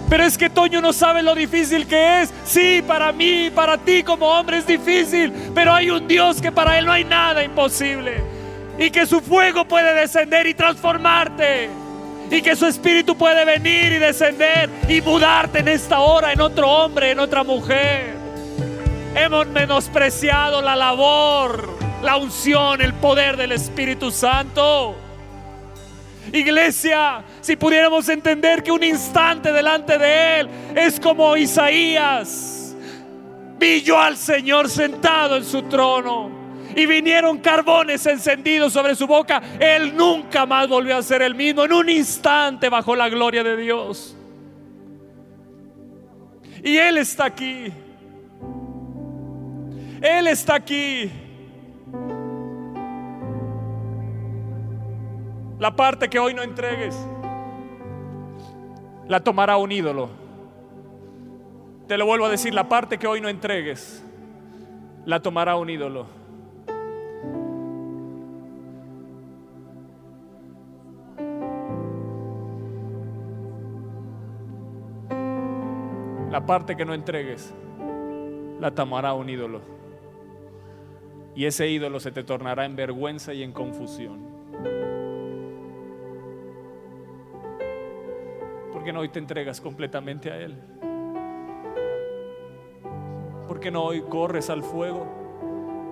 Pero 0.09 0.25
es 0.25 0.39
que 0.39 0.49
Toño 0.49 0.81
no 0.81 0.93
sabe 0.93 1.23
lo 1.23 1.35
difícil 1.35 1.87
que 1.87 2.23
es. 2.23 2.33
Sí, 2.45 2.83
para 2.87 3.13
mí, 3.13 3.51
para 3.55 3.77
ti 3.77 4.03
como 4.03 4.27
hombre 4.27 4.59
es 4.59 4.67
difícil. 4.67 5.33
Pero 5.55 5.75
hay 5.75 5.91
un 5.91 6.09
Dios 6.09 6.41
que 6.41 6.51
para 6.51 6.79
Él 6.79 6.87
no 6.87 6.93
hay 6.93 7.05
nada 7.05 7.45
imposible. 7.45 8.23
Y 8.79 8.91
que 8.91 9.07
su 9.07 9.21
fuego 9.21 9.67
puede 9.67 9.93
descender 9.95 10.47
y 10.47 10.55
transformarte. 10.55 11.69
Y 12.31 12.41
que 12.41 12.57
su 12.57 12.67
espíritu 12.67 13.17
puede 13.17 13.45
venir 13.45 13.93
y 13.93 13.99
descender 13.99 14.71
y 14.89 15.01
mudarte 15.03 15.61
en 15.61 15.69
esta 15.69 16.01
hora 16.01 16.33
en 16.33 16.41
otro 16.41 16.69
hombre, 16.69 17.11
en 17.11 17.21
otra 17.21 17.45
mujer. 17.45 18.17
Hemos 19.15 19.47
menospreciado 19.49 20.63
la 20.63 20.77
labor, 20.77 21.77
la 22.03 22.17
unción, 22.17 22.81
el 22.81 22.95
poder 22.95 23.37
del 23.37 23.53
Espíritu 23.53 24.11
Santo. 24.11 25.08
Iglesia, 26.33 27.25
si 27.41 27.57
pudiéramos 27.57 28.09
entender 28.09 28.63
que 28.63 28.73
un 28.73 28.83
instante 28.83 29.53
delante 29.53 29.99
de 29.99 30.41
Él 30.41 30.49
es 30.75 31.01
como 31.01 31.37
Isaías, 31.37 32.77
vi 33.59 33.83
yo 33.83 33.99
al 33.99 34.17
Señor 34.17 34.69
sentado 34.69 35.37
en 35.37 35.45
su 35.45 35.63
trono 35.63 36.31
y 36.77 36.87
vinieron 36.87 37.39
carbones 37.39 38.07
encendidos 38.07 38.73
sobre 38.73 38.95
su 38.95 39.07
boca, 39.07 39.43
él 39.59 39.97
nunca 39.97 40.47
más 40.47 40.69
volvió 40.69 40.97
a 40.97 41.03
ser 41.03 41.23
el 41.23 41.35
mismo. 41.35 41.65
En 41.65 41.73
un 41.73 41.89
instante 41.89 42.69
bajo 42.69 42.95
la 42.95 43.09
gloria 43.09 43.43
de 43.43 43.57
Dios. 43.57 44.17
Y 46.63 46.77
Él 46.77 46.99
está 46.99 47.27
aquí. 47.27 47.73
Él 50.01 50.27
está 50.27 50.57
aquí. 50.57 51.11
La 55.59 55.75
parte 55.75 56.09
que 56.09 56.21
hoy 56.21 56.35
no 56.35 56.43
entregues, 56.43 56.97
la 59.09 59.19
tomará 59.21 59.57
un 59.57 59.73
ídolo. 59.73 60.09
Te 61.89 61.99
lo 61.99 62.07
vuelvo 62.07 62.27
a 62.27 62.29
decir, 62.29 62.55
la 62.55 62.69
parte 62.69 62.97
que 62.97 63.09
hoy 63.09 63.21
no 63.21 63.29
entregues, 63.29 64.05
la 65.05 65.21
tomará 65.21 65.57
un 65.57 65.69
ídolo. 65.69 66.07
La 76.31 76.47
parte 76.47 76.77
que 76.77 76.85
no 76.85 76.95
entregues, 76.95 77.53
la 78.61 78.71
tomará 78.71 79.13
un 79.15 79.29
ídolo. 79.29 79.61
Y 81.35 81.47
ese 81.47 81.69
ídolo 81.69 81.99
se 81.99 82.13
te 82.13 82.23
tornará 82.23 82.65
en 82.65 82.77
vergüenza 82.77 83.35
y 83.35 83.43
en 83.43 83.53
confusión. 83.53 84.98
Qué 88.83 88.93
no 88.93 89.01
hoy 89.01 89.09
te 89.09 89.19
entregas 89.19 89.61
completamente 89.61 90.31
a 90.31 90.37
Él? 90.37 90.55
¿Por 93.47 93.61
qué 93.61 93.71
no 93.71 93.85
hoy 93.85 94.03
corres 94.03 94.51
al 94.51 94.63
fuego 94.63 95.07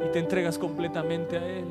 y 0.04 0.12
te 0.12 0.18
entregas 0.18 0.58
completamente 0.58 1.38
a 1.38 1.46
Él? 1.46 1.64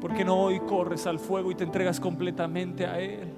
¿Por 0.00 0.12
qué 0.12 0.24
no 0.24 0.36
hoy 0.36 0.60
corres 0.60 1.06
al 1.06 1.18
fuego 1.18 1.50
y 1.50 1.54
te 1.54 1.64
entregas 1.64 1.98
completamente 1.98 2.86
a 2.86 3.00
Él? 3.00 3.32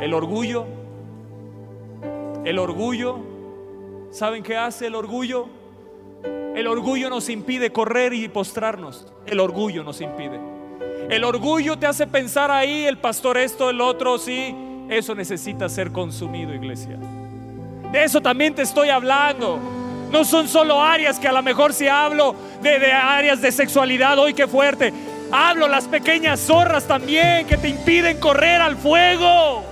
El 0.00 0.14
orgullo, 0.14 0.64
el 2.44 2.58
orgullo, 2.58 3.18
¿saben 4.10 4.42
qué 4.42 4.56
hace 4.56 4.86
el 4.86 4.94
orgullo? 4.94 5.46
El 6.56 6.66
orgullo 6.66 7.08
nos 7.08 7.28
impide 7.28 7.70
correr 7.70 8.12
y 8.12 8.28
postrarnos. 8.28 9.12
El 9.26 9.38
orgullo 9.38 9.84
nos 9.84 10.00
impide. 10.00 10.51
El 11.12 11.24
orgullo 11.24 11.78
te 11.78 11.86
hace 11.86 12.06
pensar 12.06 12.50
ahí, 12.50 12.86
el 12.86 12.96
pastor 12.96 13.36
esto, 13.36 13.68
el 13.68 13.82
otro, 13.82 14.16
sí. 14.16 14.56
Eso 14.88 15.14
necesita 15.14 15.68
ser 15.68 15.92
consumido, 15.92 16.54
iglesia. 16.54 16.96
De 17.92 18.02
eso 18.02 18.22
también 18.22 18.54
te 18.54 18.62
estoy 18.62 18.88
hablando. 18.88 19.58
No 20.10 20.24
son 20.24 20.48
solo 20.48 20.80
áreas 20.80 21.18
que 21.18 21.28
a 21.28 21.32
lo 21.32 21.42
mejor 21.42 21.74
si 21.74 21.86
hablo 21.86 22.34
de, 22.62 22.78
de 22.78 22.92
áreas 22.92 23.42
de 23.42 23.52
sexualidad, 23.52 24.18
hoy 24.18 24.32
qué 24.32 24.46
fuerte. 24.46 24.90
Hablo 25.30 25.68
las 25.68 25.84
pequeñas 25.84 26.40
zorras 26.40 26.88
también 26.88 27.46
que 27.46 27.58
te 27.58 27.68
impiden 27.68 28.18
correr 28.18 28.62
al 28.62 28.78
fuego 28.78 29.64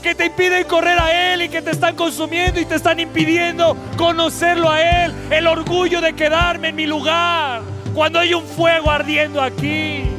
que 0.00 0.14
te 0.16 0.26
impiden 0.26 0.64
correr 0.64 0.98
a 0.98 1.32
Él 1.32 1.42
y 1.42 1.48
que 1.48 1.62
te 1.62 1.70
están 1.70 1.94
consumiendo 1.94 2.60
y 2.60 2.64
te 2.64 2.74
están 2.74 2.98
impidiendo 2.98 3.76
conocerlo 3.96 4.68
a 4.68 5.04
Él. 5.04 5.12
El 5.30 5.46
orgullo 5.46 6.00
de 6.00 6.12
quedarme 6.12 6.68
en 6.68 6.76
mi 6.76 6.86
lugar 6.86 7.62
cuando 7.94 8.18
hay 8.18 8.34
un 8.34 8.44
fuego 8.44 8.90
ardiendo 8.90 9.40
aquí. 9.40 10.11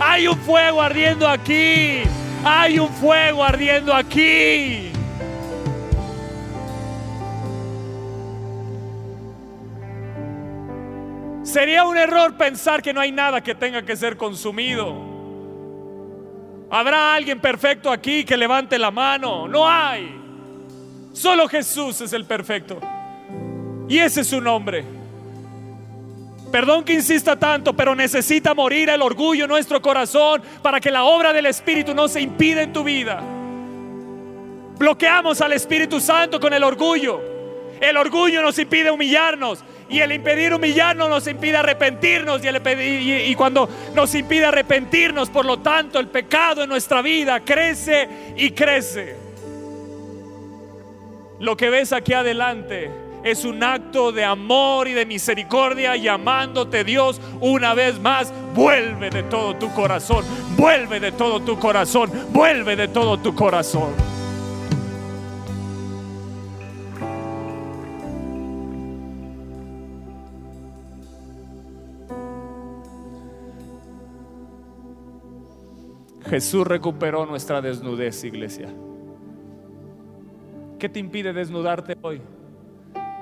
Hay 0.00 0.26
un 0.26 0.38
fuego 0.38 0.82
ardiendo 0.82 1.28
aquí. 1.28 2.02
Hay 2.44 2.78
un 2.78 2.88
fuego 2.88 3.42
ardiendo 3.42 3.94
aquí. 3.94 4.90
Sería 11.42 11.84
un 11.84 11.96
error 11.96 12.36
pensar 12.36 12.82
que 12.82 12.92
no 12.92 13.00
hay 13.00 13.12
nada 13.12 13.40
que 13.40 13.54
tenga 13.54 13.82
que 13.82 13.96
ser 13.96 14.16
consumido. 14.16 14.94
¿Habrá 16.70 17.14
alguien 17.14 17.40
perfecto 17.40 17.90
aquí 17.92 18.24
que 18.24 18.36
levante 18.36 18.78
la 18.78 18.90
mano? 18.90 19.46
No 19.46 19.68
hay. 19.68 20.20
Solo 21.12 21.46
Jesús 21.46 22.00
es 22.00 22.12
el 22.12 22.24
perfecto. 22.24 22.80
Y 23.88 23.98
ese 23.98 24.22
es 24.22 24.26
su 24.26 24.40
nombre. 24.40 25.03
Perdón 26.54 26.84
que 26.84 26.92
insista 26.92 27.34
tanto, 27.34 27.74
pero 27.74 27.96
necesita 27.96 28.54
morir 28.54 28.88
el 28.88 29.02
orgullo 29.02 29.42
en 29.42 29.50
nuestro 29.50 29.82
corazón 29.82 30.40
para 30.62 30.78
que 30.78 30.88
la 30.88 31.02
obra 31.02 31.32
del 31.32 31.46
Espíritu 31.46 31.96
no 31.96 32.06
se 32.06 32.20
impida 32.20 32.62
en 32.62 32.72
tu 32.72 32.84
vida. 32.84 33.20
Bloqueamos 34.78 35.40
al 35.40 35.52
Espíritu 35.52 35.98
Santo 35.98 36.38
con 36.38 36.54
el 36.54 36.62
orgullo. 36.62 37.20
El 37.80 37.96
orgullo 37.96 38.40
nos 38.40 38.56
impide 38.56 38.92
humillarnos 38.92 39.64
y 39.88 39.98
el 39.98 40.12
impedir 40.12 40.54
humillarnos 40.54 41.08
nos 41.08 41.26
impide 41.26 41.56
arrepentirnos 41.56 42.40
y, 42.44 43.30
y, 43.30 43.34
cuando 43.34 43.68
nos 43.92 44.14
impide 44.14 44.46
arrepentirnos, 44.46 45.30
por 45.30 45.44
lo 45.44 45.58
tanto, 45.58 45.98
el 45.98 46.06
pecado 46.06 46.62
en 46.62 46.68
nuestra 46.68 47.02
vida 47.02 47.40
crece 47.40 48.08
y 48.36 48.52
crece. 48.52 49.16
Lo 51.40 51.56
que 51.56 51.68
ves 51.68 51.92
aquí 51.92 52.12
adelante 52.12 53.03
es 53.24 53.44
un 53.46 53.62
acto 53.64 54.12
de 54.12 54.22
amor 54.22 54.86
y 54.86 54.92
de 54.92 55.06
misericordia 55.06 55.96
llamándote 55.96 56.84
Dios 56.84 57.20
una 57.40 57.74
vez 57.74 57.98
más. 57.98 58.32
Vuelve 58.54 59.10
de 59.10 59.22
todo 59.24 59.56
tu 59.56 59.72
corazón, 59.72 60.24
vuelve 60.56 61.00
de 61.00 61.10
todo 61.10 61.40
tu 61.40 61.58
corazón, 61.58 62.10
vuelve 62.32 62.76
de 62.76 62.88
todo 62.88 63.18
tu 63.18 63.34
corazón. 63.34 63.92
Jesús 76.26 76.66
recuperó 76.66 77.26
nuestra 77.26 77.62
desnudez, 77.62 78.24
iglesia. 78.24 78.68
¿Qué 80.78 80.88
te 80.88 80.98
impide 80.98 81.32
desnudarte 81.32 81.96
hoy? 82.02 82.20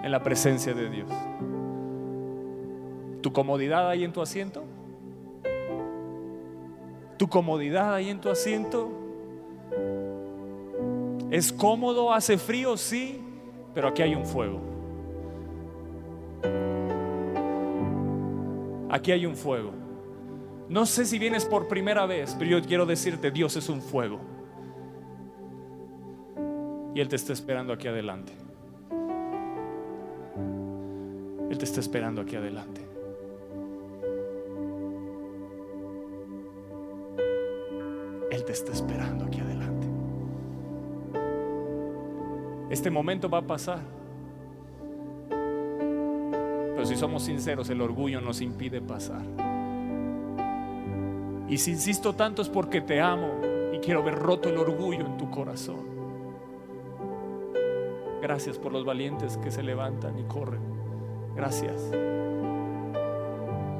En 0.02 0.10
la 0.10 0.22
presencia 0.22 0.74
de 0.74 0.90
Dios. 0.90 1.10
¿Tu 3.22 3.32
comodidad 3.32 3.88
ahí 3.88 4.04
en 4.04 4.12
tu 4.12 4.20
asiento? 4.20 4.64
¿Tu 7.16 7.28
comodidad 7.28 7.94
ahí 7.94 8.08
en 8.08 8.20
tu 8.20 8.28
asiento? 8.28 8.90
¿Es 11.30 11.52
cómodo? 11.52 12.12
¿Hace 12.12 12.36
frío? 12.36 12.76
Sí, 12.76 13.20
pero 13.74 13.88
aquí 13.88 14.02
hay 14.02 14.14
un 14.14 14.26
fuego. 14.26 14.60
Aquí 18.90 19.12
hay 19.12 19.24
un 19.24 19.36
fuego. 19.36 19.70
No 20.68 20.84
sé 20.84 21.04
si 21.06 21.18
vienes 21.18 21.44
por 21.44 21.68
primera 21.68 22.06
vez, 22.06 22.34
pero 22.38 22.58
yo 22.58 22.66
quiero 22.66 22.86
decirte, 22.86 23.30
Dios 23.30 23.56
es 23.56 23.68
un 23.68 23.80
fuego. 23.80 24.20
Y 26.94 27.00
Él 27.00 27.08
te 27.08 27.16
está 27.16 27.32
esperando 27.32 27.72
aquí 27.72 27.88
adelante. 27.88 28.41
Él 31.52 31.58
te 31.58 31.66
está 31.66 31.80
esperando 31.80 32.22
aquí 32.22 32.34
adelante. 32.34 32.80
Él 38.30 38.42
te 38.46 38.52
está 38.52 38.72
esperando 38.72 39.26
aquí 39.26 39.40
adelante. 39.40 39.86
Este 42.70 42.90
momento 42.90 43.28
va 43.28 43.36
a 43.36 43.42
pasar. 43.42 43.80
Pero 45.28 46.86
si 46.86 46.96
somos 46.96 47.24
sinceros, 47.24 47.68
el 47.68 47.82
orgullo 47.82 48.22
nos 48.22 48.40
impide 48.40 48.80
pasar. 48.80 49.20
Y 51.50 51.58
si 51.58 51.72
insisto 51.72 52.14
tanto 52.14 52.40
es 52.40 52.48
porque 52.48 52.80
te 52.80 52.98
amo 52.98 53.28
y 53.74 53.78
quiero 53.80 54.02
ver 54.02 54.14
roto 54.14 54.48
el 54.48 54.56
orgullo 54.56 55.04
en 55.04 55.18
tu 55.18 55.30
corazón. 55.30 55.84
Gracias 58.22 58.56
por 58.56 58.72
los 58.72 58.86
valientes 58.86 59.36
que 59.36 59.50
se 59.50 59.62
levantan 59.62 60.18
y 60.18 60.22
corren. 60.22 60.71
Gracias. 61.34 61.80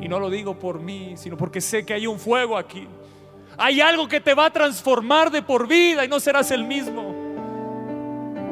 Y 0.01 0.09
no 0.09 0.19
lo 0.19 0.31
digo 0.31 0.59
por 0.59 0.81
mí, 0.81 1.15
sino 1.17 1.37
porque 1.37 1.61
sé 1.61 1.87
que 1.87 1.95
hay 1.95 2.07
un 2.07 2.19
fuego 2.19 2.57
aquí. 2.57 2.89
Hay 3.57 3.81
algo 3.81 4.09
que 4.09 4.21
te 4.21 4.35
va 4.35 4.47
a 4.47 4.51
transformar 4.51 5.31
de 5.31 5.43
por 5.43 5.69
vida 5.69 6.05
y 6.05 6.09
no 6.09 6.19
serás 6.19 6.51
el 6.51 6.65
mismo. 6.65 7.15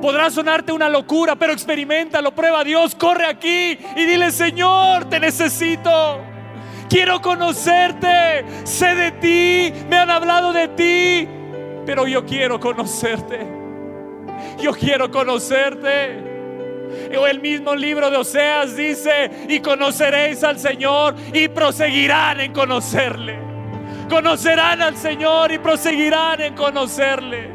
Podrá 0.00 0.30
sonarte 0.30 0.72
una 0.72 0.88
locura, 0.88 1.36
pero 1.36 1.52
experimentalo, 1.52 2.34
prueba 2.34 2.64
Dios, 2.64 2.94
corre 2.94 3.26
aquí 3.26 3.78
y 3.96 4.04
dile, 4.06 4.30
Señor, 4.30 5.06
te 5.06 5.20
necesito. 5.20 6.20
Quiero 6.88 7.20
conocerte, 7.20 8.44
sé 8.64 8.94
de 8.94 9.12
ti, 9.12 9.72
me 9.88 9.96
han 9.96 10.10
hablado 10.10 10.52
de 10.52 10.68
ti, 10.68 11.28
pero 11.84 12.06
yo 12.06 12.24
quiero 12.24 12.58
conocerte. 12.58 13.46
Yo 14.60 14.72
quiero 14.72 15.10
conocerte. 15.10 16.29
O 17.18 17.26
el 17.26 17.40
mismo 17.40 17.74
libro 17.74 18.10
de 18.10 18.16
Oseas 18.16 18.76
dice, 18.76 19.30
y 19.48 19.60
conoceréis 19.60 20.42
al 20.44 20.58
Señor 20.58 21.14
y 21.32 21.48
proseguirán 21.48 22.40
en 22.40 22.52
conocerle. 22.52 23.38
Conocerán 24.08 24.82
al 24.82 24.96
Señor 24.96 25.52
y 25.52 25.58
proseguirán 25.58 26.40
en 26.40 26.54
conocerle. 26.54 27.50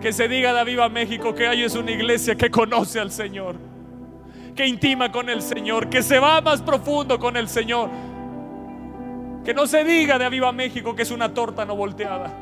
Que 0.00 0.12
se 0.12 0.28
diga 0.28 0.54
de 0.54 0.60
Aviva 0.60 0.88
México 0.88 1.34
que 1.34 1.46
hay 1.46 1.62
es 1.64 1.74
una 1.74 1.90
iglesia 1.90 2.34
que 2.34 2.50
conoce 2.50 3.00
al 3.00 3.10
Señor, 3.10 3.56
que 4.54 4.66
intima 4.66 5.10
con 5.12 5.28
el 5.28 5.42
Señor, 5.42 5.90
que 5.90 6.02
se 6.02 6.18
va 6.18 6.40
más 6.40 6.62
profundo 6.62 7.18
con 7.18 7.36
el 7.36 7.48
Señor. 7.48 7.90
Que 9.44 9.52
no 9.52 9.66
se 9.66 9.84
diga 9.84 10.18
de 10.18 10.24
Aviva 10.24 10.50
México 10.52 10.94
que 10.94 11.02
es 11.02 11.10
una 11.10 11.34
torta 11.34 11.64
no 11.64 11.76
volteada, 11.76 12.32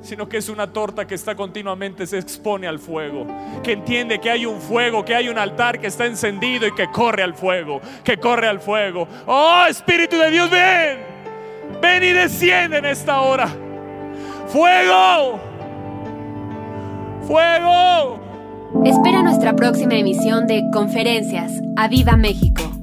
sino 0.00 0.28
que 0.28 0.38
es 0.38 0.48
una 0.48 0.72
torta 0.72 1.06
que 1.06 1.14
está 1.14 1.34
continuamente 1.34 2.06
se 2.06 2.18
expone 2.18 2.66
al 2.66 2.78
fuego, 2.78 3.26
que 3.62 3.72
entiende 3.72 4.20
que 4.20 4.30
hay 4.30 4.46
un 4.46 4.60
fuego, 4.60 5.04
que 5.04 5.14
hay 5.14 5.28
un 5.28 5.38
altar 5.38 5.80
que 5.80 5.88
está 5.88 6.06
encendido 6.06 6.66
y 6.66 6.74
que 6.74 6.90
corre 6.90 7.22
al 7.22 7.34
fuego, 7.34 7.80
que 8.04 8.18
corre 8.18 8.48
al 8.48 8.60
fuego. 8.60 9.08
Oh 9.26 9.64
Espíritu 9.68 10.16
de 10.16 10.30
Dios, 10.30 10.50
ven, 10.50 10.98
ven 11.80 12.02
y 12.02 12.12
desciende 12.12 12.78
en 12.78 12.86
esta 12.86 13.20
hora. 13.20 13.48
Fuego, 14.48 15.40
fuego. 17.26 18.20
Espera 18.84 19.22
nuestra 19.22 19.54
próxima 19.56 19.94
emisión 19.94 20.46
de 20.46 20.62
Conferencias. 20.72 21.52
¡A 21.76 21.88
Viva 21.88 22.16
México! 22.16 22.77